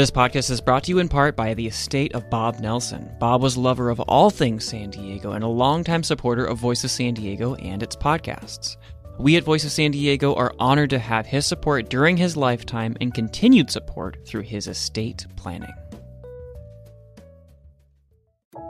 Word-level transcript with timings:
This 0.00 0.10
podcast 0.10 0.50
is 0.50 0.62
brought 0.62 0.84
to 0.84 0.92
you 0.92 0.98
in 0.98 1.10
part 1.10 1.36
by 1.36 1.52
the 1.52 1.66
estate 1.66 2.14
of 2.14 2.30
Bob 2.30 2.58
Nelson. 2.58 3.14
Bob 3.20 3.42
was 3.42 3.56
a 3.56 3.60
lover 3.60 3.90
of 3.90 4.00
all 4.00 4.30
things 4.30 4.64
San 4.64 4.88
Diego 4.88 5.32
and 5.32 5.44
a 5.44 5.46
longtime 5.46 6.02
supporter 6.04 6.42
of 6.46 6.56
Voice 6.56 6.82
of 6.84 6.90
San 6.90 7.12
Diego 7.12 7.54
and 7.56 7.82
its 7.82 7.96
podcasts. 7.96 8.78
We 9.18 9.36
at 9.36 9.44
Voice 9.44 9.62
of 9.62 9.72
San 9.72 9.90
Diego 9.90 10.34
are 10.36 10.54
honored 10.58 10.88
to 10.88 10.98
have 10.98 11.26
his 11.26 11.44
support 11.44 11.90
during 11.90 12.16
his 12.16 12.34
lifetime 12.34 12.96
and 13.02 13.12
continued 13.12 13.70
support 13.70 14.26
through 14.26 14.44
his 14.44 14.68
estate 14.68 15.26
planning. 15.36 15.74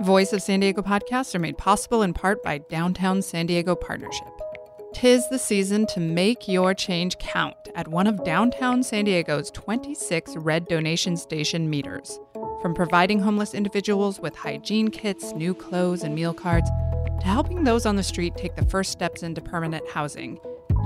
Voice 0.03 0.33
of 0.33 0.43
San 0.43 0.59
Diego 0.59 0.83
podcasts 0.83 1.33
are 1.37 1.39
made 1.39 1.57
possible 1.57 2.03
in 2.03 2.13
part 2.13 2.43
by 2.43 2.59
Downtown 2.59 3.23
San 3.23 3.47
Diego 3.47 3.77
Partnership. 3.77 4.40
Tis 5.01 5.27
the 5.31 5.39
season 5.39 5.87
to 5.87 5.99
make 5.99 6.47
your 6.47 6.75
change 6.75 7.17
count 7.17 7.57
at 7.75 7.89
one 7.89 8.07
of 8.07 8.23
downtown 8.23 8.83
San 8.83 9.07
Diego's 9.07 9.51
26 9.53 10.37
red 10.37 10.67
donation 10.67 11.17
station 11.17 11.71
meters. 11.71 12.21
From 12.61 12.75
providing 12.75 13.19
homeless 13.19 13.55
individuals 13.55 14.21
with 14.21 14.37
hygiene 14.37 14.89
kits, 14.89 15.33
new 15.33 15.55
clothes, 15.55 16.03
and 16.03 16.15
meal 16.15 16.35
cards, 16.35 16.69
to 17.21 17.27
helping 17.27 17.65
those 17.65 17.87
on 17.87 17.97
the 17.97 18.03
street 18.03 18.35
take 18.37 18.57
the 18.57 18.67
first 18.67 18.93
steps 18.93 19.23
into 19.23 19.41
permanent 19.41 19.89
housing, 19.89 20.39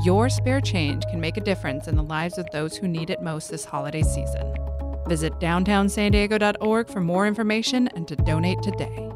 your 0.05 0.29
spare 0.29 0.61
change 0.61 1.03
can 1.07 1.21
make 1.21 1.37
a 1.37 1.41
difference 1.41 1.89
in 1.89 1.97
the 1.97 2.03
lives 2.05 2.39
of 2.39 2.49
those 2.53 2.77
who 2.77 2.87
need 2.87 3.11
it 3.11 3.21
most 3.21 3.51
this 3.51 3.65
holiday 3.65 4.03
season. 4.03 4.55
Visit 5.09 5.33
downtownsandiego.org 5.41 6.89
for 6.89 7.01
more 7.01 7.27
information 7.27 7.89
and 7.97 8.07
to 8.07 8.15
donate 8.15 8.63
today. 8.63 9.11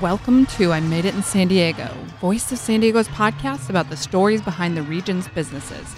Welcome 0.00 0.46
to 0.46 0.72
I 0.72 0.80
Made 0.80 1.04
It 1.04 1.14
in 1.14 1.22
San 1.22 1.48
Diego, 1.48 1.92
Voice 2.20 2.50
of 2.50 2.58
San 2.58 2.80
Diego's 2.80 3.08
podcast 3.08 3.68
about 3.68 3.90
the 3.90 3.96
stories 3.96 4.40
behind 4.40 4.76
the 4.76 4.82
region's 4.82 5.28
businesses, 5.28 5.94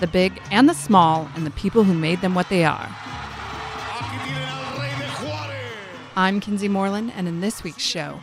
the 0.00 0.06
big 0.06 0.40
and 0.50 0.68
the 0.68 0.74
small, 0.74 1.28
and 1.36 1.46
the 1.46 1.50
people 1.50 1.84
who 1.84 1.94
made 1.94 2.22
them 2.22 2.34
what 2.34 2.48
they 2.48 2.64
are. 2.64 2.88
I'm 6.16 6.40
Kinsee 6.40 6.68
Morlan, 6.68 7.10
and 7.10 7.28
in 7.28 7.40
this 7.40 7.62
week's 7.62 7.82
show, 7.82 8.20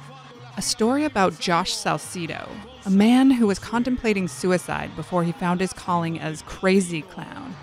a 0.57 0.61
story 0.61 1.05
about 1.05 1.39
Josh 1.39 1.73
Salcido, 1.73 2.49
a 2.85 2.89
man 2.89 3.31
who 3.31 3.47
was 3.47 3.59
contemplating 3.59 4.27
suicide 4.27 4.95
before 4.95 5.23
he 5.23 5.31
found 5.31 5.61
his 5.61 5.73
calling 5.73 6.19
as 6.19 6.43
Krazy 6.43 7.03
Klown, 7.05 7.53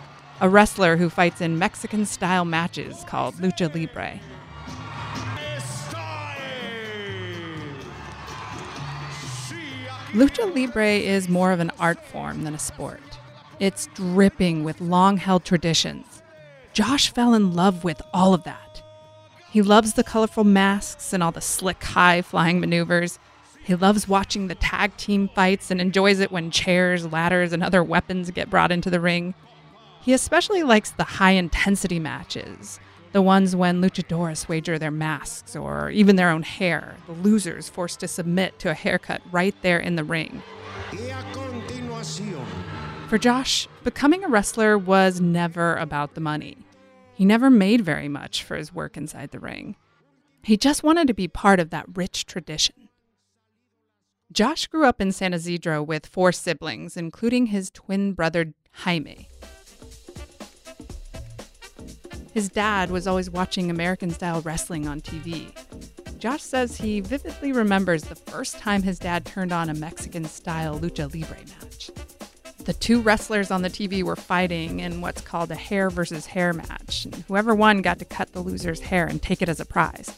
a 0.40 0.48
wrestler 0.48 0.96
who 0.96 1.10
fights 1.10 1.40
in 1.40 1.58
Mexican 1.58 2.06
style 2.06 2.44
matches 2.44 3.04
called 3.06 3.34
Lucha 3.36 3.72
Libre. 3.74 4.20
Lucha 10.12 10.52
Libre 10.52 10.96
is 10.96 11.28
more 11.28 11.52
of 11.52 11.60
an 11.60 11.70
art 11.78 12.04
form 12.04 12.42
than 12.42 12.52
a 12.52 12.58
sport. 12.58 13.00
It's 13.60 13.86
dripping 13.94 14.64
with 14.64 14.80
long 14.80 15.18
held 15.18 15.44
traditions. 15.44 16.20
Josh 16.72 17.12
fell 17.12 17.32
in 17.32 17.54
love 17.54 17.84
with 17.84 18.02
all 18.12 18.34
of 18.34 18.42
that. 18.42 18.82
He 19.52 19.62
loves 19.62 19.92
the 19.92 20.02
colorful 20.02 20.42
masks 20.42 21.12
and 21.12 21.22
all 21.22 21.30
the 21.30 21.40
slick 21.40 21.84
high 21.84 22.22
flying 22.22 22.58
maneuvers. 22.58 23.20
He 23.62 23.76
loves 23.76 24.08
watching 24.08 24.48
the 24.48 24.56
tag 24.56 24.96
team 24.96 25.28
fights 25.28 25.70
and 25.70 25.80
enjoys 25.80 26.18
it 26.18 26.32
when 26.32 26.50
chairs, 26.50 27.06
ladders, 27.06 27.52
and 27.52 27.62
other 27.62 27.84
weapons 27.84 28.32
get 28.32 28.50
brought 28.50 28.72
into 28.72 28.90
the 28.90 28.98
ring. 28.98 29.34
He 30.00 30.12
especially 30.12 30.64
likes 30.64 30.90
the 30.90 31.04
high 31.04 31.32
intensity 31.32 32.00
matches, 32.00 32.80
the 33.12 33.22
ones 33.22 33.56
when 33.56 33.80
luchadores 33.80 34.48
wager 34.48 34.78
their 34.78 34.90
masks 34.90 35.56
or 35.56 35.90
even 35.90 36.16
their 36.16 36.30
own 36.30 36.42
hair, 36.42 36.96
the 37.06 37.12
losers 37.12 37.68
forced 37.68 38.00
to 38.00 38.08
submit 38.08 38.58
to 38.60 38.70
a 38.70 38.74
haircut 38.74 39.20
right 39.32 39.54
there 39.62 39.78
in 39.78 39.96
the 39.96 40.04
ring. 40.04 40.42
For 43.08 43.18
Josh, 43.18 43.68
becoming 43.82 44.22
a 44.22 44.28
wrestler 44.28 44.78
was 44.78 45.20
never 45.20 45.74
about 45.76 46.14
the 46.14 46.20
money. 46.20 46.56
He 47.14 47.24
never 47.24 47.50
made 47.50 47.80
very 47.80 48.08
much 48.08 48.44
for 48.44 48.56
his 48.56 48.72
work 48.72 48.96
inside 48.96 49.30
the 49.30 49.40
ring. 49.40 49.76
He 50.42 50.56
just 50.56 50.82
wanted 50.82 51.08
to 51.08 51.14
be 51.14 51.28
part 51.28 51.60
of 51.60 51.70
that 51.70 51.86
rich 51.94 52.24
tradition. 52.24 52.88
Josh 54.32 54.68
grew 54.68 54.86
up 54.86 55.00
in 55.00 55.10
San 55.10 55.34
Ysidro 55.34 55.82
with 55.82 56.06
four 56.06 56.30
siblings, 56.30 56.96
including 56.96 57.46
his 57.46 57.70
twin 57.72 58.12
brother 58.12 58.54
Jaime. 58.72 59.29
His 62.32 62.48
dad 62.48 62.90
was 62.90 63.06
always 63.06 63.28
watching 63.28 63.70
American 63.70 64.10
style 64.10 64.40
wrestling 64.42 64.86
on 64.86 65.00
TV. 65.00 65.52
Josh 66.18 66.42
says 66.42 66.76
he 66.76 67.00
vividly 67.00 67.52
remembers 67.52 68.04
the 68.04 68.14
first 68.14 68.58
time 68.58 68.82
his 68.82 68.98
dad 68.98 69.24
turned 69.24 69.52
on 69.52 69.68
a 69.70 69.74
Mexican 69.74 70.24
style 70.26 70.78
lucha 70.78 71.12
libre 71.12 71.36
match. 71.60 71.90
The 72.64 72.74
two 72.74 73.00
wrestlers 73.00 73.50
on 73.50 73.62
the 73.62 73.70
TV 73.70 74.02
were 74.02 74.16
fighting 74.16 74.80
in 74.80 75.00
what's 75.00 75.22
called 75.22 75.50
a 75.50 75.56
hair 75.56 75.90
versus 75.90 76.26
hair 76.26 76.52
match, 76.52 77.06
and 77.06 77.14
whoever 77.26 77.54
won 77.54 77.82
got 77.82 77.98
to 77.98 78.04
cut 78.04 78.32
the 78.32 78.42
loser's 78.42 78.80
hair 78.80 79.06
and 79.06 79.20
take 79.20 79.40
it 79.42 79.48
as 79.48 79.60
a 79.60 79.64
prize. 79.64 80.16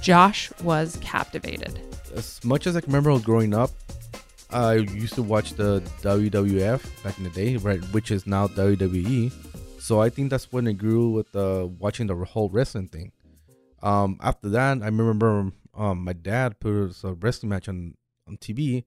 Josh 0.00 0.52
was 0.62 0.98
captivated. 1.02 1.80
As 2.14 2.42
much 2.44 2.66
as 2.66 2.76
I 2.76 2.80
can 2.80 2.92
remember 2.92 3.18
growing 3.22 3.52
up, 3.52 3.70
I 4.50 4.74
used 4.74 5.14
to 5.14 5.22
watch 5.22 5.54
the 5.54 5.80
WWF 6.02 7.02
back 7.02 7.18
in 7.18 7.24
the 7.24 7.30
day, 7.30 7.56
right, 7.56 7.82
which 7.92 8.12
is 8.12 8.24
now 8.24 8.46
WWE. 8.46 9.32
So 9.84 10.00
I 10.00 10.08
think 10.08 10.30
that's 10.30 10.50
when 10.50 10.66
it 10.66 10.78
grew 10.78 11.10
with 11.10 11.36
uh, 11.36 11.68
watching 11.78 12.06
the 12.06 12.14
whole 12.14 12.48
wrestling 12.48 12.88
thing. 12.88 13.12
Um, 13.82 14.16
after 14.22 14.48
that, 14.48 14.80
I 14.82 14.86
remember 14.86 15.52
um, 15.74 16.04
my 16.04 16.14
dad 16.14 16.58
put 16.58 16.96
a 17.04 17.12
wrestling 17.12 17.50
match 17.50 17.68
on, 17.68 17.94
on 18.26 18.38
TV, 18.38 18.84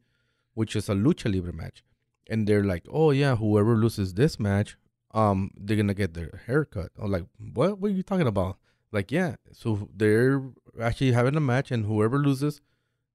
which 0.55 0.75
is 0.75 0.89
a 0.89 0.93
lucha 0.93 1.31
libre 1.31 1.53
match, 1.53 1.83
and 2.27 2.47
they're 2.47 2.63
like, 2.63 2.83
"Oh 2.91 3.11
yeah, 3.11 3.35
whoever 3.35 3.75
loses 3.75 4.15
this 4.15 4.39
match, 4.39 4.75
um, 5.11 5.51
they're 5.55 5.77
gonna 5.77 5.93
get 5.93 6.15
their 6.15 6.41
haircut." 6.47 6.89
I'm 6.97 7.11
like, 7.11 7.25
"What? 7.53 7.77
What 7.77 7.91
are 7.91 7.93
you 7.93 8.01
talking 8.01 8.25
about?" 8.25 8.57
Like, 8.91 9.11
yeah, 9.11 9.35
so 9.51 9.89
they're 9.95 10.41
actually 10.81 11.11
having 11.11 11.35
a 11.35 11.39
match, 11.39 11.69
and 11.69 11.85
whoever 11.85 12.17
loses 12.17 12.59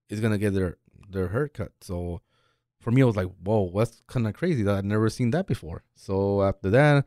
is 0.09 0.20
gonna 0.20 0.38
get 0.38 0.54
their 0.54 0.76
their 1.10 1.31
haircut. 1.31 1.72
So 1.81 2.20
for 2.78 2.93
me, 2.93 3.03
I 3.03 3.06
was 3.06 3.16
like, 3.16 3.32
"Whoa, 3.43 3.72
that's 3.75 4.04
kind 4.06 4.28
of 4.28 4.34
crazy. 4.34 4.62
That 4.62 4.76
I've 4.76 4.84
never 4.84 5.10
seen 5.10 5.32
that 5.32 5.49
before." 5.49 5.82
So 5.97 6.44
after 6.44 6.70
that. 6.70 7.06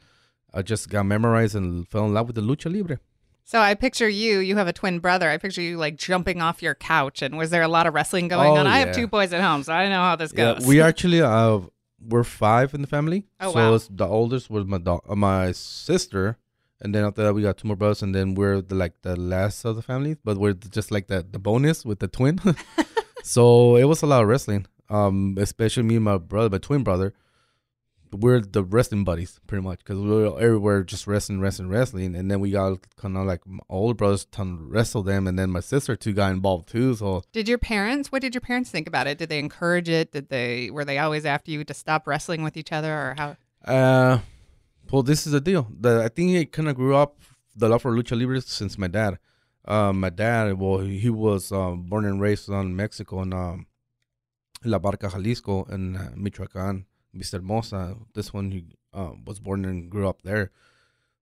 I 0.56 0.62
just 0.62 0.90
got 0.90 1.04
memorized 1.06 1.56
and 1.56 1.88
fell 1.88 2.06
in 2.06 2.14
love 2.14 2.28
with 2.28 2.36
the 2.36 2.42
lucha 2.42 2.74
libre. 2.74 3.00
So 3.44 3.60
I 3.60 3.76
picture 3.76 4.10
you, 4.10 4.40
you 4.40 4.56
have 4.56 4.68
a 4.68 4.74
twin 4.74 5.00
brother. 5.00 5.30
I 5.30 5.38
picture 5.38 5.62
you 5.62 5.78
like 5.78 5.98
jumping 5.98 6.42
off 6.42 6.64
your 6.64 6.74
couch. 6.74 7.22
And 7.22 7.38
was 7.38 7.52
there 7.52 7.62
a 7.62 7.68
lot 7.68 7.86
of 7.86 7.94
wrestling 7.94 8.28
going 8.28 8.50
Oh, 8.50 8.56
on? 8.56 8.66
I 8.66 8.80
have 8.80 8.96
two 8.96 9.06
boys 9.06 9.34
at 9.34 9.42
home, 9.42 9.62
so 9.62 9.72
I 9.74 9.88
know 9.90 10.02
how 10.02 10.16
this 10.16 10.32
goes. 10.32 10.62
Yeah, 10.62 10.68
we 10.68 10.82
actually 10.90 11.22
uh 11.22 11.60
we're 12.08 12.24
five 12.24 12.74
in 12.74 12.82
the 12.82 12.88
family. 12.88 13.26
Oh, 13.40 13.52
so 13.54 13.72
wow. 13.72 13.80
the 13.90 14.08
oldest 14.08 14.50
was 14.50 14.66
my 14.66 14.78
dog, 14.78 15.02
uh, 15.08 15.16
my 15.16 15.52
sister, 15.52 16.38
and 16.82 16.94
then 16.94 17.04
after 17.04 17.24
that 17.24 17.34
we 17.34 17.42
got 17.42 17.58
two 17.58 17.68
more 17.68 17.78
brothers, 17.78 18.02
and 18.02 18.14
then 18.16 18.36
we're 18.36 18.62
the 18.62 18.76
like 18.76 18.94
the 19.02 19.16
last 19.16 19.66
of 19.66 19.76
the 19.76 19.82
family, 19.82 20.16
but 20.24 20.38
we're 20.38 20.54
just 20.54 20.92
like 20.92 21.08
the 21.08 21.26
the 21.30 21.40
bonus 21.40 21.86
with 21.86 22.00
the 22.00 22.08
twin. 22.08 22.40
so 23.24 23.76
it 23.76 23.86
was 23.86 24.02
a 24.02 24.06
lot 24.08 24.24
of 24.24 24.28
wrestling. 24.28 24.66
Um, 24.90 25.36
especially 25.40 25.84
me 25.84 25.96
and 25.96 26.06
my 26.06 26.18
brother, 26.18 26.50
my 26.50 26.60
twin 26.60 26.84
brother. 26.84 27.14
We're 28.18 28.42
the 28.42 28.64
wrestling 28.64 29.04
buddies 29.04 29.40
pretty 29.48 29.64
much 29.64 29.80
because 29.80 30.00
we 30.00 30.08
were 30.08 30.40
everywhere 30.40 30.84
just 30.84 31.08
wrestling, 31.08 31.40
wrestling, 31.40 31.70
wrestling, 31.70 32.16
and 32.16 32.30
then 32.30 32.40
we 32.40 32.52
got 32.52 32.80
kind 32.96 33.18
of 33.18 33.26
like 33.26 33.46
my 33.46 33.60
older 33.70 33.94
brothers 33.94 34.26
to 34.32 34.58
wrestle 34.60 35.04
them, 35.04 35.28
and 35.28 35.38
then 35.38 35.50
my 35.50 35.60
sister 35.60 35.96
too 35.96 36.14
got 36.14 36.32
involved 36.32 36.70
too. 36.70 36.96
So 36.96 37.24
Did 37.32 37.48
your 37.48 37.58
parents? 37.58 38.12
What 38.12 38.22
did 38.22 38.34
your 38.34 38.42
parents 38.42 38.70
think 38.70 38.88
about 38.88 39.08
it? 39.08 39.18
Did 39.18 39.30
they 39.30 39.40
encourage 39.40 39.90
it? 39.90 40.12
Did 40.12 40.30
they? 40.30 40.70
Were 40.70 40.86
they 40.86 40.98
always 40.98 41.26
after 41.26 41.52
you 41.52 41.64
to 41.64 41.74
stop 41.74 42.08
wrestling 42.08 42.44
with 42.44 42.58
each 42.58 42.72
other, 42.72 42.92
or 42.92 43.16
how? 43.18 43.38
Uh, 43.64 44.20
well, 44.92 45.04
this 45.04 45.26
is 45.26 45.34
the 45.34 45.42
deal. 45.42 45.68
The 45.80 46.04
I 46.04 46.10
think 46.10 46.32
it 46.32 46.52
kind 46.52 46.70
of 46.70 46.76
grew 46.76 46.96
up 46.96 47.18
the 47.56 47.70
love 47.70 47.82
for 47.82 47.92
lucha 47.92 48.18
libre 48.20 48.42
since 48.42 48.78
my 48.78 48.88
dad. 48.88 49.18
Um, 49.68 50.00
my 50.00 50.10
dad, 50.10 50.54
well, 50.60 50.80
he 50.80 51.10
was 51.10 51.52
um, 51.52 51.84
born 51.84 52.06
and 52.06 52.22
raised 52.22 52.50
on 52.50 52.76
Mexico 52.76 53.24
in 53.24 53.34
um, 53.34 53.66
La 54.64 54.78
Barca, 54.78 55.10
Jalisco, 55.10 55.64
in 55.66 55.96
uh, 55.98 56.12
Michoacan, 56.16 56.86
Vista 57.16 57.38
Hermosa. 57.38 57.96
This 58.14 58.34
one 58.34 58.52
he 58.52 58.66
uh, 58.94 59.12
was 59.26 59.40
born 59.40 59.66
and 59.66 59.90
grew 59.90 60.08
up 60.08 60.22
there. 60.24 60.52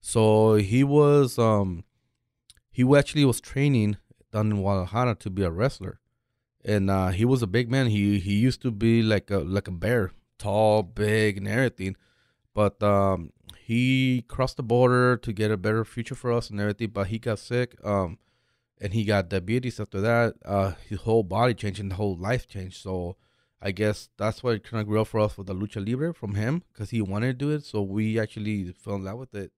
So 0.01 0.55
he 0.55 0.83
was 0.83 1.39
um, 1.39 1.85
he 2.71 2.83
actually 2.97 3.25
was 3.25 3.39
training 3.39 3.97
down 4.31 4.51
in 4.51 4.61
Guadalajara 4.61 5.15
to 5.15 5.29
be 5.29 5.43
a 5.43 5.51
wrestler, 5.51 5.99
and 6.65 6.89
uh, 6.89 7.09
he 7.09 7.23
was 7.23 7.41
a 7.41 7.47
big 7.47 7.69
man. 7.69 7.87
He 7.87 8.19
he 8.19 8.33
used 8.33 8.61
to 8.63 8.71
be 8.71 9.01
like 9.01 9.31
a 9.31 9.37
like 9.37 9.67
a 9.67 9.71
bear, 9.71 10.11
tall, 10.37 10.83
big, 10.83 11.37
and 11.37 11.47
everything 11.47 11.95
but 12.53 12.81
um 12.83 13.31
he 13.57 14.23
crossed 14.27 14.57
the 14.57 14.63
border 14.63 15.17
to 15.17 15.33
get 15.33 15.51
a 15.51 15.57
better 15.57 15.83
future 15.83 16.15
for 16.15 16.31
us 16.31 16.49
and 16.49 16.59
everything 16.59 16.89
but 16.89 17.07
he 17.07 17.19
got 17.19 17.39
sick 17.39 17.75
um 17.83 18.17
and 18.79 18.93
he 18.93 19.03
got 19.03 19.29
diabetes 19.29 19.79
after 19.79 20.01
that 20.01 20.35
uh 20.45 20.73
his 20.87 21.01
whole 21.01 21.23
body 21.23 21.53
changed 21.53 21.79
and 21.79 21.91
the 21.91 21.95
whole 21.95 22.15
life 22.15 22.47
changed 22.47 22.77
so 22.77 23.15
i 23.63 23.71
guess 23.71 24.09
that's 24.17 24.43
what 24.43 24.63
kind 24.63 24.81
of 24.81 24.87
grew 24.87 25.01
up 25.01 25.07
for 25.07 25.19
us 25.19 25.37
with 25.37 25.47
the 25.47 25.55
lucha 25.55 25.83
libre 25.85 26.13
from 26.13 26.35
him 26.35 26.61
because 26.71 26.91
he 26.91 27.01
wanted 27.01 27.39
to 27.39 27.45
do 27.45 27.51
it 27.51 27.65
so 27.65 27.81
we 27.81 28.19
actually 28.19 28.71
fell 28.73 28.95
in 28.95 29.03
love 29.03 29.17
with 29.17 29.33
it 29.33 29.51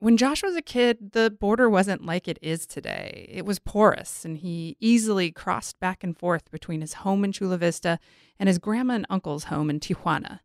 When 0.00 0.18
Josh 0.18 0.42
was 0.42 0.56
a 0.56 0.60
kid, 0.76 1.12
the 1.12 1.30
border 1.30 1.70
wasn't 1.70 2.04
like 2.04 2.28
it 2.28 2.38
is 2.42 2.66
today. 2.66 3.24
It 3.38 3.46
was 3.46 3.58
porous, 3.58 4.24
and 4.26 4.36
he 4.36 4.76
easily 4.78 5.30
crossed 5.32 5.80
back 5.80 6.04
and 6.04 6.18
forth 6.22 6.50
between 6.50 6.82
his 6.82 6.94
home 7.04 7.24
in 7.24 7.32
Chula 7.32 7.56
Vista 7.56 7.98
and 8.38 8.46
his 8.48 8.58
grandma 8.58 8.94
and 8.94 9.06
uncle's 9.08 9.44
home 9.44 9.70
in 9.70 9.80
Tijuana. 9.80 10.40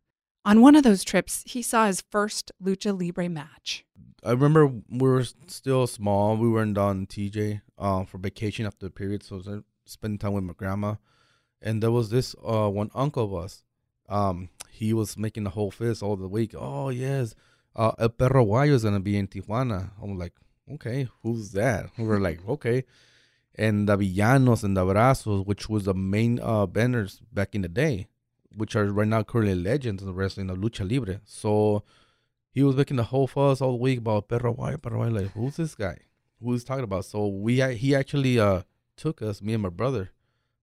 On 0.46 0.62
one 0.62 0.76
of 0.76 0.84
those 0.84 1.04
trips, 1.04 1.42
he 1.46 1.60
saw 1.60 1.86
his 1.86 2.00
first 2.14 2.52
lucha 2.62 2.92
libre 2.98 3.28
match. 3.28 3.84
I 4.24 4.30
remember 4.30 4.66
we 4.66 5.08
were 5.14 5.24
still 5.46 5.86
small. 5.86 6.38
We 6.38 6.48
were 6.48 6.62
in 6.62 6.72
Don 6.72 7.06
TJ 7.06 7.60
uh, 7.76 8.04
for 8.04 8.16
vacation 8.18 8.64
after 8.64 8.86
the 8.86 8.90
period, 8.90 9.22
so 9.22 9.42
I 9.46 9.58
spent 9.84 10.20
time 10.20 10.32
with 10.32 10.44
my 10.44 10.54
grandma. 10.54 10.94
And 11.62 11.82
there 11.82 11.90
was 11.90 12.10
this 12.10 12.34
uh, 12.44 12.68
one 12.68 12.90
uncle 12.94 13.24
of 13.24 13.44
us. 13.44 13.62
Um, 14.08 14.48
he 14.70 14.92
was 14.92 15.16
making 15.16 15.44
the 15.44 15.50
whole 15.50 15.70
fist 15.70 16.02
all 16.02 16.16
the 16.16 16.28
week. 16.28 16.54
Oh 16.56 16.88
yes, 16.88 17.34
uh, 17.76 17.92
El 17.98 18.08
Perro 18.08 18.44
Aguayo 18.44 18.72
is 18.72 18.84
gonna 18.84 19.00
be 19.00 19.16
in 19.16 19.28
Tijuana. 19.28 19.90
I'm 20.02 20.18
like, 20.18 20.32
okay, 20.74 21.08
who's 21.22 21.52
that? 21.52 21.90
We 21.98 22.04
were 22.04 22.20
like, 22.20 22.40
okay. 22.48 22.84
And 23.54 23.88
the 23.88 23.96
Villanos 23.96 24.64
and 24.64 24.76
the 24.76 24.84
Brazos, 24.84 25.44
which 25.44 25.68
was 25.68 25.84
the 25.84 25.94
main 25.94 26.40
uh 26.40 26.66
banners 26.66 27.20
back 27.32 27.54
in 27.54 27.62
the 27.62 27.68
day, 27.68 28.08
which 28.56 28.74
are 28.74 28.86
right 28.86 29.06
now 29.06 29.22
currently 29.22 29.54
legends 29.54 30.02
in 30.02 30.08
the 30.08 30.14
wrestling 30.14 30.50
of 30.50 30.58
lucha 30.58 30.90
libre. 30.90 31.20
So 31.24 31.82
he 32.52 32.62
was 32.62 32.76
making 32.76 32.96
the 32.96 33.04
whole 33.04 33.26
fuss 33.26 33.60
all 33.60 33.78
week 33.78 33.98
about 33.98 34.28
Perro 34.28 34.54
Aguayo, 34.54 34.80
Perro 34.80 35.02
Aguayo. 35.02 35.20
Like, 35.20 35.32
who's 35.32 35.56
this 35.56 35.74
guy? 35.74 35.98
Who's 36.42 36.64
talking 36.64 36.84
about? 36.84 37.04
So 37.04 37.26
we 37.26 37.60
he 37.74 37.94
actually 37.94 38.40
uh 38.40 38.62
took 38.96 39.20
us, 39.20 39.42
me 39.42 39.52
and 39.52 39.62
my 39.62 39.68
brother, 39.68 40.10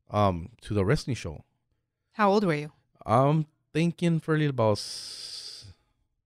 um, 0.09 0.49
to 0.61 0.73
the 0.73 0.85
wrestling 0.85 1.15
show. 1.15 1.43
How 2.13 2.31
old 2.31 2.43
were 2.43 2.53
you? 2.55 2.71
I'm 3.05 3.45
thinking 3.73 4.19
fairly 4.19 4.47
about 4.47 4.73
s- 4.77 5.73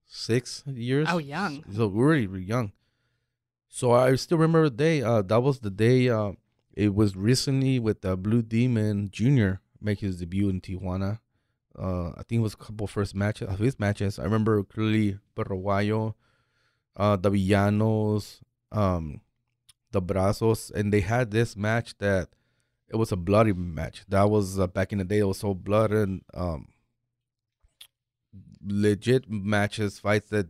six 0.07 0.63
years. 0.67 1.07
Oh, 1.09 1.17
young. 1.17 1.63
So 1.73 1.87
we're 1.87 2.09
really, 2.13 2.27
really 2.27 2.45
young. 2.45 2.71
So 3.69 3.91
I 3.91 4.15
still 4.15 4.37
remember 4.37 4.69
the 4.69 4.75
day. 4.75 5.01
Uh, 5.01 5.21
that 5.23 5.41
was 5.41 5.59
the 5.59 5.69
day. 5.69 6.09
Uh, 6.09 6.33
it 6.73 6.93
was 6.93 7.15
recently 7.15 7.79
with 7.79 8.03
uh, 8.05 8.15
Blue 8.15 8.41
Demon 8.41 9.09
Junior 9.11 9.61
make 9.81 9.99
his 9.99 10.17
debut 10.17 10.49
in 10.49 10.61
Tijuana. 10.61 11.19
Uh, 11.77 12.09
I 12.09 12.23
think 12.27 12.39
it 12.39 12.43
was 12.43 12.53
a 12.53 12.57
couple 12.57 12.85
first 12.87 13.15
matches 13.15 13.47
of 13.49 13.59
his 13.59 13.79
matches. 13.79 14.19
I 14.19 14.23
remember 14.23 14.61
clearly 14.63 15.17
Perro 15.35 15.57
Aguayo, 15.57 16.15
uh, 16.97 17.15
the 17.15 17.31
Villanos, 17.31 18.41
um, 18.71 19.21
the 19.91 20.01
Brazos, 20.01 20.69
and 20.71 20.91
they 20.93 20.99
had 21.01 21.31
this 21.31 21.55
match 21.55 21.97
that 21.99 22.29
it 22.93 22.97
was 22.97 23.11
a 23.11 23.15
bloody 23.15 23.53
match. 23.53 24.03
That 24.09 24.29
was 24.29 24.59
uh, 24.59 24.67
back 24.67 24.91
in 24.91 24.97
the 24.99 25.05
day. 25.05 25.19
It 25.19 25.23
was 25.27 25.39
so 25.39 25.53
blood 25.53 25.91
and 25.91 26.21
um, 26.33 26.67
legit 28.65 29.29
matches, 29.29 29.99
fights 29.99 30.29
that 30.29 30.47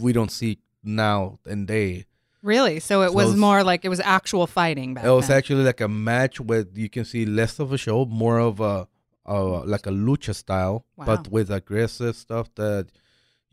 we 0.00 0.12
don't 0.12 0.30
see 0.30 0.58
now 0.82 1.38
and 1.46 1.66
day. 1.66 2.06
Really? 2.42 2.78
So 2.80 3.02
it 3.02 3.08
So 3.08 3.14
was 3.14 3.36
more 3.36 3.62
like 3.64 3.84
it 3.84 3.88
was 3.88 4.00
actual 4.00 4.46
fighting 4.46 4.94
back 4.94 5.04
It 5.04 5.10
was 5.10 5.28
then. 5.28 5.38
actually 5.38 5.64
like 5.64 5.80
a 5.80 5.88
match 5.88 6.40
where 6.40 6.66
you 6.74 6.90
can 6.90 7.04
see 7.04 7.24
less 7.24 7.58
of 7.58 7.72
a 7.72 7.78
show, 7.78 8.04
more 8.04 8.38
of 8.38 8.60
a, 8.60 8.86
a 9.24 9.42
like 9.42 9.86
a 9.86 9.90
lucha 9.90 10.34
style, 10.34 10.84
Wow. 10.96 11.06
but 11.06 11.28
with 11.28 11.50
aggressive 11.50 12.14
stuff 12.16 12.54
that 12.56 12.88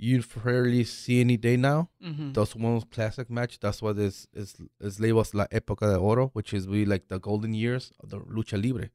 you 0.03 0.24
rarely 0.44 0.83
see 0.83 1.21
any 1.21 1.38
day 1.38 1.56
now. 1.57 1.89
Mhm. 2.03 2.33
Those 2.33 2.56
one 2.56 2.81
classic 2.95 3.30
match. 3.30 3.59
That's 3.59 3.81
what 3.83 3.98
is 4.00 4.27
is 4.33 4.56
is 4.80 5.00
labeled 5.00 5.33
la 5.33 5.45
época 5.59 5.86
de 5.94 5.98
oro, 5.98 6.30
which 6.33 6.53
is 6.57 6.68
really 6.68 6.86
like 6.94 7.07
the 7.07 7.19
golden 7.19 7.53
years 7.53 7.92
of 8.01 8.09
the 8.09 8.19
lucha 8.19 8.57
libre. 8.62 8.89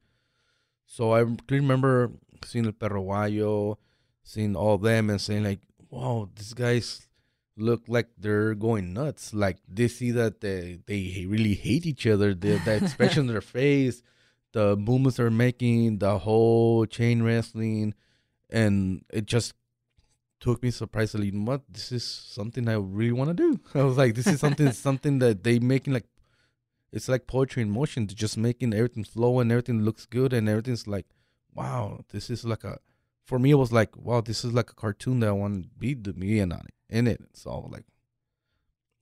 So 0.85 1.11
I 1.13 1.23
remember 1.49 2.11
seeing 2.45 2.65
El 2.65 2.73
Perro 2.73 3.03
Aguayo, 3.03 3.77
seeing 4.23 4.55
all 4.55 4.77
them, 4.77 5.09
and 5.09 5.19
saying 5.21 5.43
like, 5.43 5.61
"Wow, 5.89 6.29
these 6.35 6.53
guys 6.53 7.07
look 7.55 7.83
like 7.87 8.09
they're 8.17 8.53
going 8.53 8.93
nuts. 8.93 9.33
Like 9.33 9.57
they 9.67 9.87
see 9.87 10.11
that 10.11 10.41
they 10.41 10.79
they 10.87 11.25
really 11.27 11.55
hate 11.55 11.85
each 11.85 12.05
other. 12.05 12.33
The 12.33 12.57
the 12.65 12.75
expression 12.83 13.21
on 13.21 13.27
their 13.27 13.41
face, 13.59 14.01
the 14.51 14.75
movements 14.75 15.17
they're 15.17 15.31
making, 15.31 15.99
the 15.99 16.19
whole 16.19 16.85
chain 16.85 17.23
wrestling, 17.23 17.93
and 18.49 19.03
it 19.11 19.25
just 19.25 19.53
took 20.39 20.61
me 20.63 20.71
surprisingly. 20.71 21.29
What? 21.31 21.61
This 21.69 21.91
is 21.91 22.03
something 22.03 22.67
I 22.67 22.73
really 22.73 23.11
want 23.11 23.29
to 23.29 23.33
do. 23.33 23.59
I 23.79 23.83
was 23.83 23.97
like, 23.97 24.15
this 24.15 24.27
is 24.27 24.39
something 24.39 24.71
something 24.87 25.19
that 25.19 25.43
they 25.43 25.59
making 25.59 25.93
like 25.93 26.07
it's 26.91 27.09
like 27.09 27.27
poetry 27.27 27.61
in 27.63 27.69
motion. 27.69 28.07
They're 28.07 28.15
just 28.15 28.37
making 28.37 28.73
everything 28.73 29.03
flow 29.03 29.39
and 29.39 29.51
everything 29.51 29.81
looks 29.81 30.05
good 30.05 30.33
and 30.33 30.47
everything's 30.47 30.87
like, 30.87 31.05
wow, 31.53 32.03
this 32.11 32.29
is 32.29 32.45
like 32.45 32.63
a. 32.63 32.79
For 33.25 33.37
me, 33.37 33.51
it 33.51 33.55
was 33.55 33.73
like, 33.73 33.97
wow, 33.97 34.21
this 34.21 34.45
is 34.45 34.53
like 34.53 34.71
a 34.71 34.73
cartoon 34.75 35.19
that 35.19 35.27
I 35.27 35.33
want 35.33 35.63
to 35.63 35.69
be 35.77 35.93
the 35.93 36.13
me 36.13 36.39
in 36.39 36.53
on 36.53 36.61
it 36.61 36.73
in 36.89 37.07
it. 37.07 37.21
So 37.33 37.69
like, 37.71 37.85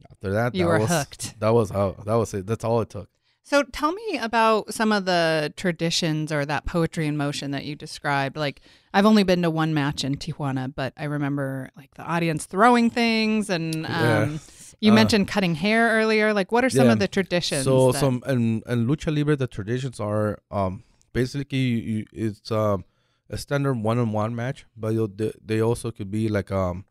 after 0.09 0.31
that, 0.31 0.55
You 0.55 0.65
that 0.65 0.69
were 0.69 0.79
was, 0.79 0.89
hooked. 0.89 1.39
That 1.39 1.49
was 1.49 1.69
how 1.69 1.95
that 2.05 2.15
was 2.15 2.33
it. 2.33 2.45
That's 2.45 2.63
all 2.63 2.81
it 2.81 2.89
took. 2.89 3.09
So 3.47 3.61
tell 3.61 3.91
me 3.91 4.17
about 4.17 4.73
some 4.73 4.91
of 4.91 5.05
the 5.05 5.53
traditions 5.55 6.31
or 6.31 6.47
that 6.47 6.65
poetry 6.65 7.05
in 7.05 7.15
motion 7.15 7.51
that 7.51 7.63
you 7.63 7.75
described. 7.75 8.35
Like 8.35 8.59
I've 8.91 9.05
only 9.05 9.23
been 9.23 9.43
to 9.43 9.51
one 9.51 9.71
match 9.71 10.03
in 10.03 10.15
Tijuana, 10.15 10.73
but 10.73 10.93
I 10.97 11.03
remember 11.03 11.69
like 11.77 11.93
the 11.93 12.01
audience 12.01 12.47
throwing 12.47 12.89
things 12.89 13.51
and 13.51 13.85
um, 13.85 13.91
Yeah. 13.91 14.37
you 14.81 14.91
Uh, 14.91 14.95
mentioned 14.95 15.27
cutting 15.27 15.53
hair 15.53 15.89
earlier. 15.91 16.33
Like 16.33 16.51
what 16.51 16.65
are 16.65 16.71
some 16.71 16.87
Yeah. 16.87 16.93
of 16.93 16.99
the 16.99 17.07
traditions? 17.07 17.65
So 17.65 17.91
that- 17.91 17.99
some 17.99 18.23
and 18.25 18.63
and 18.65 18.89
lucha 18.89 19.15
libre 19.15 19.35
the 19.35 19.47
traditions 19.47 19.99
are 19.99 20.39
um 20.49 20.83
basically 21.13 21.57
you, 21.91 22.05
it's 22.11 22.51
um 22.51 22.83
a 23.29 23.37
standard 23.37 23.75
one 23.83 23.99
on 23.99 24.11
one 24.11 24.35
match, 24.35 24.65
but 24.75 24.89
you'll, 24.93 25.07
they 25.07 25.31
they 25.45 25.61
also 25.61 25.91
could 25.91 26.09
be 26.09 26.29
like 26.29 26.51
um 26.51 26.85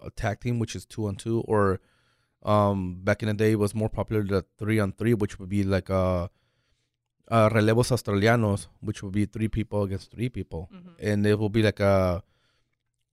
a 0.00 0.10
tag 0.10 0.40
team 0.40 0.58
which 0.58 0.74
is 0.74 0.84
two 0.84 1.06
on 1.06 1.14
two 1.14 1.42
or 1.46 1.78
um 2.46 3.00
back 3.08 3.22
in 3.22 3.28
the 3.28 3.34
day 3.34 3.52
it 3.52 3.58
was 3.58 3.74
more 3.74 3.88
popular 3.88 4.22
the 4.22 4.44
three 4.58 4.78
on 4.84 4.92
three 4.92 5.14
which 5.14 5.38
would 5.38 5.48
be 5.48 5.62
like 5.64 5.90
uh 5.90 6.28
uh 7.28 7.48
relevos 7.52 7.90
australianos 7.90 8.68
which 8.80 9.02
would 9.02 9.12
be 9.12 9.24
three 9.26 9.48
people 9.48 9.82
against 9.82 10.10
three 10.12 10.28
people 10.28 10.62
Mhm. 10.72 10.94
and 11.10 11.26
it 11.26 11.36
will 11.40 11.48
be 11.58 11.62
like 11.62 11.80
a 11.80 12.22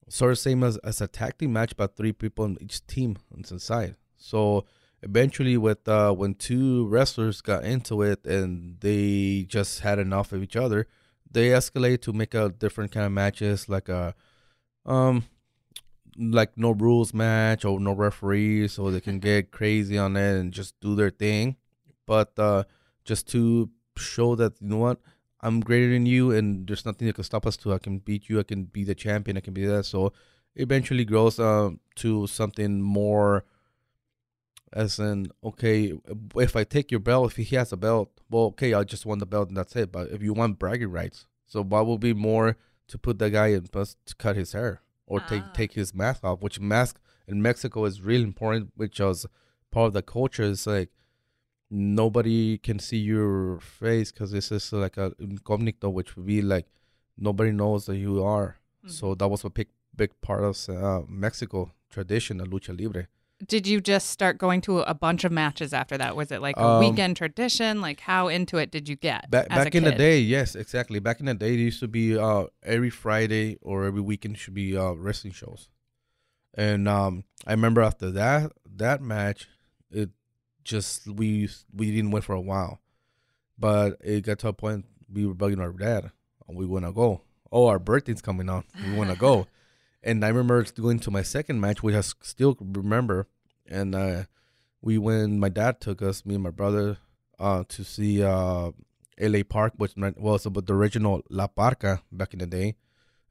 sort 0.10 0.32
of 0.34 0.38
same 0.40 0.64
as, 0.64 0.78
as 0.84 1.00
a 1.02 1.08
tag 1.08 1.38
team 1.38 1.54
match, 1.54 1.76
but 1.78 1.96
three 1.96 2.12
people 2.12 2.44
on 2.46 2.58
each 2.60 2.86
team 2.88 3.18
on 3.34 3.42
the 3.42 3.58
side. 3.60 3.96
So 4.18 4.66
eventually, 5.02 5.56
with 5.58 5.88
uh, 5.88 6.12
when 6.14 6.36
two 6.36 6.86
wrestlers 6.88 7.40
got 7.42 7.64
into 7.64 8.02
it 8.02 8.26
and 8.26 8.78
they 8.82 9.46
just 9.48 9.80
had 9.80 10.00
enough 10.00 10.34
of 10.34 10.44
each 10.44 10.58
other, 10.58 10.88
they 11.32 11.48
escalate 11.50 12.02
to 12.02 12.12
make 12.14 12.34
a 12.34 12.50
different 12.50 12.92
kind 12.92 13.06
of 13.06 13.12
matches, 13.14 13.70
like 13.70 13.88
a 13.90 14.14
um 14.86 15.24
like 16.18 16.58
no 16.58 16.72
rules 16.72 17.14
match 17.14 17.66
or 17.66 17.80
no 17.80 17.94
referees, 17.94 18.74
so 18.74 18.92
they 18.92 19.02
can 19.02 19.20
get 19.20 19.52
crazy 19.52 19.98
on 19.98 20.16
it 20.16 20.40
and 20.40 20.52
just 20.52 20.80
do 20.80 20.96
their 20.96 21.10
thing. 21.10 21.58
But 22.06 22.38
uh, 22.38 22.64
just 23.06 23.28
to 23.30 23.70
show 23.98 24.36
that 24.36 24.54
you 24.62 24.70
know 24.70 24.78
what 24.78 25.00
I'm 25.42 25.60
greater 25.60 25.92
than 25.92 26.06
you, 26.06 26.32
and 26.32 26.68
there's 26.68 26.86
nothing 26.86 27.08
that 27.08 27.16
can 27.16 27.24
stop 27.24 27.46
us. 27.46 27.58
To 27.58 27.74
I 27.74 27.78
can 27.78 28.00
beat 28.00 28.30
you. 28.30 28.40
I 28.40 28.44
can 28.44 28.66
be 28.66 28.84
the 28.84 28.96
champion. 28.96 29.38
I 29.38 29.42
can 29.42 29.54
be 29.54 29.66
that. 29.66 29.86
So 29.86 30.14
eventually 30.56 31.06
grows 31.06 31.40
uh, 31.40 31.72
to 31.96 32.28
something 32.28 32.82
more. 32.82 33.46
As 34.72 34.98
in, 34.98 35.28
okay, 35.44 35.94
if 36.36 36.56
I 36.56 36.64
take 36.64 36.90
your 36.90 37.00
belt, 37.00 37.32
if 37.38 37.48
he 37.48 37.56
has 37.56 37.72
a 37.72 37.78
belt, 37.78 38.10
well, 38.32 38.46
okay, 38.46 38.74
I 38.74 38.84
just 38.84 39.06
won 39.06 39.20
the 39.20 39.28
belt 39.28 39.50
and 39.50 39.56
that's 39.56 39.76
it. 39.76 39.92
But 39.92 40.10
if 40.10 40.24
you 40.24 40.34
want 40.34 40.58
bragging 40.58 40.90
rights, 40.90 41.28
so 41.46 41.62
what 41.62 41.86
will 41.86 42.00
be 42.00 42.14
more 42.14 42.58
to 42.88 42.98
put 42.98 43.20
the 43.20 43.30
guy 43.30 43.48
in 43.48 43.68
plus 43.68 43.96
to 44.08 44.16
cut 44.16 44.36
his 44.36 44.54
hair 44.54 44.83
or 45.06 45.20
take 45.20 45.44
Ah. 45.46 45.52
take 45.54 45.74
his 45.74 45.94
mask 45.94 46.24
off? 46.24 46.42
Which 46.42 46.60
mask 46.60 47.00
in 47.28 47.42
Mexico 47.42 47.86
is 47.86 48.02
really 48.02 48.24
important, 48.24 48.72
which 48.76 49.00
is 49.00 49.26
part 49.72 49.88
of 49.88 49.94
the 49.94 50.02
culture. 50.02 50.44
It's 50.44 50.68
like 50.68 50.90
nobody 51.70 52.58
can 52.58 52.80
see 52.80 52.98
your 52.98 53.60
face 53.60 54.12
because 54.12 54.32
this 54.32 54.52
is 54.52 54.72
like 54.74 54.98
a 54.98 55.14
incognito, 55.20 55.90
which 55.90 56.16
would 56.16 56.26
be 56.26 56.42
like 56.42 56.68
nobody 57.18 57.52
knows 57.52 57.86
that 57.86 57.98
you 57.98 58.24
are. 58.24 58.58
So 58.86 59.16
that 59.16 59.30
was 59.30 59.46
a 59.46 59.50
big 59.50 59.70
big 59.96 60.12
part 60.22 60.44
of 60.44 60.58
uh, 60.70 61.02
Mexico 61.08 61.72
tradition, 61.90 62.38
the 62.38 62.46
lucha 62.46 62.78
libre. 62.78 63.08
Did 63.48 63.68
you 63.68 63.82
just 63.82 64.10
start 64.10 64.38
going 64.38 64.62
to 64.62 64.80
a 64.82 64.94
bunch 64.94 65.24
of 65.24 65.32
matches 65.32 65.74
after 65.74 65.98
that? 65.98 66.16
Was 66.16 66.32
it 66.32 66.42
like 66.42 66.56
a 66.58 66.64
Um, 66.66 66.80
weekend 66.80 67.18
tradition? 67.18 67.82
Like 67.82 68.00
how 68.02 68.28
into 68.28 68.58
it 68.58 68.72
did 68.72 68.88
you 68.88 68.96
get? 68.96 69.30
Back 69.32 69.48
as 69.50 69.62
a 69.62 69.64
back 69.66 69.76
in 69.76 69.84
the 69.84 69.92
day, 69.92 70.20
yes, 70.20 70.56
exactly. 70.56 71.00
Back 71.00 71.20
in 71.20 71.26
the 71.26 71.34
day, 71.34 71.54
it 71.54 71.60
used 71.60 71.80
to 71.82 71.88
be 71.88 72.18
uh 72.18 72.46
every 72.64 72.90
Friday 72.90 73.58
or 73.62 73.86
every 73.86 74.02
weekend 74.02 74.38
should 74.38 74.54
be 74.54 74.78
uh 74.78 74.92
wrestling 74.94 75.34
shows, 75.34 75.70
and 76.54 76.88
um 76.88 77.24
I 77.46 77.52
remember 77.52 77.82
after 77.82 78.12
that 78.12 78.52
that 78.76 79.02
match, 79.02 79.48
it 79.92 80.10
just 80.64 81.08
we 81.08 81.50
we 81.74 81.92
didn't 81.92 82.12
wait 82.12 82.24
for 82.24 82.34
a 82.34 82.42
while, 82.42 82.80
but 83.58 83.98
it 84.02 84.22
got 84.22 84.40
to 84.40 84.48
a 84.50 84.54
point 84.54 84.86
we 85.12 85.26
were 85.26 85.36
bugging 85.36 85.60
our 85.60 85.72
dad, 85.72 86.12
we 86.48 86.66
want 86.66 86.86
to 86.86 86.92
go. 86.92 87.22
Oh, 87.52 87.68
our 87.68 87.80
birthday's 87.80 88.22
coming 88.22 88.50
on, 88.50 88.64
we 88.84 88.96
want 88.96 89.10
to 89.12 89.16
go, 89.16 89.46
and 90.04 90.24
I 90.24 90.28
remember 90.30 90.64
going 90.76 91.00
to 91.00 91.12
my 91.12 91.22
second 91.22 91.60
match, 91.62 91.82
which 91.84 91.96
I 91.96 92.02
still 92.02 92.58
remember, 92.60 93.28
and 93.68 93.96
uh 93.96 94.24
we 94.82 94.98
went. 94.98 95.34
My 95.34 95.50
dad 95.50 95.80
took 95.80 96.02
us, 96.02 96.26
me 96.26 96.36
and 96.36 96.44
my 96.44 96.50
brother, 96.52 96.98
uh, 97.40 97.64
to 97.70 97.84
see 97.84 98.22
uh 98.24 98.72
L.A. 99.18 99.44
Park, 99.44 99.74
which 99.78 99.94
was 99.96 100.46
about 100.46 100.66
the 100.66 100.74
original 100.76 101.22
La 101.30 101.48
Parca 101.48 102.02
back 102.12 102.34
in 102.34 102.40
the 102.40 102.48
day. 102.48 102.76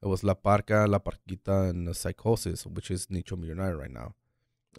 It 0.01 0.07
was 0.07 0.23
La 0.23 0.33
Parca, 0.33 0.87
La 0.89 0.99
Parquita, 0.99 1.69
and 1.69 1.95
Psychosis, 1.95 2.65
which 2.65 2.89
is 2.91 3.07
Nicho 3.07 3.37
Millionaire 3.37 3.77
right 3.77 3.91
now. 3.91 4.15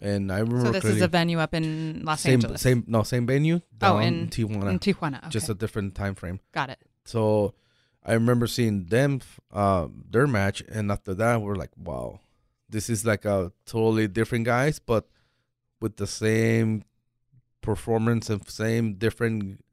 And 0.01 0.31
I 0.31 0.39
remember 0.39 0.65
So 0.65 0.71
this 0.71 0.83
is 0.85 1.01
a 1.01 1.07
venue 1.07 1.39
up 1.39 1.53
in 1.53 2.01
Los 2.03 2.21
same 2.21 2.33
Angeles. 2.33 2.61
same 2.61 2.83
no 2.87 3.03
same 3.03 3.25
venue. 3.25 3.55
Oh, 3.57 3.61
down 3.79 4.03
in- 4.03 4.27
Tijuana, 4.27 4.69
in 4.71 4.79
Tijuana. 4.79 5.19
Okay. 5.19 5.29
just 5.29 5.49
a 5.49 5.53
different 5.53 5.95
time 5.95 6.15
frame. 6.15 6.39
Got 6.51 6.69
it. 6.71 6.79
So 7.05 7.53
I 8.05 8.13
remember 8.13 8.47
seeing 8.47 8.85
them 8.85 9.21
uh 9.51 9.87
their 10.09 10.27
match, 10.27 10.63
and 10.69 10.91
after 10.91 11.13
that 11.15 11.41
we're 11.41 11.55
like, 11.55 11.71
wow, 11.75 12.19
this 12.69 12.89
is 12.89 13.05
like 13.05 13.25
a 13.25 13.51
totally 13.65 14.07
different 14.07 14.45
guys, 14.45 14.79
but 14.79 15.07
with 15.81 15.97
the 15.97 16.07
same 16.07 16.83
performance 17.61 18.29
and 18.29 18.47
same 18.47 18.93
different. 18.93 19.63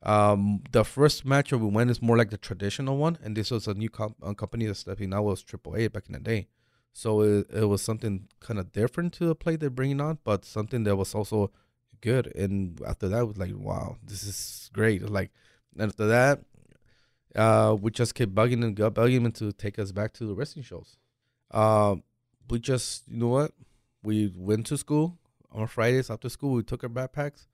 Um, 0.00 0.62
the 0.70 0.84
first 0.84 1.24
match 1.24 1.50
that 1.50 1.58
we 1.58 1.66
went 1.66 1.90
is 1.90 2.00
more 2.00 2.16
like 2.16 2.30
the 2.30 2.38
traditional 2.38 2.96
one, 2.98 3.18
and 3.22 3.36
this 3.36 3.50
was 3.50 3.66
a 3.66 3.74
new 3.74 3.90
comp- 3.90 4.16
uh, 4.22 4.32
company 4.32 4.66
that's 4.66 4.78
stepping 4.80 5.12
out 5.12 5.24
was 5.24 5.42
Triple 5.42 5.74
A 5.76 5.88
back 5.88 6.04
in 6.06 6.12
the 6.12 6.20
day. 6.20 6.46
So 6.92 7.20
it, 7.22 7.46
it 7.52 7.64
was 7.64 7.82
something 7.82 8.28
kind 8.40 8.60
of 8.60 8.72
different 8.72 9.12
to 9.14 9.26
the 9.26 9.34
play 9.34 9.56
they're 9.56 9.70
bringing 9.70 10.00
on, 10.00 10.18
but 10.22 10.44
something 10.44 10.84
that 10.84 10.96
was 10.96 11.14
also 11.14 11.50
good. 12.00 12.26
And 12.36 12.80
after 12.86 13.08
that, 13.08 13.26
was 13.26 13.38
like, 13.38 13.52
wow, 13.56 13.96
this 14.04 14.22
is 14.22 14.70
great. 14.72 15.02
Like, 15.08 15.30
after 15.78 16.06
that, 16.06 16.42
uh, 17.34 17.76
we 17.80 17.90
just 17.90 18.14
kept 18.14 18.34
bugging 18.34 18.64
and 18.64 18.76
bugging 18.76 19.24
him 19.24 19.32
to 19.32 19.52
take 19.52 19.78
us 19.78 19.92
back 19.92 20.12
to 20.14 20.26
the 20.26 20.34
wrestling 20.34 20.64
shows. 20.64 20.96
Uh, 21.50 21.96
we 22.48 22.58
just, 22.58 23.08
you 23.08 23.18
know 23.18 23.28
what? 23.28 23.52
We 24.02 24.32
went 24.34 24.66
to 24.66 24.78
school 24.78 25.18
on 25.52 25.66
Fridays 25.66 26.10
after 26.10 26.28
school. 26.28 26.52
We 26.52 26.62
took 26.62 26.84
our 26.84 26.90
backpacks, 26.90 27.46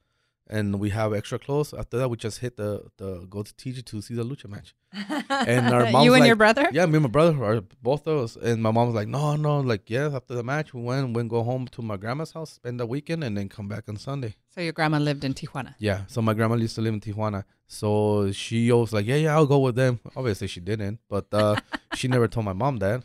and 0.49 0.79
we 0.79 0.91
have 0.91 1.15
extra 1.15 1.39
clothes. 1.39 1.73
After 1.73 1.99
that, 1.99 2.09
we 2.09 2.17
just 2.17 2.39
hit 2.41 2.57
the 2.57 2.85
the 2.99 3.27
go 3.29 3.43
to 3.43 3.53
TJ 3.55 3.85
to 3.87 4.03
see 4.03 4.15
the 4.15 4.25
lucha 4.25 4.49
match. 4.49 4.75
And 5.31 5.75
our 5.75 5.91
mom, 5.91 6.05
you 6.05 6.15
and 6.15 6.27
your 6.27 6.37
brother? 6.37 6.69
Yeah, 6.73 6.87
me 6.87 6.95
and 6.95 7.03
my 7.05 7.09
brother 7.09 7.43
are 7.43 7.61
both 7.83 8.07
of 8.07 8.19
us. 8.25 8.37
And 8.37 8.63
my 8.63 8.71
mom 8.71 8.87
was 8.87 8.95
like, 8.95 9.09
no, 9.09 9.37
no, 9.37 9.61
like, 9.61 9.91
yeah, 9.91 10.11
after 10.15 10.35
the 10.35 10.43
match, 10.43 10.73
we 10.73 10.81
went, 10.83 11.15
went 11.15 11.29
go 11.29 11.43
home 11.43 11.67
to 11.69 11.83
my 11.83 11.97
grandma's 11.97 12.33
house, 12.33 12.53
spend 12.53 12.79
the 12.79 12.87
weekend, 12.87 13.25
and 13.25 13.37
then 13.37 13.49
come 13.49 13.69
back 13.69 13.85
on 13.89 13.97
Sunday. 13.97 14.37
So 14.55 14.61
your 14.61 14.73
grandma 14.73 14.99
lived 14.99 15.25
in 15.25 15.35
Tijuana. 15.35 15.75
Yeah. 15.79 16.03
So 16.07 16.23
my 16.23 16.35
grandma 16.35 16.55
used 16.55 16.77
to 16.77 16.81
live 16.81 16.95
in 16.95 17.01
Tijuana. 17.01 17.45
So 17.75 18.31
she 18.31 18.71
was 18.71 18.93
like, 18.93 19.05
yeah, 19.07 19.17
yeah, 19.17 19.35
I'll 19.35 19.47
go 19.47 19.59
with 19.59 19.75
them. 19.75 19.99
Obviously, 20.17 20.47
she 20.47 20.61
didn't, 20.61 21.01
but 21.09 21.27
uh, 21.33 21.57
she 21.95 22.07
never 22.07 22.29
told 22.29 22.47
my 22.47 22.53
mom 22.53 22.77
that. 22.79 23.03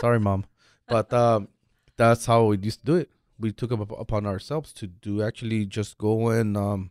Sorry, 0.00 0.18
mom. 0.18 0.46
But 0.88 1.12
um, 1.12 1.48
that's 1.96 2.26
how 2.26 2.46
we 2.46 2.58
used 2.58 2.80
to 2.80 2.84
do 2.86 2.96
it. 2.96 3.10
We 3.38 3.52
took 3.52 3.70
it 3.70 3.80
up- 3.80 3.98
upon 3.98 4.26
ourselves 4.26 4.72
to 4.74 4.88
do 4.88 5.22
actually 5.22 5.66
just 5.66 5.96
go 5.96 6.28
and 6.30 6.56
um, 6.56 6.90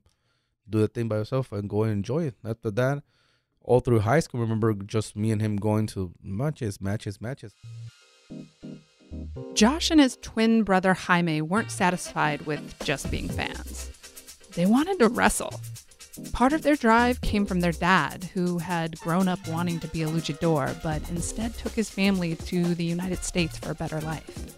do 0.70 0.80
the 0.80 0.88
thing 0.88 1.10
by 1.10 1.18
yourself 1.18 1.52
and 1.52 1.70
go 1.70 1.84
and 1.84 1.92
enjoy 1.92 2.24
it. 2.24 2.36
After 2.46 2.72
that, 2.72 3.04
all 3.62 3.82
through 3.82 4.00
high 4.00 4.22
school, 4.22 4.40
remember 4.40 4.74
just 4.74 5.16
me 5.16 5.32
and 5.32 5.42
him 5.42 5.58
going 5.58 5.88
to 5.88 6.14
matches, 6.24 6.80
matches, 6.80 7.20
matches. 7.20 7.54
Josh 9.54 9.92
and 9.92 10.00
his 10.00 10.18
twin 10.22 10.64
brother 10.64 10.94
Jaime 10.94 11.42
weren't 11.42 11.70
satisfied 11.70 12.46
with 12.46 12.82
just 12.84 13.12
being 13.12 13.28
fans. 13.30 13.90
They 14.56 14.66
wanted 14.66 15.00
to 15.00 15.10
wrestle. 15.10 15.60
Part 16.32 16.54
of 16.54 16.62
their 16.62 16.76
drive 16.76 17.22
came 17.22 17.46
from 17.46 17.60
their 17.60 17.72
dad, 17.72 18.30
who 18.34 18.60
had 18.60 19.00
grown 19.00 19.28
up 19.28 19.48
wanting 19.48 19.80
to 19.80 19.88
be 19.88 20.04
a 20.04 20.08
luchador, 20.08 20.76
but 20.84 21.02
instead 21.10 21.56
took 21.56 21.74
his 21.74 21.90
family 21.90 22.36
to 22.36 22.76
the 22.76 22.84
United 22.84 23.24
States 23.24 23.58
for 23.58 23.72
a 23.72 23.76
better 23.76 24.00
life. 24.02 24.56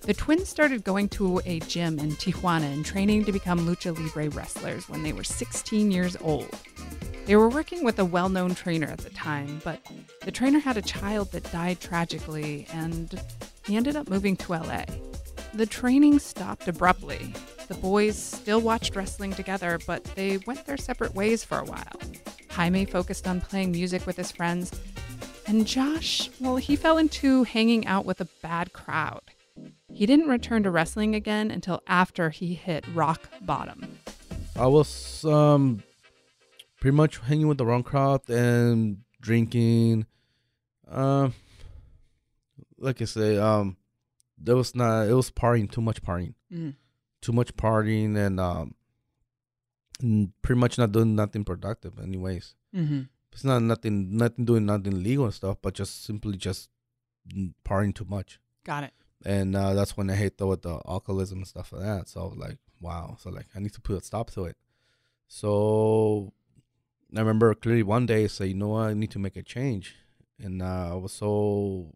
The 0.00 0.14
twins 0.14 0.48
started 0.48 0.82
going 0.82 1.08
to 1.10 1.40
a 1.44 1.60
gym 1.60 1.98
in 1.98 2.12
Tijuana 2.12 2.72
and 2.72 2.84
training 2.84 3.26
to 3.26 3.32
become 3.32 3.66
lucha 3.66 3.96
libre 3.96 4.30
wrestlers 4.30 4.88
when 4.88 5.02
they 5.02 5.12
were 5.12 5.22
16 5.22 5.90
years 5.90 6.16
old. 6.20 6.50
They 7.26 7.36
were 7.36 7.50
working 7.50 7.84
with 7.84 7.98
a 7.98 8.04
well 8.04 8.28
known 8.28 8.54
trainer 8.54 8.86
at 8.86 8.98
the 8.98 9.10
time, 9.10 9.60
but 9.62 9.80
the 10.22 10.32
trainer 10.32 10.58
had 10.58 10.78
a 10.78 10.82
child 10.82 11.30
that 11.32 11.52
died 11.52 11.78
tragically, 11.80 12.66
and 12.72 13.20
he 13.66 13.76
ended 13.76 13.96
up 13.96 14.08
moving 14.08 14.34
to 14.36 14.52
LA. 14.52 14.84
The 15.54 15.66
training 15.66 16.18
stopped 16.18 16.66
abruptly. 16.66 17.34
The 17.68 17.74
boys 17.74 18.16
still 18.16 18.60
watched 18.60 18.96
wrestling 18.96 19.32
together, 19.32 19.78
but 19.86 20.02
they 20.16 20.38
went 20.46 20.64
their 20.66 20.76
separate 20.78 21.14
ways 21.14 21.44
for 21.44 21.58
a 21.58 21.64
while. 21.64 22.00
Jaime 22.50 22.86
focused 22.86 23.28
on 23.28 23.40
playing 23.40 23.72
music 23.72 24.06
with 24.06 24.16
his 24.16 24.32
friends, 24.32 24.72
and 25.46 25.66
Josh, 25.66 26.30
well, 26.40 26.56
he 26.56 26.76
fell 26.76 26.98
into 26.98 27.44
hanging 27.44 27.86
out 27.86 28.04
with 28.04 28.20
a 28.20 28.28
bad 28.42 28.72
crowd. 28.72 29.22
He 29.92 30.06
didn't 30.06 30.28
return 30.28 30.62
to 30.64 30.70
wrestling 30.70 31.14
again 31.14 31.50
until 31.50 31.82
after 31.86 32.30
he 32.30 32.54
hit 32.54 32.84
rock 32.94 33.28
bottom. 33.42 33.98
I 34.56 34.66
was 34.66 35.24
um 35.24 35.82
pretty 36.80 36.96
much 36.96 37.18
hanging 37.18 37.48
with 37.48 37.58
the 37.58 37.66
wrong 37.66 37.82
crowd 37.82 38.28
and 38.28 38.98
drinking. 39.20 40.06
Um, 40.90 41.34
like 42.78 43.02
I 43.02 43.04
say, 43.04 43.36
um, 43.36 43.76
there 44.38 44.56
was 44.56 44.74
not. 44.74 45.08
It 45.08 45.14
was 45.14 45.30
partying 45.30 45.70
too 45.70 45.80
much 45.80 46.02
partying, 46.02 46.34
Mm. 46.52 46.74
Too 47.20 47.32
much 47.32 47.54
partying, 47.56 48.16
and 48.16 48.38
um, 48.40 48.74
pretty 50.42 50.58
much 50.60 50.78
not 50.78 50.92
doing 50.92 51.14
nothing 51.14 51.44
productive. 51.44 51.98
Anyways, 51.98 52.54
Mm-hmm. 52.74 53.02
it's 53.32 53.44
not 53.44 53.62
nothing, 53.62 54.16
nothing 54.16 54.44
doing 54.44 54.66
nothing 54.66 55.02
legal 55.02 55.24
and 55.24 55.34
stuff, 55.34 55.56
but 55.62 55.74
just 55.74 56.04
simply 56.04 56.36
just 56.36 56.68
partying 57.64 57.94
too 57.94 58.06
much. 58.08 58.38
Got 58.64 58.84
it. 58.84 58.92
And 59.24 59.56
uh, 59.56 59.74
that's 59.74 59.96
when 59.96 60.10
I 60.10 60.14
hate 60.14 60.38
the 60.38 60.46
with 60.46 60.62
the 60.62 60.80
alcoholism 60.86 61.38
and 61.38 61.46
stuff 61.46 61.72
like 61.72 61.82
that. 61.82 62.08
So 62.08 62.28
like, 62.36 62.58
wow. 62.80 63.16
So 63.18 63.30
like 63.30 63.46
I 63.56 63.58
need 63.60 63.72
to 63.74 63.80
put 63.80 64.00
a 64.00 64.04
stop 64.04 64.30
to 64.32 64.44
it. 64.44 64.56
So 65.26 66.32
I 67.16 67.20
remember 67.20 67.52
clearly 67.54 67.82
one 67.82 68.06
day 68.06 68.28
say, 68.28 68.46
you 68.48 68.54
know 68.54 68.68
what, 68.68 68.90
I 68.90 68.94
need 68.94 69.10
to 69.12 69.18
make 69.18 69.36
a 69.36 69.42
change. 69.42 69.96
And 70.38 70.62
uh, 70.62 70.90
I 70.92 70.94
was 70.94 71.12
so 71.12 71.94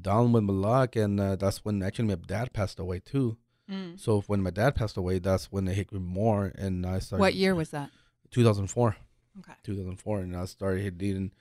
down 0.00 0.32
with 0.32 0.44
my 0.44 0.52
luck, 0.52 0.94
and 0.96 1.18
uh, 1.20 1.36
that's 1.36 1.64
when 1.64 1.82
actually 1.82 2.08
my 2.08 2.14
dad 2.16 2.52
passed 2.52 2.78
away 2.78 3.00
too. 3.00 3.36
Mm. 3.70 3.98
So 3.98 4.20
when 4.26 4.42
my 4.42 4.50
dad 4.50 4.74
passed 4.74 4.96
away, 4.96 5.18
that's 5.18 5.50
when 5.50 5.66
it 5.68 5.74
hit 5.74 5.92
me 5.92 5.98
more, 5.98 6.52
and 6.56 6.84
I 6.84 6.98
started. 6.98 7.20
What 7.20 7.34
year 7.34 7.54
was 7.54 7.70
that? 7.70 7.90
2004. 8.30 8.96
Okay. 9.40 9.52
2004, 9.64 10.20
and 10.20 10.36
I 10.36 10.44
started 10.44 10.82
hitting, 10.82 11.32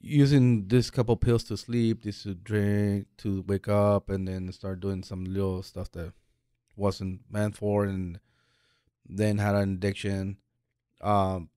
using 0.00 0.68
this 0.68 0.90
couple 0.90 1.16
pills 1.16 1.44
to 1.44 1.56
sleep, 1.56 2.02
this 2.02 2.22
to 2.24 2.34
drink, 2.34 3.06
to 3.18 3.42
wake 3.46 3.68
up, 3.68 4.10
and 4.10 4.26
then 4.28 4.50
start 4.52 4.80
doing 4.80 5.02
some 5.02 5.24
little 5.24 5.62
stuff 5.62 5.90
that 5.92 6.12
wasn't 6.76 7.20
meant 7.30 7.56
for, 7.56 7.84
and 7.84 8.20
then 9.08 9.38
had 9.38 9.54
an 9.54 9.74
addiction. 9.74 10.36
Um, 11.00 11.48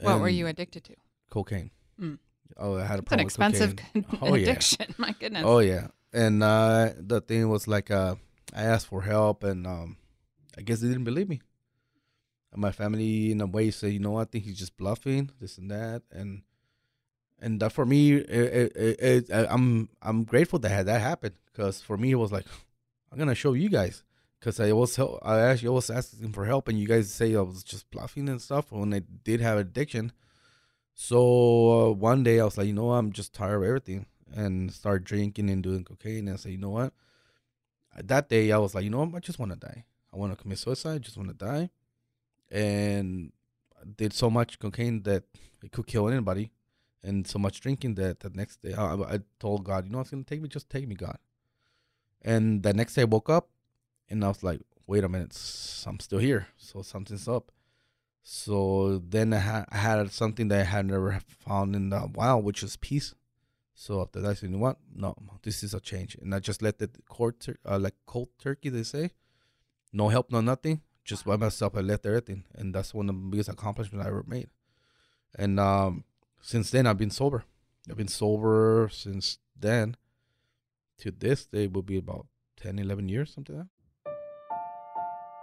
What 0.00 0.20
were 0.20 0.28
you 0.28 0.46
addicted 0.46 0.84
to? 0.84 0.94
Cocaine. 1.30 1.70
Mm. 2.00 2.18
Oh, 2.56 2.76
I 2.76 2.84
had 2.84 2.98
a 2.98 3.02
It's 3.02 3.02
an 3.02 3.04
problem 3.04 3.24
with 3.24 3.32
expensive 3.32 3.76
cocaine. 3.76 4.06
Oh, 4.22 4.34
yeah. 4.34 4.50
addiction. 4.50 4.94
My 4.96 5.12
goodness. 5.18 5.42
Oh 5.44 5.58
yeah, 5.58 5.88
and 6.12 6.42
the 6.42 7.22
thing 7.26 7.48
was 7.48 7.68
like, 7.68 7.90
uh, 7.90 8.16
I 8.54 8.62
asked 8.62 8.86
for 8.86 9.02
help, 9.02 9.44
and 9.44 9.66
um, 9.66 9.96
I 10.56 10.62
guess 10.62 10.80
they 10.80 10.88
didn't 10.88 11.04
believe 11.04 11.28
me. 11.28 11.40
And 12.52 12.62
my 12.62 12.72
family, 12.72 13.30
in 13.30 13.40
a 13.40 13.46
way, 13.46 13.70
said, 13.70 13.92
"You 13.92 13.98
know, 13.98 14.12
what, 14.12 14.28
I 14.28 14.30
think 14.30 14.44
he's 14.44 14.58
just 14.58 14.76
bluffing, 14.76 15.30
this 15.40 15.58
and 15.58 15.70
that," 15.70 16.02
and 16.10 16.42
and 17.38 17.60
that 17.60 17.72
for 17.72 17.84
me, 17.84 18.14
it, 18.14 18.76
it, 18.76 19.30
it, 19.30 19.30
I'm 19.30 19.88
I'm 20.02 20.24
grateful 20.24 20.58
that 20.60 20.86
that 20.86 21.00
happened. 21.00 21.34
Because 21.46 21.80
for 21.82 21.96
me 21.96 22.12
it 22.12 22.16
was 22.16 22.32
like, 22.32 22.46
I'm 23.12 23.18
gonna 23.18 23.34
show 23.34 23.52
you 23.52 23.68
guys. 23.68 24.02
Because 24.38 24.60
I 24.60 24.70
was 24.70 24.94
help, 24.94 25.18
I 25.22 25.40
actually 25.40 25.70
was 25.70 25.90
asking 25.90 26.32
for 26.32 26.44
help, 26.46 26.68
and 26.68 26.78
you 26.78 26.86
guys 26.86 27.12
say 27.12 27.34
I 27.34 27.40
was 27.40 27.64
just 27.64 27.90
bluffing 27.90 28.28
and 28.28 28.40
stuff 28.40 28.70
when 28.70 28.94
I 28.94 29.00
did 29.24 29.40
have 29.40 29.58
addiction. 29.58 30.12
So 30.94 31.90
uh, 31.90 31.92
one 31.92 32.22
day 32.22 32.40
I 32.40 32.44
was 32.44 32.56
like, 32.56 32.68
you 32.68 32.72
know 32.72 32.92
I'm 32.92 33.12
just 33.12 33.34
tired 33.34 33.56
of 33.56 33.64
everything 33.64 34.06
and 34.34 34.72
start 34.72 35.04
drinking 35.04 35.50
and 35.50 35.62
doing 35.62 35.84
cocaine 35.84 36.28
and 36.28 36.38
say, 36.38 36.50
you 36.50 36.58
know 36.58 36.70
what? 36.70 36.92
That 38.02 38.28
day 38.28 38.52
I 38.52 38.58
was 38.58 38.74
like, 38.74 38.84
you 38.84 38.90
know 38.90 39.04
what, 39.04 39.14
I 39.14 39.20
just 39.20 39.38
want 39.38 39.52
to 39.52 39.58
die. 39.58 39.84
I 40.12 40.16
want 40.16 40.32
to 40.32 40.40
commit 40.40 40.58
suicide. 40.58 40.94
I 40.94 40.98
just 40.98 41.16
want 41.16 41.28
to 41.28 41.34
die. 41.34 41.70
And 42.50 43.32
I 43.78 43.84
did 43.96 44.12
so 44.12 44.30
much 44.30 44.58
cocaine 44.58 45.02
that 45.02 45.24
it 45.62 45.72
could 45.72 45.86
kill 45.86 46.08
anybody, 46.08 46.52
and 47.02 47.26
so 47.26 47.38
much 47.38 47.60
drinking 47.60 47.94
that 47.96 48.20
the 48.20 48.30
next 48.30 48.62
day 48.62 48.74
I, 48.74 48.94
I 48.94 49.18
told 49.40 49.64
God, 49.64 49.84
you 49.84 49.90
know 49.90 49.98
what's 49.98 50.10
gonna 50.10 50.24
take 50.24 50.40
me? 50.40 50.48
Just 50.48 50.70
take 50.70 50.86
me, 50.86 50.94
God. 50.94 51.18
And 52.22 52.62
the 52.62 52.72
next 52.72 52.94
day 52.94 53.02
I 53.02 53.06
woke 53.06 53.28
up, 53.28 53.50
and 54.08 54.24
I 54.24 54.28
was 54.28 54.42
like, 54.42 54.60
wait 54.86 55.04
a 55.04 55.08
minute, 55.08 55.36
I'm 55.86 56.00
still 56.00 56.18
here, 56.18 56.48
so 56.56 56.82
something's 56.82 57.28
up. 57.28 57.52
So 58.22 59.02
then 59.06 59.32
I 59.32 59.38
had, 59.38 59.64
I 59.70 59.76
had 59.76 60.12
something 60.12 60.48
that 60.48 60.60
I 60.60 60.64
had 60.64 60.86
never 60.86 61.20
found 61.28 61.74
in 61.74 61.92
a 61.92 62.00
while, 62.00 62.40
which 62.40 62.62
is 62.62 62.76
peace. 62.76 63.14
So 63.80 64.02
after 64.02 64.20
that, 64.20 64.30
I 64.30 64.34
said, 64.34 64.50
you 64.50 64.56
know 64.56 64.62
what? 64.62 64.78
No, 64.92 65.14
this 65.44 65.62
is 65.62 65.72
a 65.72 65.78
change. 65.78 66.16
And 66.20 66.34
I 66.34 66.40
just 66.40 66.62
let 66.62 66.80
the 66.80 66.90
court, 67.08 67.38
tur- 67.38 67.60
uh, 67.64 67.78
like 67.78 67.94
cold 68.06 68.30
turkey, 68.36 68.70
they 68.70 68.82
say. 68.82 69.12
No 69.92 70.08
help, 70.08 70.32
no 70.32 70.40
nothing. 70.40 70.80
Just 71.04 71.24
by 71.24 71.36
myself, 71.36 71.76
I 71.76 71.80
left 71.80 72.04
everything. 72.04 72.42
And 72.56 72.74
that's 72.74 72.92
one 72.92 73.08
of 73.08 73.14
the 73.14 73.20
biggest 73.20 73.48
accomplishments 73.48 74.04
I 74.04 74.08
ever 74.08 74.24
made. 74.26 74.48
And 75.38 75.60
um, 75.60 76.02
since 76.42 76.72
then, 76.72 76.88
I've 76.88 76.98
been 76.98 77.12
sober. 77.12 77.44
I've 77.88 77.96
been 77.96 78.08
sober 78.08 78.90
since 78.92 79.38
then. 79.56 79.96
To 81.02 81.12
this 81.12 81.46
day, 81.46 81.68
will 81.68 81.82
be 81.82 81.98
about 81.98 82.26
10, 82.56 82.80
11 82.80 83.08
years, 83.08 83.32
something 83.32 83.58
like 83.58 83.66
that. 83.66 84.12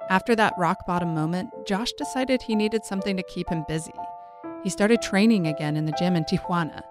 After 0.09 0.35
that 0.35 0.53
rock 0.57 0.85
bottom 0.85 1.15
moment, 1.15 1.51
Josh 1.65 1.93
decided 1.93 2.41
he 2.41 2.53
needed 2.53 2.83
something 2.83 3.15
to 3.15 3.23
keep 3.23 3.47
him 3.47 3.63
busy. 3.69 3.93
He 4.61 4.69
started 4.69 5.01
training 5.01 5.47
again 5.47 5.77
in 5.77 5.85
the 5.85 5.93
gym 5.93 6.17
in 6.17 6.25
Tijuana. 6.25 6.81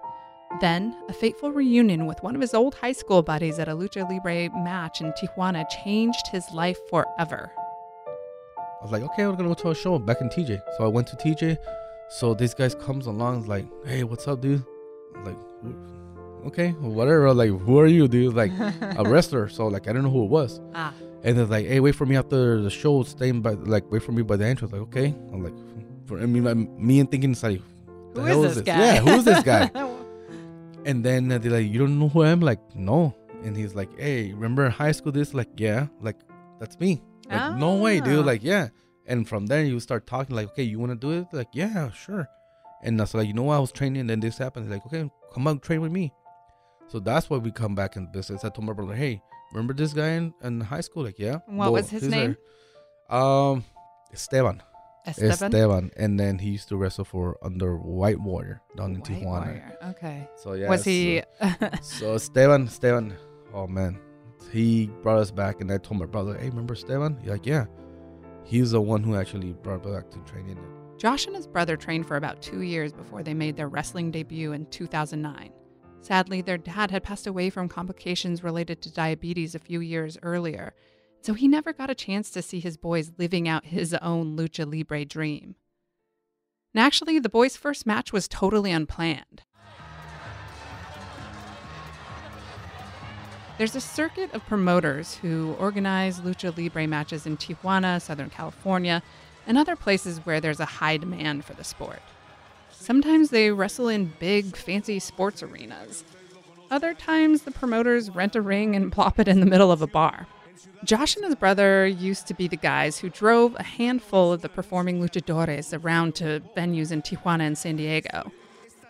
Then, 0.61 0.95
a 1.09 1.13
fateful 1.13 1.51
reunion 1.51 2.05
with 2.05 2.21
one 2.23 2.35
of 2.35 2.41
his 2.41 2.53
old 2.53 2.75
high 2.75 2.93
school 2.93 3.21
buddies 3.21 3.59
at 3.59 3.67
a 3.67 3.71
lucha 3.75 4.09
libre 4.09 4.49
match 4.63 5.01
in 5.01 5.11
Tijuana 5.13 5.65
changed 5.83 6.27
his 6.31 6.49
life 6.53 6.77
forever. 6.89 7.51
I 8.57 8.83
was 8.83 8.91
like, 8.91 9.03
okay, 9.03 9.25
we're 9.25 9.33
gonna 9.33 9.49
go 9.49 9.53
to 9.55 9.71
a 9.71 9.75
show 9.75 9.97
back 9.99 10.21
in 10.21 10.29
TJ. 10.29 10.61
So 10.77 10.85
I 10.85 10.87
went 10.87 11.07
to 11.07 11.15
TJ. 11.17 11.57
So 12.09 12.33
this 12.33 12.53
guy 12.53 12.69
comes 12.69 13.07
along, 13.07 13.47
like, 13.47 13.65
hey, 13.85 14.03
what's 14.03 14.27
up, 14.27 14.41
dude? 14.41 14.63
I'm 15.15 15.25
like, 15.25 15.37
okay, 16.47 16.69
whatever. 16.71 17.33
Like, 17.33 17.49
who 17.49 17.79
are 17.79 17.87
you, 17.87 18.07
dude? 18.07 18.33
Like, 18.35 18.51
a 18.81 19.03
wrestler. 19.07 19.49
So 19.49 19.67
like, 19.67 19.87
I 19.87 19.93
don't 19.93 20.03
know 20.03 20.11
who 20.11 20.23
it 20.23 20.29
was. 20.29 20.61
Ah, 20.73 20.93
And 21.23 21.37
they're 21.37 21.45
like, 21.45 21.65
hey, 21.65 21.79
wait 21.79 21.95
for 21.95 22.05
me 22.05 22.15
after 22.15 22.61
the 22.61 22.69
show. 22.69 23.03
Staying 23.03 23.41
by, 23.41 23.51
like, 23.53 23.91
wait 23.91 24.03
for 24.03 24.11
me 24.11 24.21
by 24.21 24.35
the 24.37 24.45
entrance. 24.45 24.71
Like, 24.71 24.83
okay. 24.83 25.07
I'm 25.33 25.43
like, 25.43 25.53
for 26.05 26.19
I 26.19 26.27
mean, 26.27 26.43
like, 26.43 26.55
me 26.55 26.99
and 26.99 27.09
thinking, 27.09 27.31
it's 27.31 27.43
like, 27.43 27.59
who 28.13 28.21
hell 28.21 28.45
is 28.45 28.55
this 28.55 28.63
guy? 28.63 28.79
Yeah, 28.79 28.99
who's 29.01 29.25
this 29.25 29.43
guy? 29.43 29.69
And 30.85 31.03
then 31.03 31.27
they're 31.27 31.39
like, 31.39 31.67
you 31.67 31.79
don't 31.79 31.99
know 31.99 32.09
who 32.09 32.21
I 32.21 32.29
am? 32.29 32.39
Like, 32.41 32.59
no. 32.75 33.13
And 33.43 33.57
he's 33.57 33.75
like, 33.75 33.89
hey, 33.99 34.31
remember 34.33 34.69
high 34.69 34.91
school 34.91 35.11
this? 35.11 35.33
Like, 35.33 35.49
yeah. 35.57 35.87
Like, 35.99 36.17
that's 36.59 36.79
me. 36.79 37.01
Like, 37.29 37.57
no 37.57 37.75
way, 37.77 37.99
Ah. 37.99 38.03
dude. 38.03 38.25
Like, 38.25 38.43
yeah. 38.43 38.69
And 39.07 39.27
from 39.27 39.47
there, 39.47 39.63
you 39.63 39.79
start 39.79 40.07
talking, 40.07 40.35
like, 40.35 40.47
okay, 40.49 40.63
you 40.63 40.79
want 40.79 40.91
to 40.91 40.95
do 40.95 41.11
it? 41.11 41.27
Like, 41.31 41.49
yeah, 41.53 41.91
sure. 41.91 42.27
And 42.83 42.99
I 42.99 43.03
was 43.03 43.13
like, 43.13 43.27
you 43.27 43.33
know 43.33 43.43
what? 43.43 43.55
I 43.55 43.59
was 43.59 43.71
training, 43.71 43.99
and 44.01 44.09
then 44.09 44.19
this 44.19 44.37
happened. 44.37 44.69
Like, 44.69 44.85
okay, 44.85 45.09
come 45.33 45.47
out, 45.47 45.61
train 45.63 45.81
with 45.81 45.91
me. 45.91 46.11
So 46.87 46.99
that's 46.99 47.29
why 47.29 47.37
we 47.37 47.51
come 47.51 47.73
back 47.75 47.95
in 47.95 48.05
business. 48.11 48.43
I 48.45 48.49
told 48.49 48.65
my 48.65 48.73
brother, 48.73 48.93
hey, 48.95 49.21
remember 49.53 49.73
this 49.73 49.93
guy 49.93 50.09
in, 50.09 50.33
in 50.43 50.61
high 50.61 50.81
school? 50.81 51.03
Like, 51.03 51.17
yeah. 51.17 51.39
What 51.47 51.71
was 51.71 51.89
his 51.89 52.03
name? 52.07 52.37
there. 53.09 53.17
Um, 53.19 53.63
Esteban. 54.13 54.61
Esteban. 55.07 55.31
Esteban. 55.31 55.91
And 55.95 56.19
then 56.19 56.39
he 56.39 56.49
used 56.51 56.69
to 56.69 56.77
wrestle 56.77 57.05
for 57.05 57.37
under 57.41 57.77
White 57.77 58.19
Warrior 58.19 58.61
down 58.75 58.95
in 58.95 58.99
White 58.99 59.09
Tijuana. 59.09 59.45
Warrior. 59.45 59.77
Okay. 59.89 60.29
So 60.35 60.53
yeah. 60.53 60.69
Was 60.69 60.83
he? 60.83 61.21
So 61.81 62.15
Esteban, 62.15 62.67
Esteban, 62.67 63.13
oh 63.53 63.67
man, 63.67 63.99
he 64.51 64.87
brought 65.01 65.19
us 65.19 65.31
back, 65.31 65.61
and 65.61 65.71
I 65.71 65.77
told 65.77 65.99
my 65.99 66.05
brother, 66.05 66.37
"Hey, 66.37 66.49
remember 66.49 66.73
Esteban?" 66.73 67.17
He's 67.21 67.29
like, 67.29 67.45
"Yeah." 67.45 67.65
He's 68.43 68.71
the 68.71 68.81
one 68.81 69.01
who 69.03 69.15
actually 69.15 69.53
brought 69.53 69.85
us 69.85 69.91
back 69.91 70.11
to 70.11 70.19
training. 70.31 70.59
Josh 70.97 71.25
and 71.25 71.35
his 71.35 71.47
brother 71.47 71.75
trained 71.75 72.07
for 72.07 72.15
about 72.15 72.41
two 72.41 72.61
years 72.61 72.93
before 72.93 73.23
they 73.23 73.33
made 73.33 73.57
their 73.57 73.67
wrestling 73.67 74.11
debut 74.11 74.53
in 74.53 74.67
2009. 74.67 75.51
Sadly, 76.01 76.41
their 76.41 76.57
dad 76.59 76.91
had 76.91 77.03
passed 77.03 77.25
away 77.25 77.49
from 77.49 77.67
complications 77.67 78.43
related 78.43 78.81
to 78.83 78.93
diabetes 78.93 79.55
a 79.55 79.59
few 79.59 79.79
years 79.79 80.17
earlier, 80.21 80.75
so 81.25 81.33
he 81.33 81.47
never 81.47 81.73
got 81.73 81.89
a 81.89 81.95
chance 81.95 82.29
to 82.29 82.41
see 82.43 82.59
his 82.59 82.77
boys 82.77 83.11
living 83.17 83.47
out 83.47 83.65
his 83.65 83.95
own 83.95 84.37
lucha 84.37 84.71
libre 84.71 85.03
dream. 85.05 85.55
And 86.75 86.83
actually, 86.83 87.17
the 87.17 87.29
boys' 87.29 87.57
first 87.57 87.87
match 87.87 88.13
was 88.13 88.27
totally 88.27 88.71
unplanned. 88.71 89.41
There's 93.57 93.75
a 93.75 93.81
circuit 93.81 94.31
of 94.35 94.45
promoters 94.45 95.15
who 95.15 95.55
organize 95.57 96.19
lucha 96.19 96.55
libre 96.55 96.85
matches 96.85 97.25
in 97.25 97.37
Tijuana, 97.37 97.99
Southern 97.99 98.29
California, 98.29 99.01
and 99.47 99.57
other 99.57 99.75
places 99.75 100.19
where 100.25 100.39
there's 100.39 100.59
a 100.59 100.65
high 100.65 100.97
demand 100.97 101.43
for 101.43 101.53
the 101.53 101.63
sport. 101.63 102.01
Sometimes 102.69 103.31
they 103.31 103.49
wrestle 103.49 103.87
in 103.87 104.13
big, 104.19 104.55
fancy 104.55 104.99
sports 104.99 105.41
arenas. 105.41 106.03
Other 106.69 106.93
times, 106.93 107.43
the 107.43 107.51
promoters 107.51 108.11
rent 108.11 108.35
a 108.35 108.41
ring 108.41 108.75
and 108.75 108.91
plop 108.91 109.17
it 109.17 109.27
in 109.27 109.39
the 109.39 109.47
middle 109.47 109.71
of 109.71 109.81
a 109.81 109.87
bar. 109.87 110.27
Josh 110.83 111.15
and 111.15 111.25
his 111.25 111.35
brother 111.35 111.87
used 111.87 112.27
to 112.27 112.33
be 112.33 112.47
the 112.47 112.57
guys 112.57 112.99
who 112.99 113.09
drove 113.09 113.55
a 113.55 113.63
handful 113.63 114.31
of 114.31 114.41
the 114.41 114.49
performing 114.49 115.01
luchadores 115.01 115.77
around 115.77 116.15
to 116.15 116.41
venues 116.55 116.91
in 116.91 117.01
Tijuana 117.01 117.41
and 117.41 117.57
San 117.57 117.75
Diego. 117.75 118.31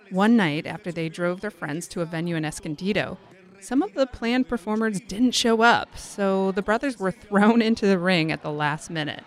One 0.10 0.36
night, 0.36 0.68
after 0.68 0.92
they 0.92 1.10
drove 1.10 1.42
their 1.42 1.52
friends 1.52 1.88
to 1.90 2.02
a 2.02 2.06
venue 2.06 2.36
in 2.36 2.46
Escondido, 2.46 3.18
some 3.60 3.82
of 3.82 3.94
the 3.94 4.06
planned 4.06 4.48
performers 4.48 5.00
didn't 5.00 5.32
show 5.32 5.62
up, 5.62 5.98
so 5.98 6.52
the 6.52 6.62
brothers 6.62 7.00
were 7.00 7.12
thrown 7.30 7.62
into 7.62 7.88
the 7.88 7.98
ring 7.98 8.32
at 8.32 8.44
the 8.44 8.52
last 8.52 8.90
minute. 8.90 9.24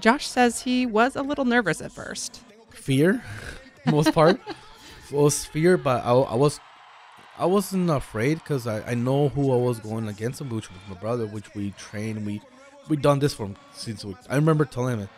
Josh 0.00 0.26
says 0.26 0.62
he 0.62 0.86
was 0.86 1.16
a 1.16 1.22
little 1.22 1.44
nervous 1.44 1.80
at 1.80 1.92
first. 1.92 2.42
Fear, 2.70 3.22
most 3.86 4.12
part, 4.12 4.40
was 5.10 5.44
fear, 5.44 5.76
but 5.76 6.04
I, 6.04 6.12
I 6.12 6.34
was, 6.34 6.60
I 7.38 7.46
wasn't 7.46 7.88
afraid 7.88 8.38
because 8.38 8.66
I, 8.66 8.82
I 8.90 8.94
know 8.94 9.28
who 9.28 9.52
I 9.52 9.56
was 9.56 9.78
going 9.78 10.08
against, 10.08 10.40
which 10.42 10.68
was 10.70 10.80
my 10.88 10.96
brother, 10.96 11.24
which 11.26 11.54
we 11.54 11.70
trained. 11.72 12.26
We 12.26 12.42
we 12.88 12.96
done 12.96 13.20
this 13.20 13.32
from 13.32 13.54
since 13.72 14.04
we, 14.04 14.16
I 14.28 14.34
remember 14.34 14.64
telling 14.64 14.98
him, 14.98 15.08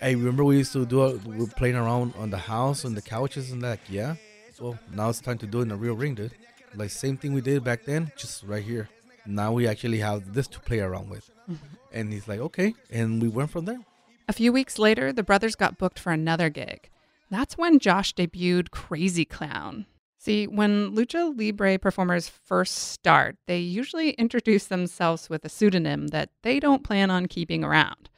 "Hey, 0.00 0.14
remember 0.14 0.44
we 0.44 0.58
used 0.58 0.72
to 0.74 0.86
do 0.86 1.06
it? 1.06 1.24
We 1.24 1.38
were 1.38 1.46
playing 1.48 1.74
around 1.74 2.14
on 2.16 2.30
the 2.30 2.38
house 2.38 2.84
and 2.84 2.96
the 2.96 3.02
couches 3.02 3.50
and 3.50 3.62
that. 3.62 3.80
Like, 3.80 3.80
yeah. 3.88 4.14
Well, 4.60 4.78
now 4.92 5.08
it's 5.08 5.20
time 5.20 5.38
to 5.38 5.46
do 5.46 5.58
it 5.58 5.62
in 5.62 5.68
the 5.68 5.76
real 5.76 5.94
ring, 5.94 6.14
dude. 6.14 6.32
Like 6.74 6.90
same 6.90 7.16
thing 7.16 7.32
we 7.32 7.40
did 7.40 7.64
back 7.64 7.84
then, 7.84 8.12
just 8.16 8.44
right 8.44 8.62
here. 8.62 8.88
Now 9.26 9.52
we 9.52 9.66
actually 9.66 9.98
have 9.98 10.34
this 10.34 10.46
to 10.48 10.60
play 10.60 10.78
around 10.78 11.10
with." 11.10 11.28
Mm-hmm. 11.50 11.66
And 11.92 12.12
he's 12.12 12.28
like, 12.28 12.38
"Okay," 12.38 12.74
and 12.90 13.20
we 13.20 13.28
went 13.28 13.50
from 13.50 13.64
there. 13.64 13.80
A 14.28 14.32
few 14.32 14.52
weeks 14.52 14.78
later, 14.78 15.12
the 15.12 15.24
brothers 15.24 15.56
got 15.56 15.78
booked 15.78 15.98
for 15.98 16.12
another 16.12 16.48
gig. 16.48 16.90
That's 17.28 17.58
when 17.58 17.80
Josh 17.80 18.14
debuted 18.14 18.68
Krazy 18.70 19.26
Klown. 19.26 19.86
See, 20.22 20.46
when 20.46 20.94
lucha 20.94 21.34
libre 21.34 21.78
performers 21.78 22.28
first 22.28 22.74
start, 22.74 23.36
they 23.46 23.56
usually 23.56 24.10
introduce 24.10 24.66
themselves 24.66 25.30
with 25.30 25.46
a 25.46 25.48
pseudonym 25.48 26.08
that 26.08 26.28
they 26.42 26.60
don't 26.60 26.84
plan 26.84 27.10
on 27.10 27.24
keeping 27.24 27.64
around. 27.64 28.10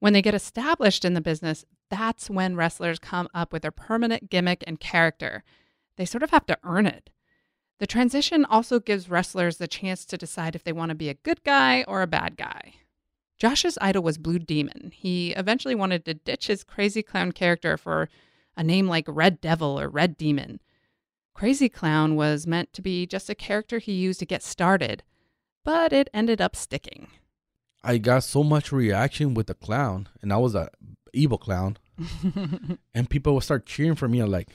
When 0.00 0.14
they 0.14 0.20
get 0.20 0.34
established 0.34 1.04
in 1.04 1.14
the 1.14 1.20
business, 1.20 1.64
that's 1.90 2.28
when 2.28 2.56
wrestlers 2.56 2.98
come 2.98 3.28
up 3.32 3.52
with 3.52 3.62
their 3.62 3.70
permanent 3.70 4.30
gimmick 4.30 4.64
and 4.66 4.80
character. 4.80 5.44
They 5.96 6.04
sort 6.04 6.24
of 6.24 6.30
have 6.30 6.44
to 6.46 6.58
earn 6.64 6.86
it. 6.86 7.08
The 7.78 7.86
transition 7.86 8.44
also 8.44 8.80
gives 8.80 9.08
wrestlers 9.08 9.58
the 9.58 9.68
chance 9.68 10.04
to 10.06 10.18
decide 10.18 10.56
if 10.56 10.64
they 10.64 10.72
want 10.72 10.88
to 10.88 10.96
be 10.96 11.08
a 11.08 11.14
good 11.14 11.44
guy 11.44 11.84
or 11.84 12.02
a 12.02 12.08
bad 12.08 12.36
guy. 12.36 12.74
Josh's 13.38 13.78
idol 13.80 14.02
was 14.02 14.18
Blue 14.18 14.40
Demon. 14.40 14.90
He 14.92 15.30
eventually 15.34 15.76
wanted 15.76 16.04
to 16.06 16.14
ditch 16.14 16.48
his 16.48 16.64
Krazy 16.64 17.04
Klown 17.04 17.32
character 17.32 17.76
for 17.76 18.08
a 18.56 18.64
name 18.64 18.88
like 18.88 19.04
Red 19.06 19.40
Devil 19.40 19.78
or 19.78 19.88
Red 19.88 20.18
Demon. 20.18 20.58
Krazy 21.38 21.72
Klown 21.72 22.16
was 22.16 22.48
meant 22.48 22.72
to 22.72 22.82
be 22.82 23.06
just 23.06 23.30
a 23.30 23.34
character 23.34 23.78
he 23.78 23.92
used 23.92 24.18
to 24.18 24.26
get 24.26 24.42
started, 24.42 25.04
but 25.64 25.92
it 25.92 26.10
ended 26.12 26.40
up 26.40 26.56
sticking. 26.56 27.06
I 27.84 27.98
got 27.98 28.24
so 28.24 28.42
much 28.42 28.72
reaction 28.72 29.34
with 29.34 29.46
the 29.46 29.54
clown, 29.54 30.08
and 30.20 30.32
I 30.32 30.38
was 30.38 30.56
a 30.56 30.68
evil 31.12 31.38
clown, 31.38 31.78
and 32.92 33.08
people 33.08 33.34
would 33.34 33.44
start 33.44 33.66
cheering 33.66 33.94
for 33.94 34.08
me. 34.08 34.18
I'm 34.18 34.32
like, 34.32 34.48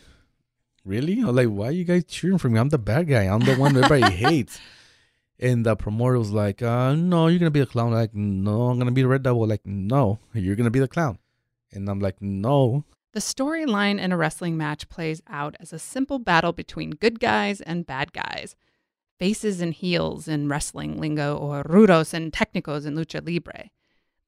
really? 0.83 1.21
I'm 1.21 1.33
like, 1.33 1.47
why 1.47 1.67
are 1.67 1.71
you 1.71 1.85
guys 1.85 2.03
cheering 2.03 2.37
for 2.37 2.49
me? 2.49 2.59
I'm 2.59 2.67
the 2.67 2.77
bad 2.77 3.07
guy. 3.07 3.23
I'm 3.23 3.39
the 3.39 3.55
one 3.55 3.77
everybody 3.77 4.13
hates. 4.25 4.59
And 5.39 5.65
the 5.65 5.77
promoter 5.77 6.19
was 6.19 6.31
like, 6.31 6.61
uh, 6.61 6.95
no, 6.95 7.27
you're 7.27 7.39
gonna 7.39 7.49
be 7.49 7.61
the 7.61 7.65
clown. 7.65 7.93
I'm 7.93 7.93
like, 7.93 8.13
no, 8.13 8.63
I'm 8.63 8.77
gonna 8.77 8.91
be 8.91 9.03
the 9.03 9.07
red 9.07 9.23
devil. 9.23 9.47
Like, 9.47 9.65
no, 9.65 10.19
you're 10.33 10.57
gonna 10.57 10.69
be 10.69 10.79
the 10.79 10.89
clown. 10.89 11.17
And 11.71 11.87
I'm 11.87 12.01
like, 12.01 12.21
no. 12.21 12.83
The 13.13 13.19
storyline 13.19 13.99
in 13.99 14.11
a 14.11 14.17
wrestling 14.17 14.57
match 14.57 14.89
plays 14.89 15.21
out 15.27 15.55
as 15.59 15.71
a 15.71 15.77
simple 15.77 16.17
battle 16.17 16.51
between 16.51 16.91
good 16.91 17.19
guys 17.19 17.61
and 17.61 17.85
bad 17.85 18.11
guys, 18.11 18.55
faces 19.19 19.61
and 19.61 19.71
heels 19.71 20.27
in 20.27 20.49
wrestling 20.49 20.99
lingo, 20.99 21.37
or 21.37 21.63
rudos 21.63 22.15
and 22.15 22.33
technicos 22.33 22.87
in 22.87 22.95
lucha 22.95 23.23
libre. 23.23 23.69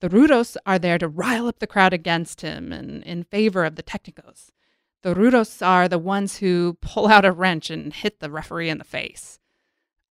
The 0.02 0.10
rudos 0.10 0.56
are 0.68 0.78
there 0.78 1.00
to 1.00 1.08
rile 1.08 1.48
up 1.48 1.58
the 1.58 1.66
crowd 1.66 1.94
against 1.94 2.42
him 2.42 2.72
and 2.72 3.04
in 3.04 3.24
favor 3.24 3.66
of 3.66 3.76
the 3.76 3.82
technicos. 3.82 4.52
The 5.02 5.16
rudos 5.16 5.66
are 5.66 5.88
the 5.88 5.98
ones 5.98 6.38
who 6.38 6.78
pull 6.80 7.08
out 7.08 7.26
a 7.26 7.32
wrench 7.32 7.72
and 7.72 7.92
hit 7.92 8.20
the 8.20 8.30
referee 8.30 8.70
in 8.70 8.78
the 8.78 8.84
face. 8.84 9.40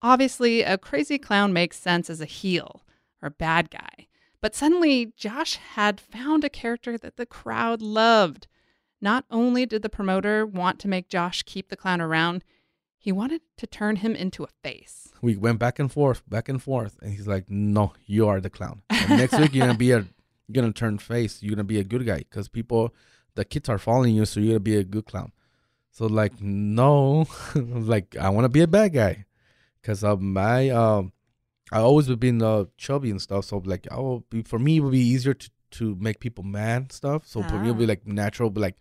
Obviously, 0.01 0.63
a 0.63 0.79
crazy 0.79 1.19
clown 1.19 1.53
makes 1.53 1.79
sense 1.79 2.09
as 2.09 2.21
a 2.21 2.25
heel 2.25 2.81
or 3.21 3.29
bad 3.29 3.69
guy. 3.69 4.07
But 4.41 4.55
suddenly, 4.55 5.13
Josh 5.15 5.57
had 5.57 6.01
found 6.01 6.43
a 6.43 6.49
character 6.49 6.97
that 6.97 7.17
the 7.17 7.27
crowd 7.27 7.79
loved. 7.81 8.47
Not 9.03 9.25
only 9.29 9.65
did 9.65 9.81
the 9.81 9.89
promoter 9.89 10.45
want 10.45 10.79
to 10.79 10.87
make 10.87 11.09
Josh 11.09 11.43
keep 11.43 11.67
the 11.67 11.75
clown 11.75 11.99
around, 11.99 12.41
he 12.97 13.11
wanted 13.11 13.41
to 13.57 13.67
turn 13.67 13.97
him 13.97 14.15
into 14.15 14.45
a 14.45 14.47
face. 14.63 15.11
We 15.21 15.35
went 15.35 15.59
back 15.59 15.77
and 15.77 15.91
forth, 15.91 16.23
back 16.29 16.47
and 16.47 16.63
forth, 16.63 16.97
and 17.01 17.11
he's 17.11 17.27
like, 17.27 17.49
no, 17.49 17.91
you 18.05 18.29
are 18.29 18.39
the 18.39 18.49
clown. 18.49 18.81
And 18.89 19.09
next 19.09 19.37
week 19.37 19.53
you're 19.53 19.67
gonna 19.67 19.77
be 19.77 19.91
a, 19.91 20.05
you're 20.47 20.53
gonna 20.53 20.71
turn 20.71 20.99
face. 20.99 21.43
You're 21.43 21.53
gonna 21.53 21.65
be 21.65 21.79
a 21.79 21.83
good 21.83 22.05
guy 22.05 22.19
because 22.19 22.47
people, 22.47 22.95
the 23.35 23.43
kids 23.43 23.67
are 23.67 23.77
following 23.77 24.15
you, 24.15 24.23
so 24.23 24.39
you're 24.39 24.53
gonna 24.53 24.61
be 24.61 24.77
a 24.77 24.85
good 24.85 25.05
clown. 25.05 25.33
So 25.91 26.05
like, 26.05 26.39
no, 26.39 27.27
like 27.55 28.15
I 28.15 28.29
want 28.29 28.45
to 28.45 28.49
be 28.49 28.61
a 28.61 28.67
bad 28.67 28.93
guy, 28.93 29.25
because 29.81 30.01
of 30.05 30.21
my 30.21 30.69
um, 30.69 31.11
I 31.73 31.79
always 31.79 32.07
have 32.07 32.21
been 32.21 32.41
uh, 32.41 32.65
chubby 32.77 33.11
and 33.11 33.21
stuff. 33.21 33.43
So 33.43 33.61
like, 33.65 33.85
I 33.91 33.99
will 33.99 34.23
for 34.45 34.59
me 34.59 34.77
it 34.77 34.79
would 34.79 34.93
be 34.93 34.99
easier 34.99 35.33
to 35.33 35.49
to 35.73 35.95
make 35.99 36.19
people 36.19 36.43
mad 36.43 36.91
stuff. 36.91 37.27
So 37.27 37.43
for 37.43 37.55
me 37.59 37.69
it'll 37.69 37.75
be 37.75 37.85
Ah. 37.85 37.87
like 37.87 38.07
natural, 38.07 38.49
but 38.49 38.61
like 38.61 38.77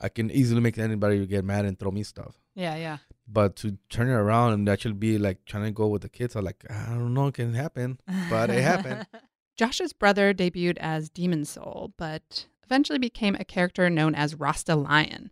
I 0.00 0.08
can 0.08 0.30
easily 0.30 0.60
make 0.60 0.76
anybody 0.78 1.24
get 1.26 1.44
mad 1.44 1.64
and 1.64 1.78
throw 1.78 1.90
me 1.90 2.02
stuff. 2.02 2.38
Yeah, 2.54 2.76
yeah. 2.76 2.98
But 3.26 3.56
to 3.56 3.78
turn 3.88 4.08
it 4.08 4.12
around 4.12 4.52
and 4.52 4.68
actually 4.68 4.94
be 4.94 5.18
like 5.18 5.44
trying 5.44 5.64
to 5.64 5.70
go 5.70 5.86
with 5.88 6.02
the 6.02 6.08
kids, 6.08 6.36
I'm 6.36 6.44
like, 6.44 6.64
I 6.70 6.90
don't 6.90 7.14
know, 7.14 7.28
it 7.28 7.34
can 7.34 7.54
happen. 7.54 7.98
But 8.30 8.50
it 8.50 8.62
happened. 8.62 9.06
Josh's 9.56 9.92
brother 9.92 10.34
debuted 10.34 10.76
as 10.78 11.08
Demon 11.08 11.44
Soul, 11.44 11.92
but 11.96 12.46
eventually 12.64 12.98
became 12.98 13.36
a 13.36 13.44
character 13.44 13.88
known 13.88 14.14
as 14.14 14.34
Rasta 14.34 14.74
Lion. 14.74 15.30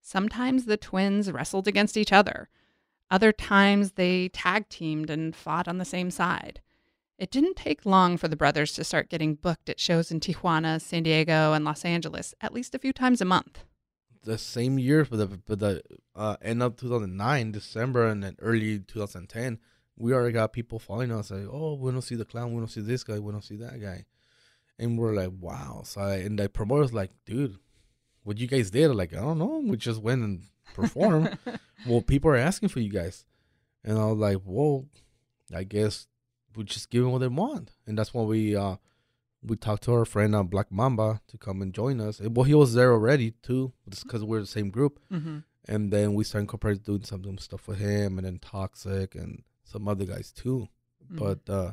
Sometimes 0.00 0.66
the 0.66 0.76
twins 0.76 1.32
wrestled 1.32 1.66
against 1.66 1.96
each 1.96 2.12
other. 2.12 2.48
Other 3.10 3.32
times 3.32 3.92
they 3.92 4.28
tag 4.28 4.68
teamed 4.68 5.08
and 5.10 5.34
fought 5.34 5.66
on 5.66 5.78
the 5.78 5.84
same 5.84 6.10
side. 6.10 6.60
It 7.16 7.30
didn't 7.30 7.54
take 7.54 7.86
long 7.86 8.16
for 8.16 8.26
the 8.26 8.36
brothers 8.36 8.72
to 8.72 8.82
start 8.82 9.08
getting 9.08 9.36
booked 9.36 9.68
at 9.68 9.78
shows 9.78 10.10
in 10.10 10.18
Tijuana, 10.18 10.80
San 10.80 11.04
Diego, 11.04 11.52
and 11.52 11.64
Los 11.64 11.84
Angeles 11.84 12.34
at 12.40 12.52
least 12.52 12.74
a 12.74 12.78
few 12.78 12.92
times 12.92 13.20
a 13.20 13.24
month. 13.24 13.64
The 14.24 14.36
same 14.36 14.78
year 14.78 15.04
for 15.04 15.16
the 15.16 15.40
for 15.46 15.54
the 15.54 15.82
uh, 16.16 16.36
end 16.42 16.62
of 16.62 16.76
2009, 16.76 17.52
December, 17.52 18.08
and 18.08 18.24
then 18.24 18.36
early 18.40 18.80
2010, 18.80 19.58
we 19.96 20.12
already 20.12 20.32
got 20.32 20.52
people 20.52 20.78
following 20.78 21.12
us 21.12 21.30
like, 21.30 21.46
oh, 21.48 21.74
we 21.74 21.92
don't 21.92 22.02
see 22.02 22.16
the 22.16 22.24
clown, 22.24 22.52
we 22.52 22.58
don't 22.58 22.68
see 22.68 22.80
this 22.80 23.04
guy, 23.04 23.18
we 23.18 23.30
don't 23.30 23.44
see 23.44 23.56
that 23.56 23.80
guy, 23.80 24.06
and 24.78 24.98
we're 24.98 25.14
like, 25.14 25.30
wow. 25.38 25.82
So 25.84 26.00
I, 26.00 26.16
and 26.16 26.38
the 26.38 26.48
promoter's 26.48 26.92
like, 26.92 27.10
dude, 27.26 27.58
what 28.24 28.38
you 28.38 28.48
guys 28.48 28.70
did? 28.70 28.88
Like, 28.88 29.12
I 29.12 29.20
don't 29.20 29.38
know, 29.38 29.62
we 29.64 29.76
just 29.76 30.02
went 30.02 30.22
and 30.22 30.42
performed. 30.74 31.38
well, 31.86 32.00
people 32.00 32.30
are 32.30 32.36
asking 32.36 32.70
for 32.70 32.80
you 32.80 32.90
guys, 32.90 33.24
and 33.84 33.98
I 33.98 34.06
was 34.06 34.18
like, 34.18 34.38
whoa, 34.38 34.86
I 35.54 35.62
guess 35.62 36.08
we 36.56 36.64
just 36.64 36.90
give 36.90 37.02
them 37.02 37.12
what 37.12 37.18
they 37.18 37.28
want, 37.28 37.72
and 37.86 37.96
that's 37.98 38.12
why 38.14 38.22
we 38.22 38.56
uh 38.56 38.76
we 39.46 39.56
talked 39.56 39.82
to 39.82 39.92
our 39.92 40.06
friend 40.06 40.34
uh, 40.34 40.42
Black 40.42 40.72
Mamba 40.72 41.20
to 41.28 41.36
come 41.36 41.60
and 41.60 41.74
join 41.74 42.00
us. 42.00 42.18
And, 42.18 42.34
well, 42.34 42.44
he 42.44 42.54
was 42.54 42.72
there 42.72 42.92
already 42.92 43.32
too, 43.42 43.72
just 43.88 44.04
because 44.04 44.24
we're 44.24 44.40
the 44.40 44.46
same 44.46 44.70
group. 44.70 44.98
Mm-hmm. 45.12 45.40
And 45.68 45.92
then 45.92 46.14
we 46.14 46.24
started 46.24 46.44
incorporating 46.44 46.82
doing 46.82 47.04
some 47.04 47.38
stuff 47.38 47.68
with 47.68 47.78
him, 47.78 48.18
and 48.18 48.26
then 48.26 48.38
Toxic 48.38 49.14
and 49.14 49.42
some 49.62 49.86
other 49.86 50.06
guys 50.06 50.32
too. 50.32 50.68
Mm-hmm. 51.04 51.18
But 51.18 51.52
uh, 51.52 51.72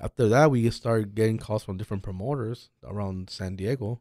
after 0.00 0.28
that, 0.28 0.50
we 0.50 0.68
started 0.70 1.14
getting 1.14 1.38
calls 1.38 1.64
from 1.64 1.76
different 1.76 2.02
promoters 2.02 2.70
around 2.82 3.28
San 3.28 3.56
Diego, 3.56 4.00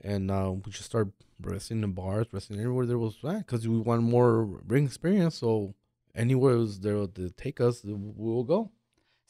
and 0.00 0.30
uh, 0.30 0.52
we 0.52 0.70
just 0.70 0.86
started 0.86 1.12
wrestling 1.40 1.82
in 1.82 1.92
bars, 1.92 2.28
wrestling 2.32 2.60
everywhere 2.60 2.86
there 2.86 2.98
was 2.98 3.16
that, 3.22 3.46
because 3.46 3.66
we 3.66 3.78
want 3.78 4.02
more 4.02 4.44
ring 4.44 4.86
experience. 4.86 5.36
So 5.36 5.74
anywhere 6.14 6.64
there 6.64 7.06
to 7.06 7.30
take 7.30 7.60
us, 7.60 7.82
we 7.84 7.94
will 7.94 8.44
go. 8.44 8.70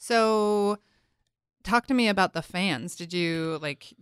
So, 0.03 0.79
talk 1.63 1.85
to 1.85 1.93
me 1.93 2.07
about 2.07 2.33
the 2.33 2.41
fans. 2.41 2.95
Did 2.95 3.13
you 3.13 3.59
like 3.61 3.93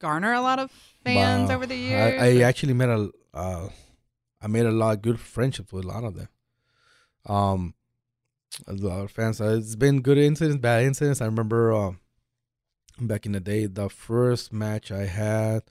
garner 0.00 0.32
a 0.32 0.40
lot 0.40 0.58
of 0.58 0.72
fans 1.04 1.48
Wow. 1.48 1.54
over 1.54 1.64
the 1.64 1.76
years? 1.76 2.20
I, 2.20 2.26
I 2.26 2.40
actually 2.40 2.72
met 2.72 2.88
a 2.88 3.12
uh, 3.32 3.68
I 4.42 4.48
made 4.48 4.66
a 4.66 4.72
lot 4.72 4.96
of 4.96 5.02
good 5.02 5.20
friendships 5.20 5.72
with 5.72 5.84
a 5.84 5.86
lot 5.86 6.02
of 6.02 6.16
them. 6.16 6.28
Um, 7.24 7.74
a 8.66 8.72
lot 8.72 9.04
of 9.04 9.12
fans. 9.12 9.40
Uh, 9.40 9.54
it's 9.60 9.76
been 9.76 10.00
good 10.00 10.18
incidents, 10.18 10.60
bad 10.60 10.82
incidents. 10.82 11.20
I 11.20 11.26
remember 11.26 11.72
uh, 11.72 11.92
back 13.00 13.24
in 13.24 13.30
the 13.30 13.38
day, 13.38 13.66
the 13.66 13.88
first 13.88 14.52
match 14.52 14.90
I 14.90 15.06
had. 15.06 15.62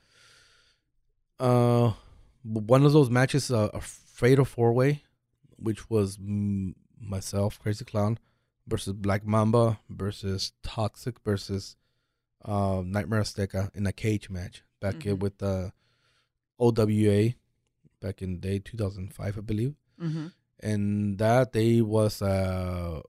Uh, 1.42 1.92
one 2.44 2.86
of 2.86 2.94
those 2.94 3.10
matches, 3.10 3.52
uh, 3.52 3.68
a 3.74 3.82
fatal 3.82 4.46
four 4.46 4.72
way, 4.72 5.04
which 5.58 5.90
was 5.90 6.18
myself, 6.22 7.60
Krazy 7.62 7.84
Klown, 7.84 8.18
versus 8.68 8.94
Black 8.94 9.26
Mamba 9.26 9.80
versus 9.90 10.52
Toxic 10.64 11.20
versus 11.24 11.76
uh, 12.46 12.82
Nightmare 12.86 13.22
Azteca 13.22 13.74
in 13.76 13.88
a 13.88 13.92
cage 13.92 14.30
match 14.30 14.64
back 14.80 15.06
in 15.06 15.18
Mhm. 15.18 15.20
with 15.20 15.38
the 15.40 15.72
OWA 16.60 17.34
back 18.02 18.22
in 18.22 18.34
the 18.34 18.40
day 18.40 18.60
2005, 18.60 19.38
I 19.38 19.42
believe. 19.42 19.76
Mhm. 20.00 20.32
And 20.60 21.18
that 21.20 21.52
day 21.54 21.82
was 21.82 22.22
a 22.22 23.02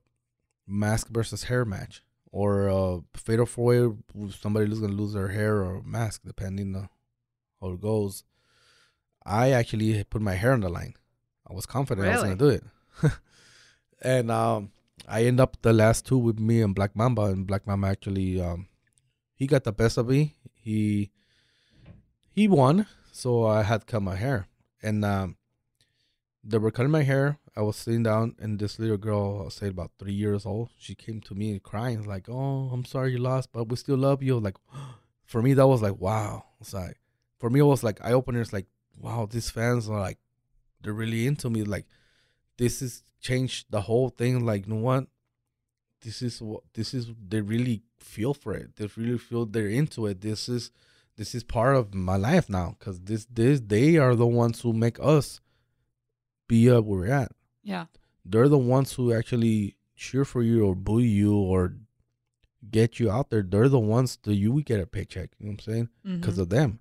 mask 0.66 1.08
versus 1.08 1.44
hair 1.44 1.64
match 1.64 2.02
or 2.30 2.68
a 2.68 3.00
fatal 3.14 3.46
four 3.46 3.88
way. 3.90 4.30
Somebody 4.30 4.68
was 4.68 4.80
gonna 4.80 4.92
lose 4.94 5.12
their 5.12 5.28
hair 5.28 5.62
or 5.62 5.82
mask 5.82 6.22
depending 6.24 6.74
on 6.74 6.88
how 7.60 7.72
it 7.72 7.80
goes. 7.80 8.24
I 9.24 9.50
actually 9.50 10.02
put 10.04 10.22
my 10.22 10.34
hair 10.34 10.52
on 10.52 10.60
the 10.60 10.68
line. 10.68 10.94
I 11.46 11.52
was 11.52 11.66
confident 11.66 12.06
I 12.06 12.12
was 12.12 12.22
gonna 12.22 12.36
do 12.36 12.48
it, 12.48 12.64
and 14.02 14.30
um, 14.30 14.72
I 15.06 15.24
end 15.24 15.40
up 15.40 15.60
the 15.62 15.72
last 15.72 16.06
two 16.06 16.18
with 16.18 16.38
me 16.38 16.62
and 16.62 16.74
Black 16.74 16.96
Mamba, 16.96 17.22
and 17.22 17.46
Black 17.46 17.66
Mamba 17.66 17.88
actually 17.88 18.40
um, 18.40 18.68
he 19.34 19.46
got 19.46 19.64
the 19.64 19.72
best 19.72 19.98
of 19.98 20.08
me. 20.08 20.34
He 20.54 21.10
he 22.30 22.48
won, 22.48 22.86
so 23.12 23.46
I 23.46 23.62
had 23.62 23.86
cut 23.86 24.02
my 24.02 24.16
hair, 24.16 24.48
and 24.82 25.04
um, 25.04 25.36
they 26.44 26.58
were 26.58 26.70
cutting 26.70 26.92
my 26.92 27.02
hair. 27.02 27.38
I 27.56 27.62
was 27.62 27.76
sitting 27.76 28.04
down, 28.04 28.36
and 28.38 28.58
this 28.58 28.78
little 28.78 28.96
girl, 28.96 29.42
I'll 29.42 29.50
say 29.50 29.68
about 29.68 29.90
three 29.98 30.12
years 30.12 30.46
old, 30.46 30.70
she 30.78 30.94
came 30.94 31.20
to 31.22 31.34
me 31.34 31.50
and 31.52 31.62
crying, 31.62 32.04
like, 32.04 32.28
"Oh, 32.28 32.70
I'm 32.72 32.84
sorry 32.84 33.12
you 33.12 33.18
lost, 33.18 33.50
but 33.52 33.68
we 33.68 33.76
still 33.76 33.98
love 33.98 34.22
you." 34.22 34.38
Like, 34.38 34.56
for 35.28 35.42
me, 35.42 35.54
that 35.54 35.66
was 35.66 35.82
like, 35.82 36.00
wow. 36.00 36.44
It's 36.60 36.72
like, 36.74 36.98
for 37.38 37.50
me, 37.50 37.60
it 37.60 37.64
was 37.64 37.84
like 37.84 38.00
eye 38.02 38.16
it's 38.16 38.52
Like, 38.52 38.66
wow, 38.98 39.28
these 39.30 39.50
fans 39.50 39.88
are 39.88 40.00
like, 40.00 40.18
they're 40.82 40.92
really 40.92 41.26
into 41.26 41.50
me. 41.50 41.62
Like, 41.62 41.86
this 42.58 42.82
is 42.82 43.02
changed 43.20 43.66
the 43.70 43.80
whole 43.82 44.10
thing. 44.10 44.44
Like, 44.44 44.66
you 44.66 44.74
know 44.74 44.80
what? 44.80 45.06
This 46.02 46.22
is 46.22 46.42
what 46.42 46.62
this 46.74 46.94
is. 46.94 47.08
They 47.26 47.40
really 47.40 47.82
feel 47.98 48.34
for 48.34 48.54
it. 48.54 48.76
They 48.76 48.88
really 48.96 49.18
feel 49.18 49.46
they're 49.46 49.68
into 49.68 50.06
it. 50.06 50.20
This 50.20 50.48
is 50.48 50.70
this 51.16 51.34
is 51.34 51.42
part 51.42 51.74
of 51.74 51.94
my 51.94 52.16
life 52.16 52.48
now 52.48 52.76
because 52.78 53.00
this 53.00 53.26
this 53.30 53.60
they 53.60 53.96
are 53.96 54.14
the 54.14 54.26
ones 54.26 54.60
who 54.60 54.72
make 54.72 54.98
us 55.00 55.40
be 56.46 56.70
up 56.70 56.84
where 56.84 57.00
we're 57.00 57.12
at. 57.12 57.32
Yeah. 57.62 57.86
They're 58.24 58.48
the 58.48 58.58
ones 58.58 58.92
who 58.92 59.12
actually 59.12 59.76
cheer 59.96 60.24
for 60.24 60.42
you 60.42 60.64
or 60.64 60.74
boo 60.74 61.00
you 61.00 61.34
or 61.34 61.74
get 62.70 63.00
you 63.00 63.10
out 63.10 63.30
there. 63.30 63.42
They're 63.42 63.68
the 63.68 63.78
ones 63.78 64.18
that 64.22 64.34
you 64.34 64.62
get 64.62 64.80
a 64.80 64.86
paycheck. 64.86 65.30
You 65.38 65.46
know 65.46 65.52
what 65.52 65.66
I'm 65.66 65.72
saying? 65.72 65.88
Because 66.04 66.34
mm-hmm. 66.34 66.42
of 66.42 66.48
them. 66.50 66.80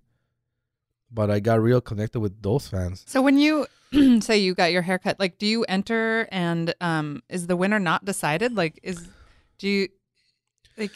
But 1.12 1.32
I 1.32 1.40
got 1.40 1.62
real 1.62 1.82
connected 1.82 2.20
with 2.20 2.42
those 2.42 2.68
fans. 2.68 3.04
So 3.08 3.22
when 3.22 3.38
you 3.38 3.66
say 4.22 4.38
you 4.40 4.54
got 4.54 4.72
your 4.72 4.82
haircut, 4.82 5.20
like, 5.20 5.38
do 5.38 5.46
you 5.46 5.64
enter 5.66 6.28
and 6.32 6.74
um, 6.82 7.22
is 7.30 7.48
the 7.48 7.56
winner 7.56 7.80
not 7.80 8.06
decided? 8.06 8.56
Like, 8.56 8.80
is 8.84 9.08
do 9.60 9.68
you 9.68 9.88
like? 10.78 10.92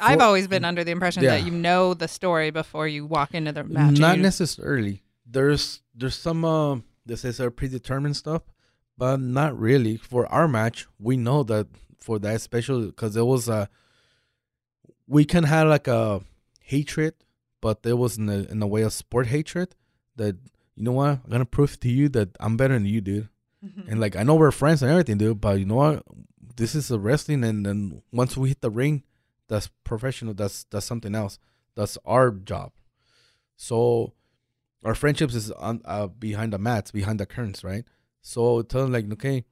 I've 0.00 0.18
For- 0.18 0.24
always 0.24 0.46
been 0.46 0.64
under 0.64 0.84
the 0.84 0.90
impression 0.92 1.22
Yeah. 1.22 1.30
that 1.30 1.44
you 1.44 1.50
know 1.50 1.94
the 1.94 2.06
story 2.08 2.50
before 2.50 2.86
you 2.86 3.06
walk 3.06 3.34
into 3.34 3.52
the 3.52 3.64
match. 3.64 3.98
Not 3.98 4.16
you- 4.18 4.22
necessarily. 4.22 5.02
There's 5.26 5.82
there's 5.94 6.14
some 6.16 6.44
uh, 6.44 6.76
this 7.04 7.24
is 7.24 7.40
a 7.40 7.50
predetermined 7.50 8.16
stuff, 8.16 8.42
but 8.96 9.18
not 9.20 9.58
really. 9.58 9.96
For 9.96 10.26
our 10.32 10.46
match, 10.48 10.86
we 10.98 11.16
know 11.16 11.42
that 11.44 11.66
for 11.98 12.18
that 12.20 12.40
special 12.40 12.86
because 12.86 13.16
it 13.16 13.26
was 13.26 13.48
a 13.48 13.68
we 15.06 15.24
can 15.24 15.44
have 15.44 15.68
like 15.68 15.88
a 15.88 16.20
hatred, 16.60 17.14
but 17.60 17.80
it 17.84 17.94
was 17.94 18.18
in 18.18 18.26
the 18.26 18.46
in 18.50 18.62
a 18.62 18.66
way 18.66 18.82
of 18.82 18.92
sport 18.92 19.26
hatred 19.28 19.74
that 20.16 20.36
you 20.78 20.84
know 20.84 20.92
what 20.92 21.20
I'm 21.24 21.30
gonna 21.30 21.44
prove 21.44 21.78
to 21.80 21.88
you 21.90 22.08
that 22.10 22.30
I'm 22.38 22.56
better 22.56 22.74
than 22.74 22.86
you, 22.86 23.00
dude. 23.00 23.28
Mhm. 23.64 23.88
And 23.88 24.00
like 24.00 24.14
I 24.14 24.22
know 24.22 24.36
we're 24.36 24.52
friends 24.52 24.82
and 24.82 24.90
everything, 24.90 25.18
dude, 25.18 25.40
but 25.40 25.58
you 25.58 25.64
know 25.66 25.74
what? 25.74 26.04
This 26.56 26.74
is 26.74 26.90
a 26.90 26.98
wrestling, 26.98 27.42
and 27.44 27.66
then 27.66 28.02
once 28.12 28.36
we 28.36 28.48
hit 28.50 28.60
the 28.60 28.70
ring, 28.70 29.02
that's 29.48 29.68
professional. 29.82 30.34
That's 30.34 30.64
that's 30.70 30.86
something 30.86 31.14
else. 31.14 31.38
That's 31.74 31.98
our 32.04 32.30
job. 32.30 32.72
So 33.56 34.12
our 34.84 34.94
friendships 34.94 35.34
is 35.34 35.50
on 35.52 35.80
uh, 35.84 36.06
behind 36.06 36.52
the 36.52 36.58
mats, 36.58 36.92
behind 36.92 37.18
the 37.18 37.26
curtains, 37.26 37.64
right? 37.64 37.84
So 38.22 38.62
tell 38.62 38.82
them 38.82 38.92
like, 38.92 39.10
okay, 39.14 39.44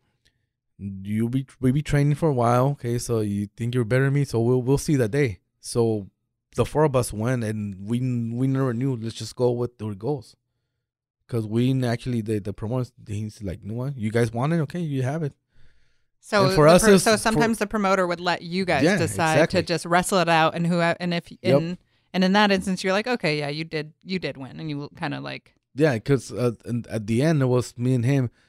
you 0.79 1.29
be 1.29 1.47
we 1.61 1.73
be 1.73 1.83
training 1.83 2.15
for 2.17 2.29
a 2.29 2.35
while, 2.35 2.69
okay? 2.79 2.99
So 2.99 3.21
you 3.21 3.49
think 3.57 3.75
you're 3.75 3.85
better 3.85 4.05
than 4.05 4.15
me, 4.15 4.25
so 4.25 4.41
we'll 4.41 4.63
we'll 4.63 4.79
see 4.79 4.97
that 4.97 5.11
day. 5.11 5.41
So 5.61 6.09
the 6.55 6.65
four 6.65 6.85
of 6.85 6.95
us 6.95 7.13
went, 7.13 7.43
and 7.45 7.89
we 7.89 7.99
we 8.01 8.47
never 8.47 8.73
knew. 8.75 8.97
Let's 8.97 9.17
just 9.17 9.35
go 9.37 9.51
with 9.51 9.79
the 9.79 9.95
goals. 9.95 10.37
Cause 11.29 11.47
we 11.47 11.85
actually 11.85 12.21
the 12.21 12.39
the 12.39 12.53
promoters 12.53 12.93
he's 13.07 13.43
like, 13.43 13.61
you 13.63 13.69
know 13.71 13.75
what, 13.75 13.97
you 13.99 14.11
guys 14.11 14.33
want 14.33 14.53
it, 14.53 14.61
okay, 14.61 14.79
you 14.81 15.03
have 15.03 15.23
it. 15.25 15.33
So 16.21 16.47
And 16.47 16.55
for 16.55 16.69
us, 16.69 16.85
pro- 16.85 16.97
so 16.99 17.13
for- 17.13 17.19
sometimes 17.19 17.59
the 17.59 17.67
promoter 17.67 18.07
would 18.07 18.21
let 18.21 18.43
you 18.43 18.65
guys 18.65 18.83
Yeah, 18.85 18.97
decide 18.97 19.35
exactly. 19.35 19.63
to 19.63 19.67
just 19.67 19.87
wrestle 19.87 20.19
it 20.19 20.29
out, 20.29 20.55
and 20.55 20.67
who 20.67 20.81
and 20.81 21.13
if 21.13 21.31
in 21.43 21.79
and 22.15 22.23
in 22.25 22.33
that 22.33 22.51
instance 22.53 22.85
you're 22.85 22.93
like, 22.93 23.07
okay, 23.09 23.39
yeah, 23.39 23.49
you 23.49 23.65
did 23.65 23.93
you 24.05 24.19
did 24.21 24.37
win, 24.37 24.61
and 24.61 24.71
you 24.71 24.89
kind 24.97 25.15
of 25.15 25.23
like 25.25 25.55
Yeah, 25.75 25.95
because 25.95 26.31
uh, 26.33 26.53
at 26.89 27.07
the 27.09 27.23
end 27.23 27.43
it 27.43 27.47
was 27.47 27.77
me 27.77 27.95
and 27.95 28.05
him. 28.05 28.31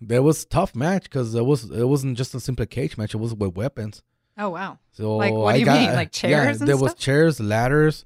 There 0.00 0.22
was 0.22 0.44
tough 0.44 0.74
match 0.74 1.04
because 1.04 1.34
it 1.34 1.44
was 1.44 1.70
it 1.70 1.84
wasn't 1.88 2.16
just 2.18 2.34
a 2.34 2.40
simple 2.40 2.66
cage 2.66 2.96
match. 2.98 3.14
It 3.14 3.18
was 3.18 3.34
with 3.34 3.54
weapons. 3.56 4.02
oh 4.38 4.50
wow, 4.50 4.78
So 4.92 5.16
Like, 5.16 5.32
what 5.32 5.46
I 5.46 5.52
do 5.54 5.60
you 5.60 5.64
got- 5.66 5.80
mean? 5.80 5.94
Like 5.94 6.12
chairs 6.12 6.60
and 6.60 6.68
there 6.68 6.76
was 6.76 6.94
chairs, 6.94 7.40
ladders. 7.40 8.04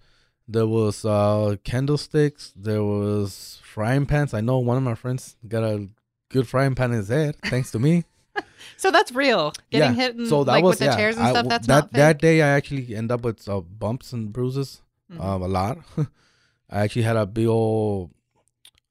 There 0.48 0.66
was 0.66 1.04
uh 1.04 1.56
candlesticks. 1.64 2.52
There 2.56 2.82
was 2.82 3.60
frying 3.62 4.06
pans. 4.06 4.32
I 4.32 4.40
know 4.40 4.58
one 4.58 4.76
of 4.78 4.82
my 4.82 4.94
friends 4.94 5.36
got 5.46 5.62
a 5.62 5.88
good 6.30 6.48
frying 6.48 6.74
pan 6.74 6.90
in 6.92 6.98
his 6.98 7.08
head, 7.08 7.36
thanks 7.44 7.70
to 7.72 7.78
me. 7.78 8.04
so 8.76 8.90
that's 8.90 9.12
real. 9.12 9.52
Getting 9.70 9.94
Yeah, 9.96 10.02
hit 10.02 10.16
and, 10.16 10.26
so 10.28 10.44
that 10.44 10.52
like 10.52 10.64
was 10.64 10.72
with 10.72 10.78
the 10.80 10.84
yeah, 10.86 10.96
chairs 10.96 11.16
and 11.16 11.26
I- 11.26 11.30
stuff. 11.30 11.48
That's 11.48 11.66
that 11.66 11.72
not 11.74 11.92
that 11.92 12.18
day. 12.20 12.40
I 12.42 12.48
actually 12.48 12.94
end 12.94 13.12
up 13.12 13.22
with 13.22 13.46
uh, 13.48 13.60
bumps 13.60 14.12
and 14.12 14.32
bruises. 14.32 14.80
Mhm. 15.12 15.20
um, 15.24 15.42
a 15.42 15.48
lot. 15.48 15.78
I 16.70 16.80
actually 16.80 17.02
had 17.02 17.16
a 17.16 17.24
big 17.26 17.46
old 17.46 18.10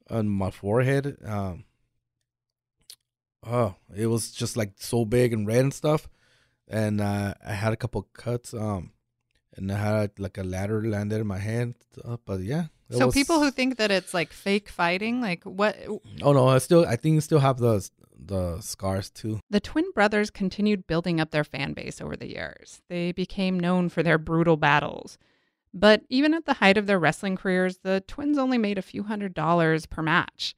on 0.09 0.27
my 0.29 0.49
forehead. 0.51 1.17
Um, 1.25 1.65
oh, 3.45 3.75
it 3.95 4.07
was 4.07 4.31
just 4.31 4.57
like 4.57 4.71
so 4.77 5.05
big 5.05 5.33
and 5.33 5.47
red 5.47 5.59
and 5.59 5.73
stuff. 5.73 6.07
And 6.67 6.99
uh, 6.99 7.33
I 7.45 7.53
had 7.53 7.73
a 7.73 7.77
couple 7.77 8.01
cuts. 8.13 8.53
Um, 8.53 8.91
and 9.57 9.71
I 9.71 9.77
had 9.77 10.11
like 10.19 10.37
a 10.37 10.43
ladder 10.43 10.81
landed 10.83 11.19
in 11.21 11.27
my 11.27 11.39
hand. 11.39 11.75
Uh, 12.03 12.17
but 12.25 12.41
yeah, 12.41 12.65
So 12.91 13.07
was- 13.07 13.13
people 13.13 13.39
who 13.41 13.51
think 13.51 13.77
that 13.77 13.91
it's 13.91 14.13
like 14.13 14.31
fake 14.31 14.69
fighting, 14.69 15.21
like 15.21 15.43
what 15.43 15.75
Oh 16.21 16.33
no, 16.33 16.47
I 16.47 16.57
still 16.59 16.85
I 16.85 16.95
think 16.95 17.21
still 17.21 17.39
have 17.39 17.57
the 17.57 17.87
the 18.19 18.59
scars 18.61 19.09
too. 19.09 19.39
The 19.49 19.59
twin 19.59 19.91
brothers 19.93 20.29
continued 20.31 20.87
building 20.87 21.19
up 21.19 21.31
their 21.31 21.43
fan 21.43 21.73
base 21.73 22.01
over 22.01 22.15
the 22.15 22.29
years. 22.29 22.81
They 22.89 23.11
became 23.11 23.59
known 23.59 23.89
for 23.89 24.01
their 24.03 24.17
brutal 24.17 24.57
battles. 24.57 25.17
But 25.73 26.01
even 26.09 26.33
at 26.33 26.45
the 26.45 26.55
height 26.55 26.77
of 26.77 26.87
their 26.87 26.97
wrestling 26.97 27.35
careers, 27.35 27.79
the 27.83 28.03
twins 28.07 28.37
only 28.37 28.57
made 28.57 28.77
a 28.77 28.81
few 28.81 29.03
hundred 29.03 29.33
dollars 29.33 29.85
per 29.85 30.01
match. 30.01 30.55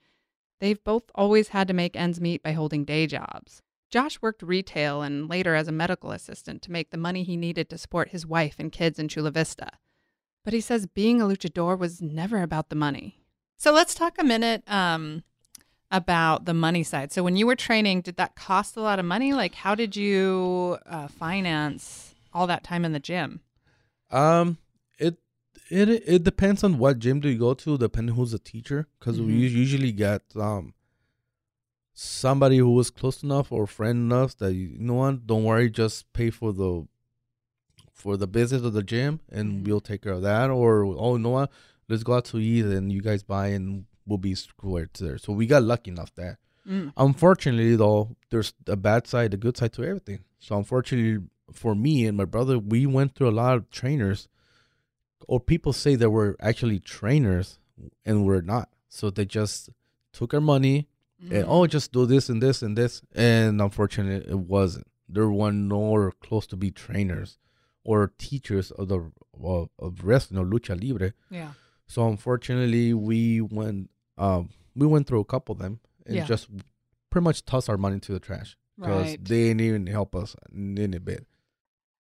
They've 0.62 0.82
both 0.84 1.04
always 1.16 1.50
had 1.50 1.68
to 1.68 1.74
make 1.74 1.96
ends 1.96 2.22
meet 2.22 2.44
by 2.44 2.52
holding 2.54 2.86
day 2.86 3.08
jobs. 3.08 3.62
Josh 3.90 4.22
worked 4.22 4.44
retail 4.44 5.02
and 5.02 5.30
later 5.30 5.56
as 5.56 5.68
a 5.68 5.72
medical 5.72 6.12
assistant 6.12 6.62
to 6.64 6.72
make 6.72 6.92
the 6.92 6.98
money 6.98 7.24
he 7.24 7.36
needed 7.36 7.70
to 7.70 7.78
support 7.78 8.10
his 8.10 8.26
wife 8.26 8.56
and 8.60 8.72
kids 8.72 9.00
in 9.00 9.08
Chula 9.08 9.32
Vista. 9.32 9.72
But 10.46 10.54
he 10.54 10.62
says 10.62 10.86
being 10.86 11.22
a 11.22 11.26
luchador 11.26 11.78
was 11.78 12.02
never 12.02 12.42
about 12.42 12.70
the 12.70 12.76
money. 12.76 13.20
So 13.58 13.74
let's 13.74 13.94
talk 13.96 14.16
a 14.20 14.24
minute 14.24 14.64
um, 14.72 15.24
about 15.92 16.46
the 16.46 16.54
money 16.54 16.84
side. 16.84 17.12
So 17.12 17.24
when 17.24 17.36
you 17.36 17.46
were 17.48 17.56
training, 17.56 18.02
did 18.02 18.18
that 18.18 18.36
cost 18.36 18.78
a 18.78 18.82
lot 18.82 19.00
of 19.00 19.06
money? 19.06 19.34
Like, 19.34 19.56
how 19.56 19.76
did 19.76 19.96
you 19.96 20.78
uh, 20.86 21.08
finance 21.08 22.14
all 22.34 22.48
that 22.48 22.64
time 22.64 22.86
in 22.86 22.94
the 22.94 23.00
gym? 23.00 23.42
Um, 24.12 24.58
it 24.98 25.18
it 25.70 25.90
it 25.90 26.24
depends 26.24 26.64
on 26.64 26.78
what 26.78 27.00
gym 27.00 27.20
do 27.20 27.30
you 27.30 27.38
go 27.38 27.54
to, 27.56 27.78
depending 27.78 28.16
who's 28.16 28.32
the 28.32 28.40
teacher, 28.40 28.88
because 29.00 29.20
we 29.22 29.34
Mhm. 29.42 29.46
us- 29.48 29.52
usually 29.52 29.92
get 29.92 30.22
um 30.36 30.74
somebody 32.02 32.58
who 32.58 32.72
was 32.72 32.90
close 32.90 33.24
enough 33.24 33.52
or 33.52 33.68
friend 33.68 33.98
enough 34.12 34.38
that 34.38 34.54
you, 34.54 34.70
you 34.70 34.80
know 34.80 34.94
what, 34.94 35.28
don't 35.28 35.44
worry, 35.44 35.70
just 35.70 36.12
pay 36.14 36.30
for 36.30 36.54
the 36.54 36.88
for 37.92 38.16
the 38.16 38.28
business 38.28 38.62
of 38.64 38.72
the 38.72 38.82
gym, 38.84 39.20
and 39.30 39.52
Mhm. 39.52 39.68
we'll 39.68 39.82
take 39.82 40.04
care 40.04 40.14
of 40.14 40.22
that. 40.22 40.50
Or 40.50 40.86
oh, 40.86 41.18
you 41.18 41.20
know 41.22 41.32
what, 41.32 41.52
let's 41.90 42.04
go 42.04 42.14
out 42.14 42.24
to 42.26 42.38
eat, 42.40 42.64
and 42.64 42.92
you 42.94 43.02
guys 43.02 43.24
buy, 43.24 43.48
and 43.48 43.86
we'll 44.06 44.18
be 44.18 44.34
squared 44.36 44.92
there. 44.94 45.18
So 45.18 45.34
we 45.34 45.46
got 45.46 45.64
lucky 45.64 45.92
enough 45.92 46.16
that. 46.16 46.38
Mm. 46.66 46.94
Unfortunately, 46.96 47.76
though, 47.76 48.16
there's 48.30 48.54
a 48.68 48.78
bad 48.78 49.06
side, 49.06 49.34
a 49.34 49.38
good 49.38 49.58
side 49.58 49.74
to 49.74 49.84
everything. 49.84 50.20
So, 50.40 50.58
unfortunately, 50.58 51.28
for 51.52 51.76
me 51.76 52.06
and 52.06 52.16
my 52.16 52.26
brother, 52.26 52.58
we 52.58 52.86
went 52.86 53.16
through 53.16 53.30
a 53.30 53.40
lot 53.44 53.58
of 53.58 53.70
trainers, 53.70 54.30
or 55.28 55.42
people 55.42 55.74
say 55.74 55.96
that 55.96 56.12
we're 56.12 56.36
actually 56.40 56.80
trainers 56.80 57.60
and 58.06 58.26
we're 58.26 58.42
not. 58.42 58.70
So 58.88 59.10
they 59.10 59.26
just 59.26 59.70
took 60.14 60.34
our 60.34 60.40
money 60.42 60.88
and 61.22 61.46
oh, 61.48 61.68
just 61.68 61.92
do 61.92 62.06
this 62.06 62.30
and 62.30 62.42
this 62.42 62.62
and 62.62 62.78
this, 62.78 63.02
and 63.14 63.62
unfortunately, 63.62 64.30
it 64.32 64.40
wasn't. 64.40 64.88
There 65.08 65.30
were 65.30 65.52
nowhere 65.52 66.12
close 66.12 66.46
to 66.48 66.56
be 66.56 66.72
trainers 66.72 67.38
or 67.84 68.14
teachers 68.18 68.72
of 68.72 68.88
the 68.90 69.12
of, 69.44 69.70
of 69.80 70.04
wrestling 70.04 70.40
or 70.40 70.46
lucha 70.46 70.76
libre. 70.82 71.14
yeah. 71.30 71.52
So 71.88 72.08
unfortunately, 72.08 72.94
we 72.94 73.42
went 73.42 73.90
um 74.18 74.50
we 74.76 74.86
went 74.88 75.08
through 75.08 75.22
a 75.22 75.26
couple 75.26 75.54
of 75.54 75.60
them 75.60 75.80
and 76.06 76.16
Yeah. 76.18 76.26
just 76.26 76.48
pretty 77.10 77.24
much 77.24 77.44
tossed 77.46 77.70
our 77.70 77.78
money 77.78 78.00
to 78.02 78.12
the 78.14 78.20
trash 78.20 78.56
because 78.78 79.08
Right. 79.08 79.26
they 79.26 79.48
didn't 79.48 79.62
even 79.62 79.88
help 79.88 80.16
us 80.16 80.36
in 80.54 80.94
a 80.94 81.00
bit. 81.00 81.26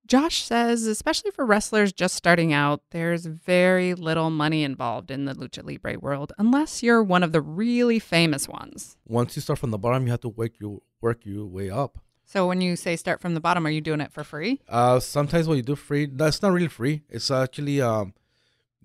Josh 0.08 0.42
says, 0.44 0.88
especially 0.88 1.32
for 1.32 1.46
wrestlers 1.46 1.92
just 1.92 2.16
starting 2.16 2.54
out, 2.54 2.82
there's 2.92 3.26
very 3.26 3.94
little 3.94 4.30
money 4.30 4.64
involved 4.64 5.12
in 5.12 5.26
the 5.26 5.34
lucha 5.34 5.64
libre 5.68 6.00
world 6.00 6.32
unless 6.38 6.82
you're 6.82 7.04
one 7.04 7.24
of 7.24 7.34
the 7.34 7.42
really 7.42 8.00
famous 8.00 8.48
ones. 8.48 8.96
Once 9.06 9.36
you 9.36 9.42
start 9.42 9.60
from 9.60 9.72
the 9.72 9.78
bottom, 9.78 10.06
you 10.06 10.12
have 10.12 10.22
to 10.22 10.30
work 10.30 10.54
your 10.60 10.80
work 11.02 11.26
your 11.26 11.46
way 11.46 11.70
up. 11.70 12.00
So 12.24 12.48
when 12.48 12.62
you 12.62 12.78
say 12.78 12.96
start 12.96 13.20
from 13.20 13.34
the 13.34 13.42
bottom, 13.42 13.68
are 13.68 13.70
you 13.70 13.82
doing 13.82 14.00
it 14.00 14.14
for 14.14 14.24
free? 14.24 14.62
Uh, 14.70 15.00
sometimes 15.02 15.46
when 15.48 15.58
you 15.58 15.64
do 15.64 15.76
free, 15.76 16.06
that's 16.06 16.42
not 16.42 16.54
really 16.54 16.68
free. 16.70 17.04
It's 17.10 17.30
actually 17.30 17.82
um, 17.82 18.14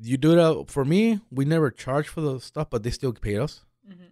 you 0.01 0.17
do 0.17 0.61
it 0.61 0.71
for 0.71 0.85
me. 0.85 1.21
We 1.31 1.45
never 1.45 1.71
charge 1.71 2.09
for 2.09 2.21
the 2.21 2.41
stuff, 2.41 2.69
but 2.69 2.83
they 2.83 2.91
still 2.91 3.13
pay 3.13 3.39
us. 3.39 3.65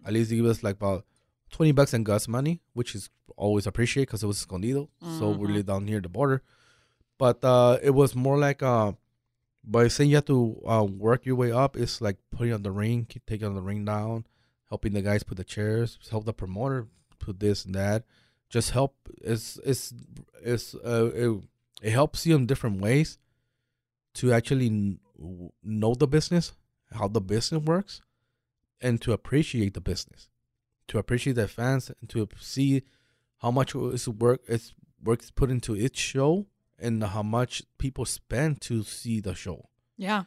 At 0.05 0.13
least 0.13 0.29
they 0.29 0.37
give 0.37 0.45
us 0.45 0.63
like 0.63 0.75
about 0.75 1.05
twenty 1.49 1.73
bucks 1.73 1.93
in 1.93 2.05
gas 2.05 2.29
money, 2.29 2.61
which 2.73 2.95
is 2.95 3.09
always 3.35 3.67
appreciated 3.67 4.07
because 4.07 4.23
it 4.23 4.27
was 4.27 4.37
escondido, 4.37 4.89
so 5.19 5.29
we 5.31 5.47
live 5.51 5.65
down 5.65 5.85
near 5.85 5.99
the 5.99 6.09
border. 6.09 6.41
But 7.21 7.45
uh, 7.45 7.77
it 7.83 7.91
was 7.91 8.15
more 8.15 8.39
like 8.39 8.63
uh, 8.63 8.93
by 9.63 9.89
saying 9.89 10.09
you 10.09 10.15
have 10.15 10.25
to 10.25 10.59
uh, 10.67 10.83
work 10.83 11.23
your 11.23 11.35
way 11.35 11.51
up. 11.51 11.77
It's 11.77 12.01
like 12.01 12.17
putting 12.31 12.51
on 12.51 12.63
the 12.63 12.71
ring, 12.71 13.05
taking 13.27 13.45
on 13.45 13.53
the 13.53 13.61
ring 13.61 13.85
down, 13.85 14.25
helping 14.69 14.93
the 14.93 15.03
guys 15.03 15.21
put 15.21 15.37
the 15.37 15.43
chairs, 15.43 15.99
help 16.09 16.25
the 16.25 16.33
promoter 16.33 16.87
put 17.19 17.39
this 17.39 17.63
and 17.63 17.75
that. 17.75 18.05
Just 18.49 18.71
help. 18.71 18.95
It's 19.21 19.59
it's 19.63 19.93
it's 20.43 20.73
uh, 20.73 21.11
it, 21.13 21.43
it 21.83 21.91
helps 21.91 22.25
you 22.25 22.35
in 22.35 22.47
different 22.47 22.81
ways 22.81 23.19
to 24.15 24.33
actually 24.33 24.69
kn- 24.69 25.51
know 25.61 25.93
the 25.93 26.07
business, 26.07 26.53
how 26.91 27.07
the 27.07 27.21
business 27.21 27.63
works, 27.63 28.01
and 28.81 28.99
to 29.03 29.13
appreciate 29.13 29.75
the 29.75 29.79
business, 29.79 30.27
to 30.87 30.97
appreciate 30.97 31.33
the 31.33 31.47
fans, 31.47 31.91
and 32.01 32.09
to 32.09 32.27
see 32.39 32.81
how 33.43 33.51
much 33.51 33.75
is 33.75 34.09
work 34.09 34.41
is 34.47 34.73
work 35.03 35.21
put 35.35 35.51
into 35.51 35.75
each 35.75 35.99
show, 35.99 36.47
and 36.81 37.03
how 37.03 37.23
much 37.23 37.63
people 37.77 38.05
spend 38.05 38.61
to 38.61 38.83
see 38.83 39.19
the 39.19 39.35
show. 39.35 39.69
Yeah. 39.97 40.23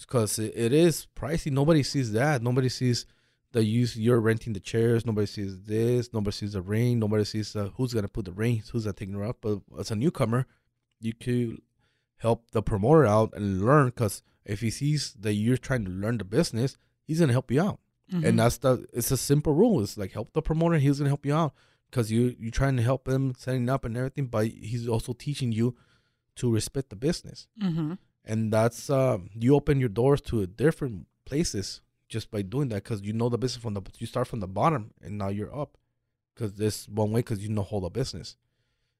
Because 0.00 0.38
it, 0.38 0.52
it 0.56 0.72
is 0.72 1.06
pricey. 1.16 1.50
Nobody 1.52 1.82
sees 1.82 2.12
that. 2.12 2.42
Nobody 2.42 2.68
sees 2.68 3.04
the 3.52 3.64
use. 3.64 3.96
You're 3.96 4.20
renting 4.20 4.52
the 4.52 4.60
chairs. 4.60 5.04
Nobody 5.04 5.26
sees 5.26 5.62
this. 5.62 6.12
Nobody 6.12 6.34
sees 6.34 6.52
the 6.52 6.62
ring. 6.62 6.98
Nobody 6.98 7.24
sees 7.24 7.54
uh, 7.56 7.70
who's 7.76 7.92
gonna 7.94 8.08
put 8.08 8.24
the 8.24 8.32
ring. 8.32 8.62
Who's 8.72 8.84
gonna 8.84 8.92
take 8.94 9.12
her 9.12 9.24
up. 9.24 9.38
But 9.40 9.60
as 9.78 9.90
a 9.90 9.96
newcomer, 9.96 10.46
you 11.00 11.14
could 11.14 11.60
help 12.18 12.50
the 12.52 12.62
promoter 12.62 13.06
out 13.06 13.32
and 13.34 13.64
learn. 13.64 13.86
Because 13.86 14.22
if 14.44 14.60
he 14.60 14.70
sees 14.70 15.14
that 15.20 15.34
you're 15.34 15.56
trying 15.56 15.84
to 15.84 15.90
learn 15.90 16.18
the 16.18 16.24
business, 16.24 16.76
he's 17.04 17.20
gonna 17.20 17.32
help 17.32 17.50
you 17.50 17.60
out. 17.60 17.80
Mhm. 18.12 18.24
And 18.24 18.38
that's 18.38 18.58
the. 18.58 18.86
It's 18.92 19.10
a 19.10 19.16
simple 19.16 19.52
rule. 19.52 19.82
It's 19.82 19.98
like 19.98 20.12
help 20.12 20.32
the 20.32 20.42
promoter. 20.42 20.78
He's 20.78 20.98
gonna 20.98 21.10
help 21.10 21.26
you 21.26 21.34
out 21.34 21.54
because 21.90 22.10
you 22.12 22.36
you're 22.38 22.50
trying 22.52 22.76
to 22.76 22.82
help 22.82 23.08
him 23.08 23.34
setting 23.36 23.68
up 23.68 23.84
and 23.84 23.96
everything. 23.96 24.26
But 24.26 24.46
he's 24.46 24.86
also 24.88 25.12
teaching 25.12 25.50
you 25.52 25.76
to 26.40 26.50
respect 26.58 26.88
the 26.90 26.96
business. 26.96 27.46
Mhm. 27.60 27.98
and 28.24 28.52
that's 28.52 28.90
um 28.90 29.30
you 29.42 29.54
open 29.54 29.80
your 29.80 29.88
doors 30.00 30.20
to 30.20 30.46
different 30.46 31.06
places 31.24 31.80
just 32.14 32.30
by 32.30 32.40
doing 32.42 32.68
that 32.70 32.82
because 32.84 33.00
you 33.02 33.12
know 33.12 33.28
the 33.30 33.38
business 33.44 33.62
from 33.62 33.74
the 33.74 33.82
you 33.98 34.06
start 34.06 34.26
from 34.26 34.40
the 34.40 34.48
bottom 34.60 34.82
and 35.02 35.12
now 35.22 35.28
you're 35.28 35.54
up 35.62 35.76
because 36.34 36.52
this 36.54 36.88
one 36.88 37.10
way 37.12 37.20
because 37.20 37.42
you 37.44 37.48
know 37.50 37.62
whole 37.62 37.80
the 37.80 37.90
business. 37.90 38.36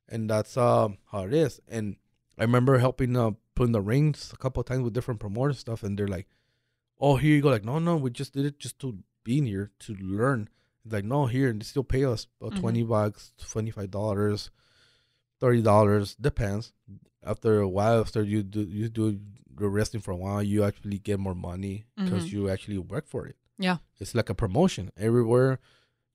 And 0.09 0.29
that's 0.31 0.57
um 0.57 0.99
how 1.13 1.23
it 1.29 1.35
is. 1.35 1.61
And 1.69 1.97
i 2.39 2.43
remember 2.43 2.79
helping 2.79 3.17
uh 3.17 3.33
putting 3.55 3.73
the 3.73 3.81
rings 3.95 4.31
a 4.33 4.37
couple 4.37 4.61
of 4.61 4.67
times 4.67 4.83
with 4.85 4.95
different 4.95 5.21
promoters 5.21 5.59
stuff 5.59 5.83
and 5.83 5.99
they're 5.99 6.09
like 6.17 6.29
oh 7.01 7.17
here 7.17 7.35
you 7.37 7.43
go. 7.43 7.51
Like 7.51 7.65
no 7.65 7.79
no 7.79 7.97
we 7.97 8.11
just 8.11 8.33
did 8.35 8.45
it 8.47 8.59
just 8.59 8.79
to 8.81 8.89
be 9.25 9.39
in 9.39 9.47
here 9.47 9.71
to 9.81 9.95
learn. 10.01 10.49
It's 10.85 10.93
like 10.95 11.05
no 11.05 11.27
here 11.27 11.49
and 11.51 11.61
they 11.61 11.65
still 11.65 11.85
pay 11.85 12.05
us 12.05 12.27
about 12.41 12.53
Mhm. 12.55 12.61
20 12.61 12.83
bucks 12.85 13.33
25 13.39 13.91
dollars 13.91 14.51
30 15.41 15.63
dollars 15.63 16.15
depends 16.17 16.73
after 17.33 17.61
a 17.61 17.69
while 17.69 18.01
after 18.01 18.23
you 18.33 18.43
do 18.43 18.63
you 18.63 18.89
do 18.89 19.07
the 19.61 19.69
wrestling 19.69 20.03
for 20.07 20.13
a 20.13 20.17
while 20.25 20.43
you 20.43 20.59
actually 20.69 20.99
get 21.09 21.19
more 21.27 21.35
money 21.51 21.77
because 21.97 22.25
Mhm. 22.27 22.33
you 22.33 22.41
actually 22.55 22.79
work 22.95 23.07
for 23.15 23.27
it 23.31 23.37
Yeah. 23.59 23.79
it's 24.01 24.15
like 24.19 24.31
a 24.31 24.35
promotion 24.45 24.85
everywhere 24.97 25.59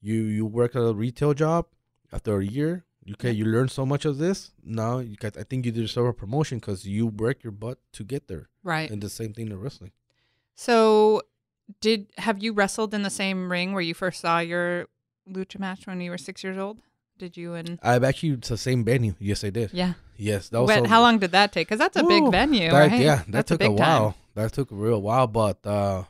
you 0.02 0.18
you 0.38 0.46
work 0.60 0.72
at 0.76 0.82
a 0.92 0.94
retail 0.94 1.34
job 1.34 1.64
after 2.16 2.34
a 2.40 2.46
year 2.58 2.74
okay 3.14 3.32
you 3.40 3.46
learn 3.56 3.68
so 3.80 3.84
much 3.86 4.04
of 4.06 4.18
this 4.18 4.38
now 4.64 4.94
you 5.00 5.16
got, 5.24 5.34
i 5.38 5.44
think 5.44 5.66
you 5.66 5.72
deserve 5.72 6.08
a 6.08 6.14
promotion 6.24 6.56
because 6.60 6.86
you 6.96 7.04
work 7.08 7.44
your 7.46 7.52
butt 7.64 7.78
to 7.98 8.02
get 8.14 8.28
there 8.32 8.46
Right. 8.64 8.90
and 8.92 9.00
the 9.04 9.10
same 9.20 9.32
thing 9.36 9.48
in 9.52 9.60
wrestling 9.60 9.92
So, 10.56 11.22
did 11.82 12.12
have 12.18 12.38
you 12.44 12.54
wrestled 12.54 12.94
in 12.94 13.02
the 13.04 13.10
same 13.10 13.52
ring 13.52 13.74
where 13.74 13.82
you 13.90 13.94
first 13.94 14.22
saw 14.22 14.40
your 14.40 14.88
lucha 15.30 15.58
match 15.60 15.88
when 15.88 16.00
you 16.02 16.12
were 16.12 16.18
six 16.30 16.44
years 16.44 16.58
old? 16.58 16.78
Did 17.18 17.38
you 17.38 17.54
and 17.54 17.80
i've 17.84 18.04
actually 18.04 18.32
it's 18.32 18.50
the 18.50 18.58
same 18.58 18.84
venue 18.84 19.14
yes 19.20 19.44
i 19.44 19.50
did 19.50 19.72
yeah? 19.74 19.94
yes 20.18 20.50
that 20.50 20.60
was 20.62 20.70
But 20.72 20.86
a- 20.86 20.90
how 20.90 21.02
long 21.02 21.20
did 21.20 21.32
that 21.32 21.52
take? 21.54 21.68
Because 21.68 21.80
that's 21.80 21.96
a 21.96 22.04
big 22.04 22.30
venue, 22.32 22.70
that, 22.72 22.92
right? 22.92 23.00
yeah 23.00 23.18
that 23.18 23.32
That's 23.32 23.48
took 23.50 23.62
a, 23.62 23.66
time. 23.68 23.76
while 23.76 24.16
that 24.36 24.52
took 24.54 24.72
a 24.72 24.76
real 24.76 25.02
while 25.02 25.28
but 25.28 25.66
uh 25.66 26.04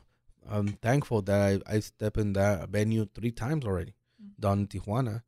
i'm 0.49 0.67
thankful 0.87 1.21
that 1.23 1.39
i 1.67 1.75
i 1.75 1.79
stepped 1.79 2.17
in 2.17 2.33
that 2.33 2.69
venue 2.69 3.05
three 3.13 3.31
times 3.31 3.65
already 3.65 3.93
Mm. 4.23 4.39
down 4.39 4.59
in 4.59 4.67
tijuana 4.67 5.23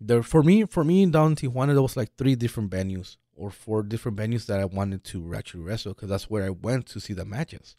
there 0.00 0.22
for 0.22 0.42
me 0.42 0.64
for 0.66 0.84
me 0.84 1.06
down 1.06 1.30
in 1.32 1.36
tijuana 1.36 1.72
there 1.72 1.82
was 1.82 1.96
like 1.96 2.10
three 2.18 2.34
different 2.34 2.70
venues 2.70 3.16
or 3.34 3.50
four 3.50 3.82
different 3.82 4.18
venues 4.18 4.44
that 4.46 4.60
i 4.60 4.64
wanted 4.64 5.02
to 5.04 5.34
actually 5.34 5.62
wrestle 5.62 5.94
because 5.94 6.08
that's 6.10 6.28
where 6.28 6.44
i 6.44 6.50
went 6.50 6.84
to 6.86 7.00
see 7.00 7.14
the 7.14 7.24
matches 7.24 7.76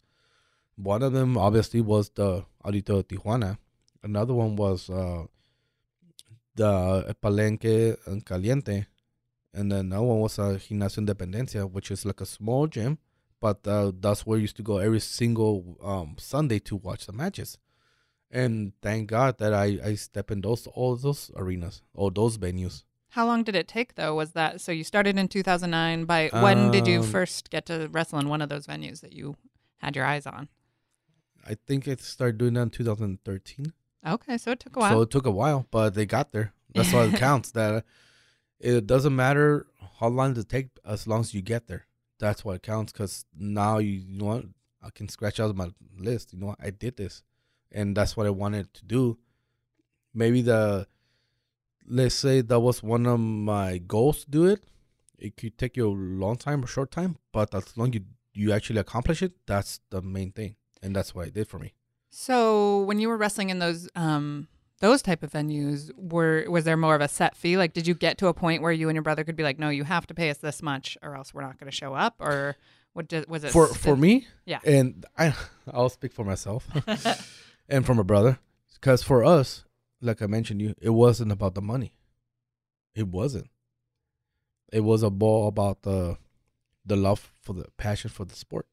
one 0.76 1.02
of 1.02 1.12
them 1.12 1.36
obviously 1.38 1.80
was 1.80 2.08
the 2.14 2.44
audito 2.64 3.02
tijuana 3.04 3.58
another 4.02 4.34
one 4.34 4.56
was 4.56 4.90
uh 4.90 5.24
the 6.54 7.14
palenque 7.22 7.96
and 8.06 8.24
caliente 8.24 8.86
and 9.52 9.70
then 9.70 9.88
that 9.90 10.02
one 10.02 10.18
was 10.20 10.38
uh, 10.38 10.58
Gimnasio 10.58 11.06
Independencia, 11.06 11.70
which 11.70 11.90
is 11.92 12.04
like 12.04 12.20
a 12.20 12.26
small 12.26 12.66
gym, 12.66 12.98
but 13.40 13.64
uh, 13.68 13.92
that's 14.00 14.26
where 14.26 14.36
I 14.36 14.42
used 14.42 14.56
to 14.56 14.64
go 14.64 14.78
every 14.78 14.98
single 14.98 15.78
um, 15.80 16.16
Sunday 16.18 16.58
to 16.60 16.74
watch 16.74 17.06
the 17.06 17.12
matches. 17.12 17.56
And 18.32 18.72
thank 18.82 19.10
God 19.10 19.38
that 19.38 19.54
I, 19.54 19.78
I 19.84 19.94
step 19.94 20.32
in 20.32 20.40
those 20.40 20.66
all 20.66 20.96
those 20.96 21.30
arenas, 21.36 21.82
all 21.94 22.10
those 22.10 22.36
venues. 22.36 22.82
How 23.10 23.26
long 23.26 23.44
did 23.44 23.54
it 23.54 23.68
take 23.68 23.94
though? 23.94 24.12
Was 24.16 24.32
that 24.32 24.60
so? 24.60 24.72
You 24.72 24.82
started 24.82 25.16
in 25.16 25.28
two 25.28 25.44
thousand 25.44 25.70
nine. 25.70 26.04
By 26.04 26.30
when 26.32 26.72
did 26.72 26.88
you 26.88 26.98
Um, 26.98 27.06
first 27.06 27.48
get 27.50 27.64
to 27.66 27.88
wrestle 27.92 28.18
in 28.18 28.28
one 28.28 28.42
of 28.42 28.48
those 28.48 28.66
venues 28.66 29.02
that 29.02 29.12
you 29.12 29.36
had 29.76 29.94
your 29.94 30.04
eyes 30.04 30.26
on? 30.26 30.48
I 31.46 31.54
think 31.64 31.86
I 31.86 31.94
started 31.94 32.38
doing 32.38 32.54
that 32.54 32.62
in 32.62 32.70
2013. 32.70 33.72
Okay, 34.06 34.36
so 34.38 34.52
it 34.52 34.60
took 34.60 34.76
a 34.76 34.80
while. 34.80 34.90
So 34.90 35.02
it 35.02 35.10
took 35.10 35.26
a 35.26 35.30
while, 35.30 35.66
but 35.70 35.94
they 35.94 36.06
got 36.06 36.32
there. 36.32 36.52
That's 36.74 36.92
why 36.92 37.04
it 37.04 37.14
counts. 37.16 37.50
That 37.52 37.84
it 38.60 38.86
doesn't 38.86 39.14
matter 39.14 39.66
how 40.00 40.08
long 40.08 40.36
it 40.36 40.48
take, 40.48 40.68
as 40.84 41.06
long 41.06 41.20
as 41.20 41.34
you 41.34 41.42
get 41.42 41.66
there. 41.66 41.86
That's 42.18 42.44
what 42.44 42.62
counts. 42.62 42.92
Because 42.92 43.24
now 43.36 43.78
you, 43.78 43.92
you 43.92 44.18
know 44.18 44.26
what, 44.26 44.44
I 44.82 44.90
can 44.90 45.08
scratch 45.08 45.40
out 45.40 45.54
my 45.56 45.70
list. 45.98 46.32
You 46.32 46.40
know 46.40 46.46
what, 46.48 46.58
I 46.62 46.70
did 46.70 46.96
this, 46.96 47.22
and 47.72 47.96
that's 47.96 48.16
what 48.16 48.26
I 48.26 48.30
wanted 48.30 48.72
to 48.74 48.84
do. 48.84 49.18
Maybe 50.12 50.42
the, 50.42 50.86
let's 51.86 52.14
say 52.14 52.40
that 52.40 52.60
was 52.60 52.82
one 52.82 53.06
of 53.06 53.18
my 53.18 53.78
goals 53.78 54.24
to 54.24 54.30
do 54.30 54.46
it. 54.46 54.62
It 55.18 55.36
could 55.36 55.56
take 55.56 55.76
you 55.76 55.88
a 55.88 55.90
long 55.90 56.36
time 56.36 56.62
or 56.62 56.66
short 56.66 56.90
time, 56.90 57.16
but 57.32 57.54
as 57.54 57.76
long 57.76 57.88
as 57.88 57.94
you 57.94 58.00
you 58.36 58.52
actually 58.52 58.80
accomplish 58.80 59.22
it, 59.22 59.32
that's 59.46 59.80
the 59.90 60.02
main 60.02 60.32
thing, 60.32 60.56
and 60.82 60.94
that's 60.94 61.14
what 61.14 61.26
I 61.26 61.30
did 61.30 61.48
for 61.48 61.58
me. 61.58 61.72
So 62.14 62.80
when 62.82 63.00
you 63.00 63.08
were 63.08 63.16
wrestling 63.16 63.50
in 63.50 63.58
those 63.58 63.88
um 63.96 64.46
those 64.80 65.02
type 65.02 65.22
of 65.22 65.30
venues, 65.32 65.90
were 65.96 66.44
was 66.48 66.64
there 66.64 66.76
more 66.76 66.94
of 66.94 67.00
a 67.00 67.08
set 67.08 67.36
fee? 67.36 67.56
Like, 67.56 67.72
did 67.72 67.86
you 67.86 67.94
get 67.94 68.18
to 68.18 68.26
a 68.28 68.34
point 68.34 68.62
where 68.62 68.72
you 68.72 68.88
and 68.88 68.94
your 68.96 69.02
brother 69.02 69.24
could 69.24 69.36
be 69.36 69.42
like, 69.42 69.58
"No, 69.58 69.68
you 69.70 69.84
have 69.84 70.06
to 70.08 70.14
pay 70.14 70.30
us 70.30 70.38
this 70.38 70.62
much, 70.62 70.96
or 71.02 71.16
else 71.16 71.32
we're 71.34 71.42
not 71.42 71.58
going 71.58 71.70
to 71.70 71.76
show 71.76 71.94
up," 71.94 72.16
or 72.20 72.56
what 72.92 73.08
did, 73.08 73.28
was 73.28 73.42
it? 73.44 73.50
for 73.50 73.66
st- 73.68 73.78
for 73.78 73.96
me 73.96 74.26
Yeah. 74.44 74.60
and 74.64 75.04
i 75.18 75.34
i'll 75.72 75.88
speak 75.88 76.12
for 76.12 76.24
myself 76.24 76.68
and 77.68 77.84
for 77.84 77.92
my 77.92 78.04
brother 78.04 78.38
because 78.74 79.02
for 79.02 79.24
us 79.24 79.64
like 80.00 80.22
i 80.22 80.26
mentioned 80.26 80.60
you 80.62 80.74
it 80.80 80.90
wasn't 80.90 81.32
about 81.32 81.56
the 81.56 81.60
money 81.60 81.92
it 82.94 83.08
wasn't 83.08 83.48
it 84.72 84.80
was 84.84 85.02
a 85.02 85.10
ball 85.10 85.48
about 85.48 85.82
the 85.82 86.18
the 86.86 86.94
love 86.94 87.32
for 87.42 87.52
the 87.52 87.64
passion 87.76 88.10
for 88.10 88.24
the 88.24 88.36
sport 88.36 88.68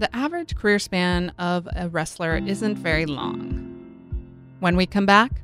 The 0.00 0.16
average 0.16 0.56
career 0.56 0.78
span 0.78 1.28
of 1.38 1.68
a 1.76 1.90
wrestler 1.90 2.38
isn't 2.38 2.76
very 2.76 3.04
long. 3.04 3.68
When 4.60 4.74
we 4.74 4.86
come 4.86 5.04
back, 5.04 5.42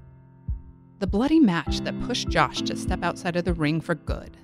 the 0.98 1.06
bloody 1.06 1.38
match 1.38 1.80
that 1.80 2.00
pushed 2.04 2.30
Josh 2.30 2.62
to 2.62 2.74
step 2.74 3.02
outside 3.02 3.36
of 3.36 3.44
the 3.44 3.52
ring 3.52 3.82
for 3.82 3.94
good. 3.94 4.38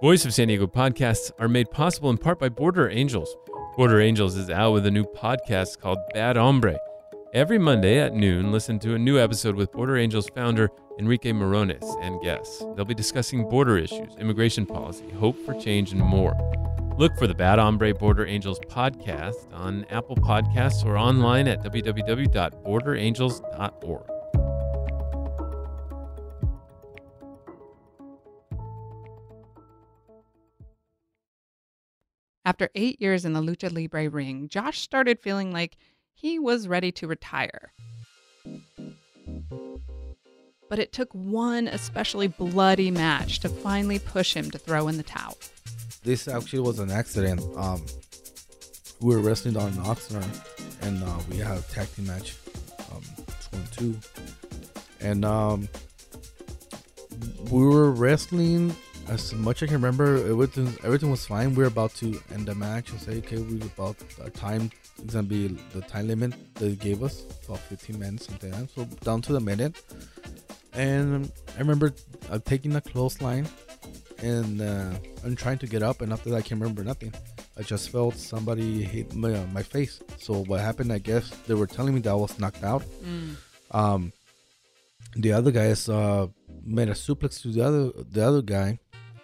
Voice 0.00 0.24
of 0.24 0.32
San 0.32 0.48
Diego 0.48 0.66
podcasts 0.66 1.30
are 1.38 1.46
made 1.46 1.70
possible 1.70 2.08
in 2.08 2.16
part 2.16 2.38
by 2.38 2.48
Border 2.48 2.88
Angels. 2.88 3.36
Border 3.76 4.00
Angels 4.00 4.34
is 4.34 4.48
out 4.48 4.72
with 4.72 4.86
a 4.86 4.90
new 4.90 5.04
podcast 5.04 5.78
called 5.78 5.98
Bad 6.14 6.36
Hombre. 6.36 6.78
Every 7.34 7.58
Monday 7.58 7.98
at 7.98 8.14
noon, 8.14 8.50
listen 8.50 8.78
to 8.78 8.94
a 8.94 8.98
new 8.98 9.18
episode 9.18 9.56
with 9.56 9.70
Border 9.72 9.98
Angels 9.98 10.26
founder 10.34 10.70
Enrique 10.98 11.32
Morones 11.32 11.84
and 12.02 12.18
guests. 12.22 12.64
They'll 12.74 12.86
be 12.86 12.94
discussing 12.94 13.46
border 13.46 13.76
issues, 13.76 14.16
immigration 14.16 14.64
policy, 14.64 15.10
hope 15.10 15.36
for 15.44 15.52
change, 15.60 15.92
and 15.92 16.00
more. 16.00 16.34
Look 16.96 17.14
for 17.18 17.26
the 17.26 17.34
Bad 17.34 17.58
Hombre 17.58 17.92
Border 17.92 18.24
Angels 18.24 18.58
podcast 18.60 19.52
on 19.52 19.84
Apple 19.90 20.16
Podcasts 20.16 20.82
or 20.82 20.96
online 20.96 21.46
at 21.46 21.62
www.borderangels.org. 21.62 24.19
After 32.50 32.68
eight 32.74 33.00
years 33.00 33.24
in 33.24 33.32
the 33.32 33.40
Lucha 33.40 33.72
Libre 33.72 34.08
ring, 34.10 34.48
Josh 34.48 34.80
started 34.80 35.20
feeling 35.20 35.52
like 35.52 35.76
he 36.12 36.40
was 36.40 36.66
ready 36.66 36.90
to 36.90 37.06
retire. 37.06 37.72
But 40.68 40.80
it 40.80 40.92
took 40.92 41.12
one 41.12 41.68
especially 41.68 42.26
bloody 42.26 42.90
match 42.90 43.38
to 43.38 43.48
finally 43.48 44.00
push 44.00 44.34
him 44.34 44.50
to 44.50 44.58
throw 44.58 44.88
in 44.88 44.96
the 44.96 45.04
towel. 45.04 45.38
this 46.02 46.26
actually 46.26 46.58
was 46.58 46.80
an 46.80 46.90
accident 46.90 47.40
um 47.56 47.86
we 49.00 49.14
were 49.14 49.22
wrestling 49.22 49.56
on 49.56 49.70
oxnard 49.90 50.34
and 50.82 51.04
uh, 51.04 51.18
we 51.30 51.36
had 51.36 51.56
a 51.56 51.62
tag 51.74 51.86
team 51.94 52.08
match 52.08 52.34
um 52.90 53.02
and 53.52 53.70
two 53.70 53.96
and 55.00 55.24
um 55.24 55.68
we 57.52 57.62
were 57.64 57.92
wrestling 57.92 58.74
as 59.08 59.34
much 59.34 59.62
as 59.62 59.68
I 59.68 59.72
can 59.72 59.82
remember 59.82 60.16
everything 60.30 60.68
everything 60.84 61.10
was 61.10 61.26
fine 61.26 61.50
we 61.54 61.62
were 61.62 61.68
about 61.68 61.94
to 61.96 62.20
end 62.32 62.46
the 62.46 62.54
match 62.54 62.90
and 62.90 63.00
say 63.00 63.18
okay 63.18 63.38
we 63.38 63.56
were 63.56 63.66
about 63.66 63.96
our 64.22 64.30
time 64.30 64.70
it's 65.02 65.14
gonna 65.14 65.26
be 65.26 65.48
the 65.74 65.80
time 65.82 66.06
limit 66.08 66.32
they 66.54 66.74
gave 66.76 67.02
us 67.02 67.24
about 67.46 67.58
15 67.58 67.98
minutes 67.98 68.26
something 68.26 68.50
like 68.52 68.60
that 68.60 68.70
so 68.70 68.84
down 69.04 69.20
to 69.22 69.32
the 69.32 69.40
minute 69.40 69.82
and 70.74 71.32
i 71.56 71.58
remember 71.58 71.92
uh, 72.30 72.38
taking 72.44 72.76
a 72.76 72.80
clothesline 72.80 73.48
and 74.22 74.60
uh, 74.60 74.90
I'm 75.24 75.34
trying 75.34 75.56
to 75.58 75.66
get 75.66 75.82
up, 75.82 76.02
and 76.02 76.12
after 76.12 76.28
that, 76.28 76.36
I 76.36 76.42
can't 76.42 76.60
remember 76.60 76.84
nothing. 76.84 77.14
I 77.56 77.62
just 77.62 77.88
felt 77.88 78.16
somebody 78.16 78.82
hit 78.82 79.14
my, 79.14 79.32
uh, 79.32 79.46
my 79.46 79.62
face. 79.62 80.00
So 80.18 80.44
what 80.44 80.60
happened? 80.60 80.92
I 80.92 80.98
guess 80.98 81.30
they 81.46 81.54
were 81.54 81.66
telling 81.66 81.94
me 81.94 82.00
that 82.02 82.10
I 82.10 82.14
was 82.14 82.38
knocked 82.38 82.62
out. 82.62 82.82
Um, 83.70 84.12
the 85.16 85.32
other 85.32 85.50
guys 85.50 85.88
uh, 85.88 86.26
made 86.62 86.90
a 86.90 86.92
suplex 86.92 87.40
to 87.42 87.48
the 87.48 87.62
other 87.62 87.90
the 88.10 88.22
other 88.26 88.42
guy. 88.42 88.78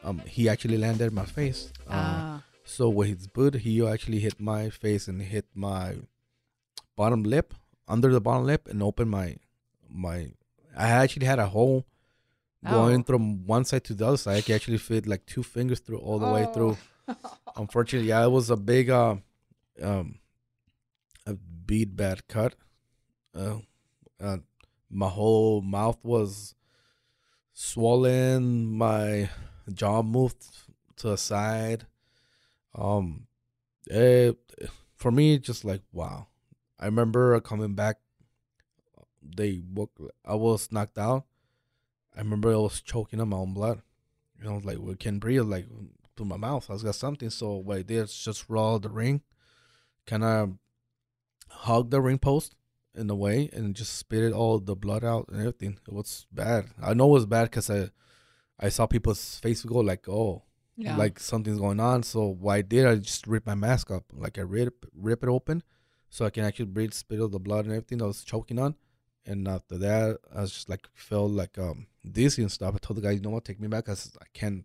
Um, 0.06 0.18
he 0.26 0.48
actually 0.48 0.78
landed 0.78 1.12
my 1.12 1.24
face. 1.26 1.72
Uh, 1.86 1.92
Ah. 1.92 2.42
so 2.64 2.88
with 2.88 3.08
his 3.08 3.26
boot, 3.26 3.54
he 3.66 3.72
actually 3.94 4.20
hit 4.20 4.38
my 4.40 4.70
face 4.70 5.08
and 5.08 5.20
hit 5.20 5.46
my 5.54 5.96
bottom 6.96 7.22
lip, 7.24 7.54
under 7.88 8.12
the 8.12 8.20
bottom 8.20 8.44
lip, 8.46 8.68
and 8.68 8.82
opened 8.82 9.10
my 9.10 9.36
my. 9.88 10.16
I 10.76 10.88
actually 11.02 11.26
had 11.26 11.38
a 11.38 11.48
hole 11.56 11.86
going 12.76 13.00
Oh. 13.00 13.04
from 13.10 13.46
one 13.46 13.64
side 13.64 13.84
to 13.84 13.94
the 13.94 14.06
other 14.06 14.16
side. 14.24 14.36
I 14.38 14.42
could 14.42 14.54
actually 14.56 14.78
fit 14.78 15.06
like 15.06 15.24
two 15.26 15.42
fingers 15.42 15.80
through 15.80 15.98
all 15.98 16.18
the 16.18 16.30
way 16.36 16.44
through. 16.54 16.76
Unfortunately, 17.56 18.08
yeah, 18.08 18.24
it 18.24 18.30
was 18.30 18.50
a 18.50 18.56
big 18.56 18.90
uh, 18.90 19.16
um, 19.82 20.18
a 21.26 21.34
bead 21.34 21.96
bad 21.96 22.26
cut. 22.28 22.54
Uh, 23.34 23.58
uh, 24.20 24.38
my 24.90 25.08
whole 25.08 25.62
mouth 25.62 25.98
was 26.04 26.54
swollen. 27.52 28.66
My 28.66 29.30
jaw 29.72 30.02
moved 30.02 30.44
to 30.96 31.08
the 31.08 31.18
side. 31.18 31.86
Um, 32.74 33.26
it, 33.86 34.38
for 34.94 35.10
me, 35.10 35.38
just 35.38 35.64
like 35.64 35.82
wow. 35.92 36.26
I 36.78 36.86
remember 36.86 37.38
coming 37.40 37.74
back. 37.74 37.96
They 39.22 39.62
woke. 39.72 39.92
I 40.24 40.34
was 40.34 40.70
knocked 40.70 40.98
out. 40.98 41.24
I 42.14 42.20
remember 42.20 42.52
I 42.52 42.56
was 42.56 42.80
choking 42.80 43.20
on 43.20 43.28
my 43.28 43.36
own 43.36 43.54
blood. 43.54 43.82
You 44.38 44.44
know, 44.44 44.60
like 44.62 44.78
we 44.78 44.94
can't 44.94 45.20
breathe, 45.20 45.42
like 45.42 45.66
through 46.16 46.26
my 46.26 46.36
mouth. 46.36 46.68
I 46.68 46.74
was 46.74 46.82
got 46.82 46.94
something. 46.94 47.30
So 47.30 47.56
what 47.56 47.78
I 47.78 47.82
did 47.82 48.04
is 48.04 48.16
just 48.16 48.48
roll 48.48 48.78
the 48.78 48.88
ring, 48.88 49.22
kind 50.06 50.24
of 50.24 50.52
hug 51.48 51.90
the 51.90 52.00
ring 52.00 52.18
post 52.18 52.54
in 52.94 53.10
a 53.10 53.14
way, 53.14 53.50
and 53.52 53.74
just 53.74 53.96
spit 53.96 54.22
it 54.22 54.32
all 54.32 54.58
the 54.58 54.76
blood 54.76 55.04
out 55.04 55.28
and 55.28 55.40
everything. 55.40 55.78
It 55.86 55.92
was 55.92 56.26
bad. 56.32 56.66
I 56.82 56.94
know 56.94 57.08
it 57.08 57.12
was 57.12 57.26
bad 57.26 57.44
because 57.44 57.70
I, 57.70 57.90
I 58.58 58.68
saw 58.70 58.86
people's 58.86 59.38
face 59.40 59.62
go 59.64 59.78
like, 59.80 60.08
oh, 60.08 60.42
Yeah. 60.76 60.96
like 60.96 61.18
something's 61.20 61.58
going 61.58 61.80
on. 61.80 62.02
So 62.02 62.26
what 62.26 62.54
I 62.54 62.62
did, 62.62 62.86
I 62.86 62.96
just 62.96 63.26
ripped 63.26 63.46
my 63.46 63.54
mask 63.54 63.90
up, 63.90 64.04
like 64.12 64.38
I 64.38 64.42
rip 64.42 64.84
rip 64.94 65.22
it 65.22 65.28
open, 65.28 65.62
so 66.10 66.24
I 66.24 66.30
can 66.30 66.44
actually 66.44 66.66
breathe, 66.66 66.92
spit 66.92 67.20
out 67.20 67.30
the 67.32 67.38
blood 67.38 67.64
and 67.66 67.74
everything 67.74 68.00
I 68.02 68.06
was 68.06 68.24
choking 68.24 68.58
on. 68.58 68.74
And 69.24 69.48
after 69.48 69.76
that, 69.78 70.18
I 70.34 70.40
was 70.42 70.52
just 70.52 70.68
like 70.68 70.86
felt 70.94 71.30
like 71.32 71.58
um 71.58 71.86
dizzy 72.10 72.42
and 72.42 72.52
stuff. 72.52 72.74
I 72.74 72.78
told 72.78 72.96
the 72.98 73.02
guy, 73.02 73.10
you 73.12 73.20
know 73.20 73.30
what, 73.30 73.44
take 73.44 73.60
me 73.60 73.68
back, 73.68 73.86
cause 73.86 74.16
I 74.20 74.26
can't, 74.32 74.64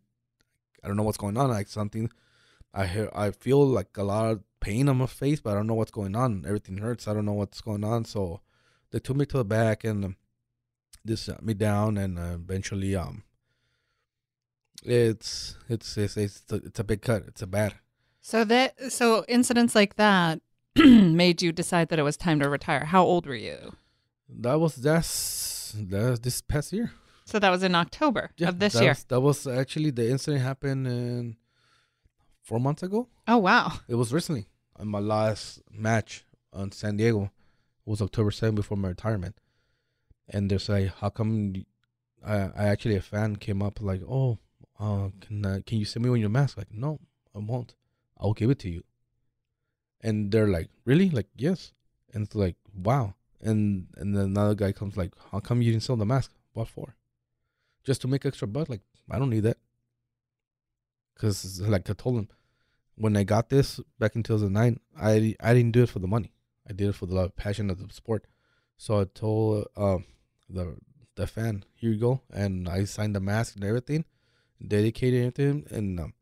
I 0.84 0.88
don't 0.88 0.98
know 0.98 1.04
what's 1.04 1.18
going 1.18 1.38
on. 1.38 1.50
Like 1.50 1.68
something, 1.68 2.10
I 2.74 2.86
hear, 2.88 3.10
I 3.14 3.32
feel 3.32 3.66
like 3.66 3.98
a 3.98 4.04
lot 4.04 4.32
of 4.32 4.44
pain 4.60 4.88
on 4.90 4.98
my 4.98 5.08
face, 5.08 5.40
but 5.42 5.52
I 5.52 5.54
don't 5.56 5.68
know 5.68 5.74
what's 5.74 5.92
going 5.92 6.16
on. 6.16 6.46
Everything 6.46 6.78
hurts. 6.78 7.08
I 7.08 7.14
don't 7.14 7.26
know 7.26 7.34
what's 7.34 7.62
going 7.62 7.84
on. 7.84 8.06
So 8.06 8.42
they 8.92 9.00
took 9.00 9.18
me 9.18 9.26
to 9.28 9.38
the 9.38 9.46
back 9.46 9.84
and 9.84 10.06
um, 10.06 10.16
they 11.04 11.16
sat 11.16 11.44
me 11.44 11.54
down, 11.56 11.98
and 11.98 12.20
uh, 12.20 12.34
eventually 12.36 12.96
um 12.96 13.24
it's 14.82 15.56
it's 15.70 15.98
it's 15.98 16.18
it's 16.18 16.44
a, 16.52 16.56
it's 16.56 16.80
a 16.80 16.84
big 16.84 17.02
cut. 17.02 17.24
It's 17.28 17.42
a 17.42 17.48
bad. 17.48 17.76
So 18.22 18.44
that 18.46 18.92
so 18.92 19.26
incidents 19.28 19.76
like 19.76 19.96
that 19.96 20.42
made 20.76 21.42
you 21.42 21.52
decide 21.52 21.90
that 21.90 22.00
it 22.00 22.04
was 22.04 22.18
time 22.18 22.40
to 22.40 22.50
retire. 22.50 22.86
How 22.86 23.04
old 23.04 23.26
were 23.26 23.36
you? 23.36 23.76
That 24.30 24.60
was 24.60 24.76
that's 24.76 25.76
that's 25.78 26.20
this 26.20 26.42
past 26.42 26.72
year 26.74 26.92
So 27.26 27.40
that 27.40 27.50
was 27.50 27.64
in 27.64 27.76
October 27.76 28.32
of 28.42 28.60
this 28.60 28.76
year. 28.80 28.92
Was, 28.92 29.04
that 29.06 29.20
was 29.22 29.48
actually 29.48 29.92
the 29.92 30.10
incident 30.10 30.44
happened 30.44 30.88
in 30.88 31.38
four 32.42 32.60
months 32.60 32.84
ago. 32.84 33.08
Oh 33.28 33.38
wow. 33.38 33.74
It 33.88 33.96
was 33.96 34.14
recently 34.14 34.48
on 34.78 34.88
my 34.88 35.00
last 35.00 35.62
match 35.72 36.26
on 36.54 36.72
San 36.72 36.98
Diego. 36.98 37.32
It 37.86 37.90
was 37.90 38.02
October 38.02 38.32
7th 38.32 38.56
before 38.56 38.78
my 38.78 38.90
retirement. 38.90 39.36
And 40.30 40.50
they're 40.50 40.60
like, 40.68 40.94
how 40.96 41.10
come? 41.10 41.66
I 42.24 42.52
actually, 42.56 42.96
a 42.96 43.02
fan 43.02 43.38
came 43.38 43.64
up 43.64 43.82
like, 43.82 44.02
oh, 44.08 44.38
uh, 44.82 45.10
can 45.22 45.46
uh, 45.46 45.60
can 45.66 45.78
you 45.78 45.86
send 45.86 46.04
me 46.04 46.10
one 46.10 46.20
your 46.20 46.30
masks? 46.30 46.58
Like, 46.58 46.74
no, 46.74 47.00
I 47.36 47.40
won't. 47.40 47.76
I'll 48.20 48.34
give 48.34 48.50
it 48.50 48.60
to 48.60 48.70
you. 48.70 48.84
And 50.02 50.32
they're 50.32 50.48
like, 50.48 50.70
really? 50.86 51.10
Like, 51.10 51.28
yes. 51.36 51.72
And 52.14 52.26
it's 52.26 52.36
like, 52.36 52.56
wow. 52.76 53.14
And 53.40 53.88
and 53.98 54.16
then 54.16 54.26
another 54.26 54.56
guy 54.56 54.72
comes 54.72 54.98
like, 54.98 55.14
how 55.32 55.40
come 55.40 55.62
you 55.62 55.72
didn't 55.72 55.84
sell 55.84 55.96
the 55.96 56.06
mask? 56.06 56.32
What 56.54 56.68
for? 56.68 56.96
Just 57.84 58.02
to 58.02 58.08
make 58.08 58.26
extra 58.26 58.48
buck? 58.48 58.70
Like, 58.70 58.82
I 59.10 59.20
don't 59.20 59.30
need 59.30 59.44
that. 59.44 59.58
Cause 61.16 61.62
like 61.62 61.88
I 61.88 61.94
told 61.94 62.18
him, 62.18 62.30
when 62.96 63.16
I 63.16 63.24
got 63.24 63.50
this 63.50 63.80
back 64.00 64.16
in 64.16 64.24
2009, 64.24 64.80
I 65.00 65.36
I 65.40 65.54
didn't 65.54 65.74
do 65.74 65.84
it 65.84 65.90
for 65.90 66.00
the 66.00 66.08
money. 66.08 66.34
I 66.68 66.74
did 66.74 66.90
it 66.90 66.96
for 66.96 67.06
the 67.06 67.14
love, 67.14 67.36
passion 67.36 67.70
of 67.70 67.78
the 67.78 67.94
sport. 67.94 68.26
So 68.78 69.02
I 69.02 69.06
told 69.14 69.68
uh, 69.78 70.00
the 70.50 70.78
the 71.16 71.28
fan, 71.28 71.66
here 71.76 71.92
you 71.92 72.00
go, 72.00 72.22
and 72.34 72.68
I 72.68 72.86
signed 72.86 73.16
the 73.16 73.20
mask 73.20 73.56
and 73.56 73.64
everything, 73.64 74.06
dedicated 74.68 75.36
to 75.36 75.42
him, 75.42 75.66
and 75.70 76.00
um, 76.00 76.14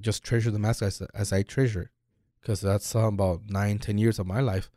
just 0.00 0.24
treasure 0.24 0.50
the 0.50 0.58
mask 0.58 0.82
as 0.82 1.02
as 1.14 1.32
I 1.32 1.42
treasure, 1.42 1.90
because 2.40 2.60
that's 2.60 2.94
uh, 2.94 3.06
about 3.06 3.42
nine, 3.48 3.78
ten 3.78 3.98
years 3.98 4.18
of 4.18 4.26
my 4.26 4.40
life, 4.40 4.70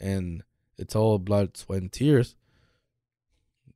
and 0.00 0.42
it's 0.78 0.96
all 0.96 1.18
blood, 1.18 1.56
sweat, 1.56 1.82
and 1.82 1.92
tears. 1.92 2.36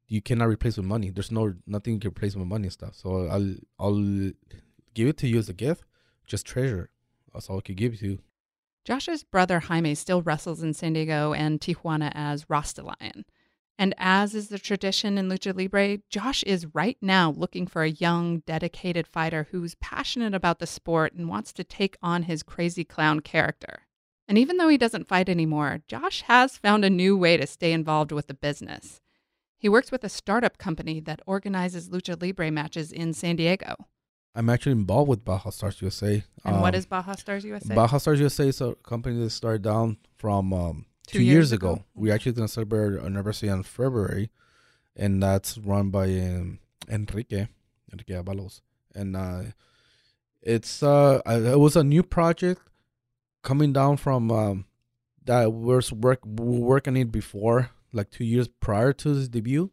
You 0.07 0.23
cannot 0.23 0.49
replace 0.49 0.77
with 0.77 0.87
money. 0.87 1.11
There's 1.11 1.31
no 1.31 1.55
nothing 1.67 1.95
you 1.95 2.01
can 2.01 2.09
replace 2.09 2.35
with 2.35 2.47
money 2.47 2.65
and 2.65 2.73
stuff. 2.73 2.95
So 2.95 3.27
I'll 3.27 3.55
I'll 3.79 4.33
give 4.95 5.09
it 5.09 5.19
to 5.19 5.29
you 5.29 5.39
as 5.39 5.49
a 5.49 5.55
gift. 5.55 5.85
Just 6.27 6.47
treasure. 6.47 6.91
That's 7.33 7.49
all 7.49 7.59
I 7.59 7.61
could 7.61 7.77
give 7.77 8.01
you. 8.01 8.17
to. 8.17 8.23
Josh's 8.85 9.23
brother 9.23 9.61
Jaime 9.61 9.95
still 9.95 10.23
wrestles 10.23 10.63
in 10.63 10.73
San 10.73 10.95
Diego 10.95 11.35
and 11.35 11.61
Tijuana 11.61 12.11
as 12.15 12.49
Rasta 12.49 12.83
Lion. 12.83 13.27
And 13.81 13.95
as 13.97 14.35
is 14.35 14.49
the 14.49 14.59
tradition 14.59 15.17
in 15.17 15.29
Lucha 15.29 15.57
Libre, 15.57 15.99
Josh 16.11 16.43
is 16.43 16.67
right 16.75 16.99
now 17.01 17.31
looking 17.31 17.67
for 17.69 17.83
a 17.85 17.91
young, 17.91 18.41
dedicated 18.41 19.07
fighter 19.07 19.47
who's 19.53 19.77
passionate 19.77 20.35
about 20.35 20.59
the 20.59 20.67
sport 20.67 21.13
and 21.15 21.29
wants 21.29 21.53
to 21.53 21.63
take 21.65 21.97
on 22.03 22.25
his 22.25 22.43
Krazy 22.43 22.85
Klown 22.85 23.23
character. 23.23 23.83
And 24.27 24.37
even 24.37 24.57
though 24.57 24.69
he 24.69 24.79
doesn't 24.79 25.07
fight 25.07 25.29
anymore, 25.29 25.81
Josh 25.87 26.23
has 26.23 26.59
found 26.59 26.85
a 26.85 26.91
new 26.91 27.17
way 27.17 27.37
to 27.37 27.47
stay 27.47 27.73
involved 27.73 28.11
with 28.11 28.27
the 28.27 28.35
business. 28.35 29.01
He 29.57 29.69
works 29.69 29.91
with 29.93 30.03
a 30.05 30.09
startup 30.09 30.59
company 30.59 31.01
that 31.01 31.23
organizes 31.27 31.89
Lucha 31.89 32.21
Libre 32.21 32.51
matches 32.51 32.91
in 32.93 33.13
San 33.15 33.37
Diego. 33.37 33.75
I'm 34.35 34.51
actually 34.51 34.73
involved 34.73 35.09
with 35.09 35.25
Baja 35.25 35.51
Stars 35.51 35.81
USA. 35.83 36.23
And 36.45 36.61
what 36.61 36.75
Um, 36.75 36.79
is 36.79 36.87
Baja 36.87 37.15
Stars 37.15 37.45
USA? 37.45 37.75
Baja 37.75 37.99
Stars 37.99 38.21
USA 38.21 38.49
is 38.49 38.61
a 38.61 38.75
company 38.75 39.19
that 39.23 39.31
started 39.31 39.63
down 39.63 39.97
from 40.17 40.53
um, 40.53 40.87
Two 41.09 41.19
two, 41.19 41.25
years 41.25 41.35
years, 41.35 41.53
ago? 41.53 41.73
ago. 41.73 41.85
We're 41.95 42.15
actually 42.15 42.35
to 42.35 42.49
celebrate 42.49 42.81
our 42.81 43.07
anniversary 43.07 43.49
in 43.49 43.63
February, 43.63 44.31
and 44.95 45.23
that's 45.23 45.57
run 45.59 45.91
by 45.91 46.05
um, 46.05 46.59
Enrique 46.89 47.49
Enrique 47.91 48.15
Avalos, 48.15 48.61
and 48.95 49.17
uh, 49.17 49.43
it's 50.43 50.83
uh, 50.83 51.23
it 51.27 51.59
was 51.59 51.77
a 51.77 51.83
new 51.83 52.03
project 52.03 52.61
coming 53.43 53.73
down 53.73 53.97
from 53.97 54.31
um, 54.31 54.67
that 55.25 55.53
was 55.53 55.93
work 55.93 56.21
we 56.25 56.59
working 56.59 56.97
it 56.97 57.11
before, 57.11 57.71
like 57.93 58.11
two 58.11 58.25
years 58.25 58.49
prior 58.61 58.93
to 58.93 59.09
his 59.09 59.29
debut, 59.29 59.71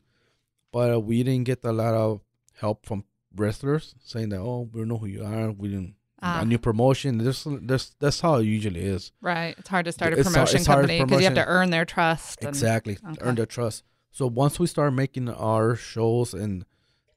but 0.71 0.93
uh, 0.93 0.99
we 0.99 1.21
didn't 1.21 1.43
get 1.45 1.63
a 1.65 1.71
lot 1.71 1.93
of 1.93 2.21
help 2.59 2.86
from 2.86 3.03
wrestlers 3.36 3.95
saying 4.03 4.29
that 4.29 4.39
oh 4.39 4.69
we 4.71 4.81
know 4.86 4.97
who 4.97 5.07
you 5.07 5.23
are 5.23 5.51
we 5.51 5.67
didn't 5.69 5.95
Ah. 6.26 6.41
a 6.41 6.45
new 6.45 6.57
promotion. 6.57 7.19
This, 7.19 7.45
there's, 7.47 7.95
that's 7.99 8.19
how 8.21 8.36
it 8.36 8.45
usually 8.45 8.82
is. 8.82 9.11
Right. 9.21 9.55
It's 9.59 9.69
hard 9.69 9.86
to 9.86 9.91
start 9.91 10.13
a 10.13 10.19
It's 10.19 10.30
promotion 10.32 10.65
hard 10.65 10.82
company 10.88 11.03
because 11.03 11.19
you 11.19 11.26
have 11.26 11.36
to 11.36 11.45
earn 11.45 11.69
their 11.69 11.86
trust. 11.86 12.39
and- 12.41 12.49
Exactly, 12.49 12.97
okay. 13.07 13.17
earn 13.21 13.36
their 13.36 13.45
trust. 13.45 13.84
So 14.11 14.26
once 14.28 14.59
we 14.59 14.67
start 14.67 14.93
making 14.93 15.30
our 15.30 15.76
shows 15.76 16.34
and 16.34 16.65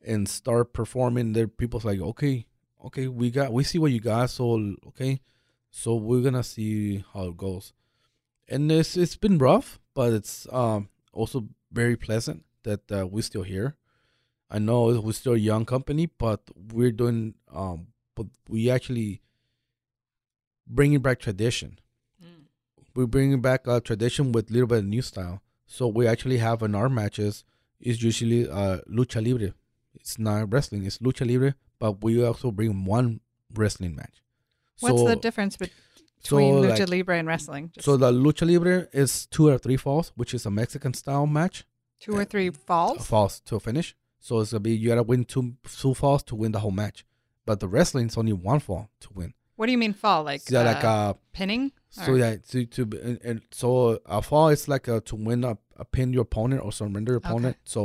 and 0.04 0.28
start 0.28 0.72
performing, 0.72 1.32
there 1.32 1.48
people's 1.48 1.84
like, 1.84 2.00
okay, 2.00 2.46
okay, 2.86 3.08
we 3.08 3.30
got, 3.30 3.52
we 3.52 3.64
see 3.64 3.78
what 3.78 3.92
you 3.92 4.00
got. 4.00 4.30
So 4.30 4.74
okay, 4.88 5.20
so 5.70 5.94
we're 5.96 6.22
gonna 6.22 6.42
see 6.42 7.04
how 7.14 7.28
it 7.28 7.36
goes. 7.36 7.72
And 8.48 8.70
it's 8.72 8.96
it's 8.96 9.16
been 9.16 9.38
rough, 9.38 9.78
but 9.94 10.12
it's 10.12 10.46
um 10.52 10.88
also 11.12 11.48
very 11.72 11.96
pleasant 11.96 12.44
that 12.64 12.90
uh, 12.90 13.06
we're 13.06 13.22
still 13.22 13.42
here. 13.44 13.76
I 14.50 14.58
know 14.58 15.00
we're 15.00 15.12
still 15.12 15.34
a 15.34 15.38
young 15.38 15.64
company, 15.66 16.06
but 16.06 16.40
we're 16.72 16.92
doing 16.92 17.34
um, 17.52 17.88
but 18.18 18.26
we 18.48 18.68
actually 18.68 19.22
bringing 20.66 21.00
back 21.00 21.18
tradition 21.20 21.78
mm. 22.22 22.42
we're 22.94 23.06
bringing 23.06 23.40
back 23.40 23.66
a 23.66 23.80
tradition 23.80 24.32
with 24.32 24.50
a 24.50 24.52
little 24.52 24.66
bit 24.66 24.78
of 24.78 24.84
new 24.84 25.02
style. 25.02 25.40
So 25.66 25.86
we 25.86 26.06
actually 26.06 26.38
have 26.38 26.62
in 26.62 26.74
our 26.74 26.88
matches 26.88 27.44
is 27.80 28.02
usually 28.02 28.48
uh, 28.48 28.78
lucha 28.90 29.24
libre. 29.24 29.54
It's 29.94 30.18
not 30.18 30.52
wrestling; 30.52 30.84
it's 30.84 30.98
lucha 30.98 31.26
libre. 31.30 31.54
But 31.78 32.02
we 32.02 32.24
also 32.24 32.50
bring 32.50 32.84
one 32.84 33.20
wrestling 33.54 33.94
match. 33.94 34.22
What's 34.80 34.98
so, 34.98 35.08
the 35.08 35.16
difference 35.16 35.56
bet- 35.56 35.70
so 36.20 36.36
between 36.36 36.54
lucha 36.64 36.80
like- 36.80 36.88
libre 36.88 37.18
and 37.18 37.28
wrestling? 37.28 37.70
Just 37.74 37.84
So 37.84 37.96
the 37.96 38.10
lucha 38.10 38.50
libre 38.50 38.88
is 38.92 39.26
two 39.26 39.48
or 39.48 39.58
three 39.58 39.76
falls, 39.76 40.12
which 40.16 40.34
is 40.34 40.46
a 40.46 40.50
Mexican 40.50 40.94
style 40.94 41.26
match. 41.26 41.64
two 42.00 42.16
or 42.16 42.24
three 42.24 42.48
uh, 42.48 42.52
falls. 42.52 43.06
Falls 43.06 43.40
to 43.40 43.56
a 43.56 43.60
finish. 43.60 43.94
So 44.18 44.40
it's 44.40 44.52
gonna 44.52 44.60
be 44.60 44.74
you 44.76 44.88
gotta 44.88 45.02
win 45.02 45.24
two 45.24 45.54
two 45.82 45.94
falls 45.94 46.22
to 46.24 46.34
win 46.34 46.52
the 46.52 46.60
whole 46.60 46.76
match. 46.82 47.04
But 47.48 47.60
the 47.60 47.68
wrestling 47.68 48.06
is 48.08 48.16
only 48.18 48.34
one 48.34 48.60
fall 48.60 48.84
to 49.00 49.08
win. 49.14 49.32
What 49.56 49.66
do 49.66 49.72
you 49.72 49.78
mean 49.78 49.94
fall? 49.94 50.22
Like 50.30 50.42
So 50.42 50.62
like 50.62 50.84
uh, 50.84 50.88
uh 50.88 51.12
pinning? 51.32 51.72
So 51.88 52.12
Or- 52.12 52.18
yeah, 52.18 52.36
to 52.50 52.66
to 52.74 52.82
and, 53.08 53.18
and 53.28 53.38
so 53.50 53.98
a 54.06 54.20
fall 54.22 54.48
is 54.56 54.68
like 54.68 54.86
a, 54.94 55.00
to 55.08 55.14
win 55.16 55.44
a, 55.44 55.56
a 55.76 55.84
pin 55.84 56.12
your 56.12 56.22
opponent 56.22 56.60
or 56.64 56.70
surrender 56.72 57.12
your 57.12 57.22
Okay. 57.24 57.28
opponent. 57.30 57.56
So 57.64 57.80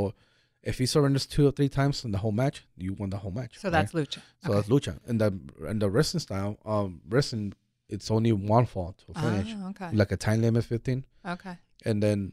if 0.62 0.78
he 0.78 0.86
surrenders 0.86 1.26
two 1.26 1.44
or 1.48 1.52
three 1.52 1.68
times 1.68 2.04
in 2.04 2.10
the 2.12 2.18
whole 2.18 2.32
match, 2.42 2.56
you 2.76 2.92
won 3.00 3.10
the 3.10 3.16
whole 3.22 3.32
match. 3.40 3.58
So 3.58 3.68
right? 3.68 3.72
that's 3.76 3.92
lucha. 3.92 4.20
so 4.42 4.50
Okay. 4.50 4.54
that's 4.54 4.68
lucha. 4.68 4.98
And 5.08 5.16
the 5.22 5.30
and 5.68 5.80
the 5.82 5.88
wrestling 5.90 6.20
style, 6.20 6.58
um, 6.66 7.00
wrestling 7.08 7.54
it's 7.88 8.10
only 8.10 8.32
one 8.32 8.66
fall 8.66 8.94
to 9.02 9.06
finish, 9.20 9.50
Ah, 9.58 9.70
okay. 9.70 9.90
like 10.00 10.12
a 10.12 10.16
time 10.16 10.40
limit 10.42 10.64
fifteen, 10.64 11.04
okay. 11.34 11.56
and 11.84 12.02
then 12.02 12.32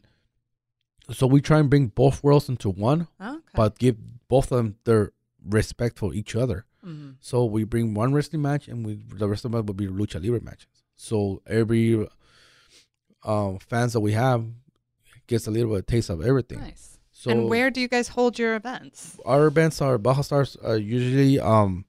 so 1.10 1.26
we 1.26 1.40
try 1.40 1.58
and 1.58 1.68
bring 1.68 1.86
both 1.88 2.22
worlds 2.24 2.48
into 2.48 2.68
one, 2.70 3.08
Okay. 3.20 3.56
but 3.60 3.78
give 3.78 3.96
both 4.28 4.50
of 4.52 4.56
them 4.58 4.76
their 4.84 5.12
respect 5.58 5.98
for 5.98 6.14
each 6.14 6.34
other. 6.36 6.64
Mhm. 6.84 7.16
So 7.20 7.44
we 7.44 7.64
bring 7.64 7.94
one 7.94 8.12
wrestling 8.12 8.42
match, 8.42 8.68
and 8.68 8.84
we 8.84 8.94
the 9.14 9.28
rest 9.28 9.44
of 9.44 9.52
them 9.52 9.64
will 9.66 9.74
be 9.74 9.86
lucha 9.86 10.22
libre 10.22 10.40
matches. 10.40 10.66
So 10.96 11.42
every 11.46 12.06
um, 13.24 13.58
fans 13.58 13.92
that 13.92 14.00
we 14.00 14.12
have 14.12 14.44
gets 15.26 15.46
a 15.46 15.50
little 15.50 15.70
bit 15.70 15.78
of 15.80 15.86
taste 15.86 16.10
of 16.10 16.22
everything. 16.24 16.58
Nice. 16.58 16.98
So 17.12 17.30
and 17.30 17.48
where 17.48 17.70
do 17.70 17.80
you 17.80 17.86
guys 17.88 18.08
hold 18.08 18.38
your 18.38 18.56
events? 18.56 19.16
our 19.24 19.46
events 19.46 19.80
are 19.80 19.96
Baja 19.96 20.22
Stars 20.22 20.56
are 20.56 20.76
usually 20.76 21.38
um 21.38 21.84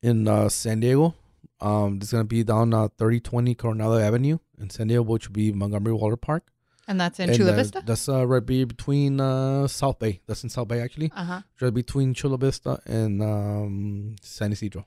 in 0.00 0.28
uh, 0.28 0.48
San 0.48 0.78
Diego. 0.80 1.14
Um, 1.60 1.98
it's 2.00 2.12
gonna 2.12 2.24
be 2.24 2.44
down 2.44 2.72
uh, 2.72 2.86
thirty 2.98 3.18
twenty 3.18 3.54
Coronado 3.56 3.98
Avenue 3.98 4.38
in 4.60 4.70
San 4.70 4.86
Diego, 4.86 5.02
which 5.02 5.26
would 5.28 5.32
be 5.34 5.50
Montgomery 5.52 5.92
Waller 5.92 6.16
Park. 6.16 6.52
And 6.88 6.98
that's 6.98 7.20
in 7.20 7.28
And, 7.28 7.38
Chula 7.38 7.52
uh, 7.52 7.56
Vista? 7.56 7.82
That's 7.84 8.08
uh, 8.08 8.26
right 8.26 8.44
be 8.44 8.64
between 8.64 9.20
uh, 9.20 9.68
South 9.68 9.98
Bay. 9.98 10.20
That's 10.26 10.42
in 10.42 10.48
South 10.48 10.68
Bay 10.68 10.80
actually. 10.80 11.12
Uh 11.14 11.24
huh. 11.24 11.40
Right 11.60 11.72
between 11.72 12.14
Chula 12.14 12.38
Vista 12.38 12.80
and 12.86 13.22
um, 13.22 14.16
San 14.22 14.52
Ysidro. 14.52 14.86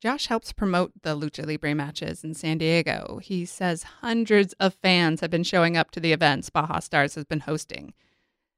Josh 0.00 0.26
helps 0.26 0.52
promote 0.52 0.92
the 1.02 1.14
Lucha 1.16 1.46
Libre 1.46 1.74
matches 1.74 2.24
in 2.24 2.34
San 2.34 2.58
Diego. 2.58 3.20
He 3.22 3.44
says 3.44 3.84
hundreds 4.00 4.54
of 4.54 4.74
fans 4.74 5.20
have 5.20 5.30
been 5.30 5.44
showing 5.44 5.76
up 5.76 5.90
to 5.92 6.00
the 6.00 6.12
events 6.12 6.50
Baja 6.50 6.80
Stars 6.80 7.14
has 7.14 7.24
been 7.24 7.40
hosting. 7.40 7.92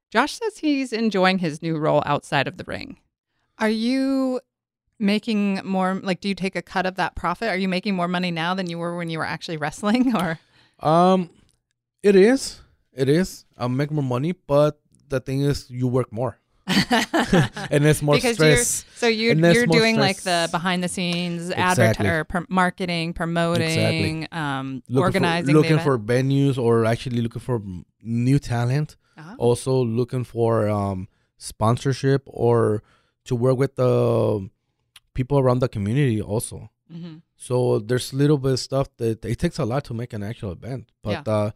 Josh 0.09 0.39
says 0.39 0.59
he's 0.59 0.93
enjoying 0.93 1.39
his 1.39 1.61
new 1.61 1.77
role 1.77 2.01
outside 2.05 2.47
of 2.47 2.57
the 2.57 2.63
ring. 2.63 2.97
Are 3.59 3.69
you 3.69 4.39
making 4.99 5.61
more 5.65 5.99
like 6.01 6.21
do 6.21 6.29
you 6.29 6.35
take 6.35 6.55
a 6.55 6.61
cut 6.61 6.85
of 6.85 6.95
that 6.95 7.15
profit? 7.15 7.49
Are 7.49 7.57
you 7.57 7.67
making 7.67 7.93
more 7.93 8.07
money 8.07 8.31
now 8.31 8.55
than 8.55 8.69
you 8.69 8.79
were 8.79 8.95
when 8.95 9.09
you 9.09 9.19
were 9.19 9.25
actually 9.25 9.57
wrestling 9.57 10.15
or 10.15 10.39
Um, 10.79 11.29
it 12.01 12.15
is. 12.15 12.61
It 12.95 13.09
is. 13.09 13.45
I'll 13.57 13.69
make 13.69 13.91
more 13.91 14.03
money, 14.03 14.33
but 14.47 14.79
the 15.09 15.19
thing 15.19 15.41
is, 15.41 15.69
you 15.69 15.87
work 15.87 16.11
more, 16.11 16.39
and 16.67 17.85
it's 17.85 18.01
more 18.01 18.15
because 18.15 18.35
stress. 18.35 18.85
you're 18.85 18.97
so 18.97 19.07
you 19.07 19.31
And 19.31 19.43
there's 19.43 19.55
you're 19.55 19.67
more 19.67 19.77
doing 19.79 19.97
like 19.99 20.21
the 20.21 20.47
behind 20.51 20.83
the 20.83 20.87
scenes 20.87 21.49
Exactly. 21.49 21.83
advert 21.85 22.05
or 22.05 22.23
pr- 22.23 22.45
marketing, 22.49 23.13
promoting, 23.13 24.27
um, 24.31 24.83
Looking 24.87 25.01
organizing, 25.03 25.53
for, 25.53 25.59
looking 25.61 25.79
for 25.79 25.99
venues, 25.99 26.57
or 26.57 26.85
actually 26.85 27.21
looking 27.21 27.41
for 27.41 27.61
new 28.01 28.39
talent. 28.39 28.95
Oh. 29.17 29.35
Also 29.37 29.83
looking 29.83 30.23
for 30.23 30.69
um 30.69 31.07
sponsorship 31.37 32.23
or 32.25 32.81
to 33.25 33.35
work 33.35 33.57
with 33.57 33.75
the 33.75 34.49
people 35.13 35.37
around 35.39 35.59
the 35.59 35.67
community. 35.69 36.21
Also, 36.21 36.69
Mhm. 36.91 37.21
so 37.35 37.79
there's 37.79 38.11
a 38.13 38.15
little 38.15 38.37
bit 38.37 38.53
of 38.53 38.59
stuff 38.59 38.87
that 38.97 39.23
it 39.25 39.37
takes 39.39 39.59
a 39.59 39.65
lot 39.65 39.83
to 39.85 39.93
make 39.93 40.13
an 40.13 40.23
actual 40.23 40.51
event. 40.51 40.89
But 41.03 41.27
uh, 41.27 41.51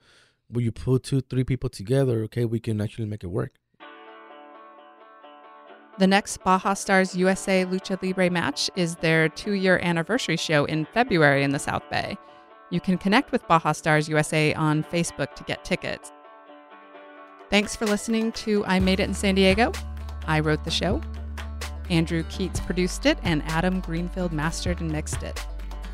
when 0.50 0.64
you 0.64 0.72
put 0.72 1.04
two, 1.04 1.22
three 1.22 1.44
people 1.44 1.70
together, 1.70 2.24
okay, 2.24 2.46
we 2.46 2.60
can 2.60 2.80
actually 2.82 3.06
make 3.06 3.24
it 3.24 3.28
work. 3.28 3.54
The 6.00 6.08
next 6.08 6.44
Baja 6.44 6.76
Stars 6.76 7.16
USA 7.16 7.66
Lucha 7.66 8.02
Libre 8.02 8.30
match 8.30 8.70
is 8.76 8.96
their 8.98 9.30
two 9.30 9.54
year 9.54 9.80
anniversary 9.82 10.38
show 10.38 10.66
in 10.66 10.86
February 10.86 11.44
in 11.44 11.52
the 11.52 11.60
South 11.60 11.84
Bay. 11.90 12.16
You 12.70 12.80
can 12.80 12.98
connect 12.98 13.32
with 13.32 13.48
Baja 13.48 13.72
Stars 13.72 14.08
USA 14.08 14.54
on 14.54 14.84
Facebook 14.84 15.34
to 15.36 15.44
get 15.44 15.66
tickets. 15.66 16.12
Thanks 17.50 17.76
for 17.76 17.86
listening 17.86 18.32
to 18.34 18.64
I 18.66 18.80
Made 18.80 19.00
It 19.00 19.08
in 19.08 19.14
San 19.14 19.36
Diego. 19.36 19.72
I 20.28 20.42
wrote 20.42 20.64
the 20.64 20.72
show. 20.72 21.02
Andrew 21.90 22.24
Keatts 22.24 22.64
produced 22.66 23.06
it, 23.06 23.18
and 23.24 23.42
Adam 23.48 23.80
Greenfield 23.80 24.34
mastered 24.34 24.82
and 24.82 24.92
mixed 24.92 25.24
it. 25.24 25.40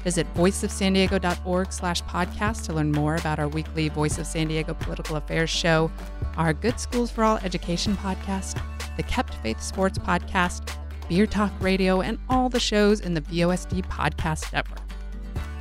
Visit 0.04 0.32
voiceofsandiego.org 0.34 1.72
slash 1.72 2.04
podcast 2.04 2.66
to 2.66 2.74
learn 2.74 2.92
more 2.92 3.16
about 3.16 3.40
our 3.40 3.48
weekly 3.48 3.90
Voice 3.90 4.18
of 4.18 4.28
San 4.28 4.48
Diego 4.48 4.74
political 4.74 5.16
affairs 5.16 5.50
show, 5.50 5.90
our 6.38 6.54
Good 6.54 6.80
Schools 6.80 7.10
for 7.10 7.24
All 7.24 7.38
education 7.38 7.96
podcast, 7.96 8.62
the 8.98 9.04
Kept 9.04 9.34
Faith 9.36 9.62
Sports 9.62 9.98
podcast, 9.98 10.76
Beer 11.08 11.26
Talk 11.26 11.52
Radio, 11.62 12.02
and 12.02 12.20
all 12.30 12.50
the 12.50 12.60
shows 12.60 13.00
in 13.00 13.14
the 13.14 13.22
VOSD 13.22 13.86
podcast 13.88 14.52
network. 14.52 14.80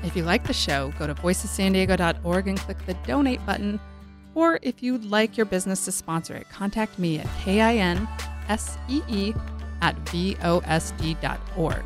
If 0.02 0.16
you 0.16 0.24
like 0.24 0.46
the 0.46 0.52
show, 0.52 0.92
go 0.98 1.06
to 1.06 1.14
voiceofsandiego.org 1.14 2.48
and 2.48 2.58
click 2.58 2.84
the 2.86 2.94
donate 3.06 3.44
button. 3.46 3.78
Or 4.34 4.58
if 4.62 4.82
you'd 4.82 5.04
like 5.04 5.36
your 5.36 5.46
business 5.46 5.84
to 5.84 5.92
sponsor 5.92 6.34
it, 6.34 6.48
contact 6.48 6.98
me 6.98 7.20
at 7.20 7.26
kinsee 7.26 7.78
at 9.82 9.96
vosd.org. 10.06 11.84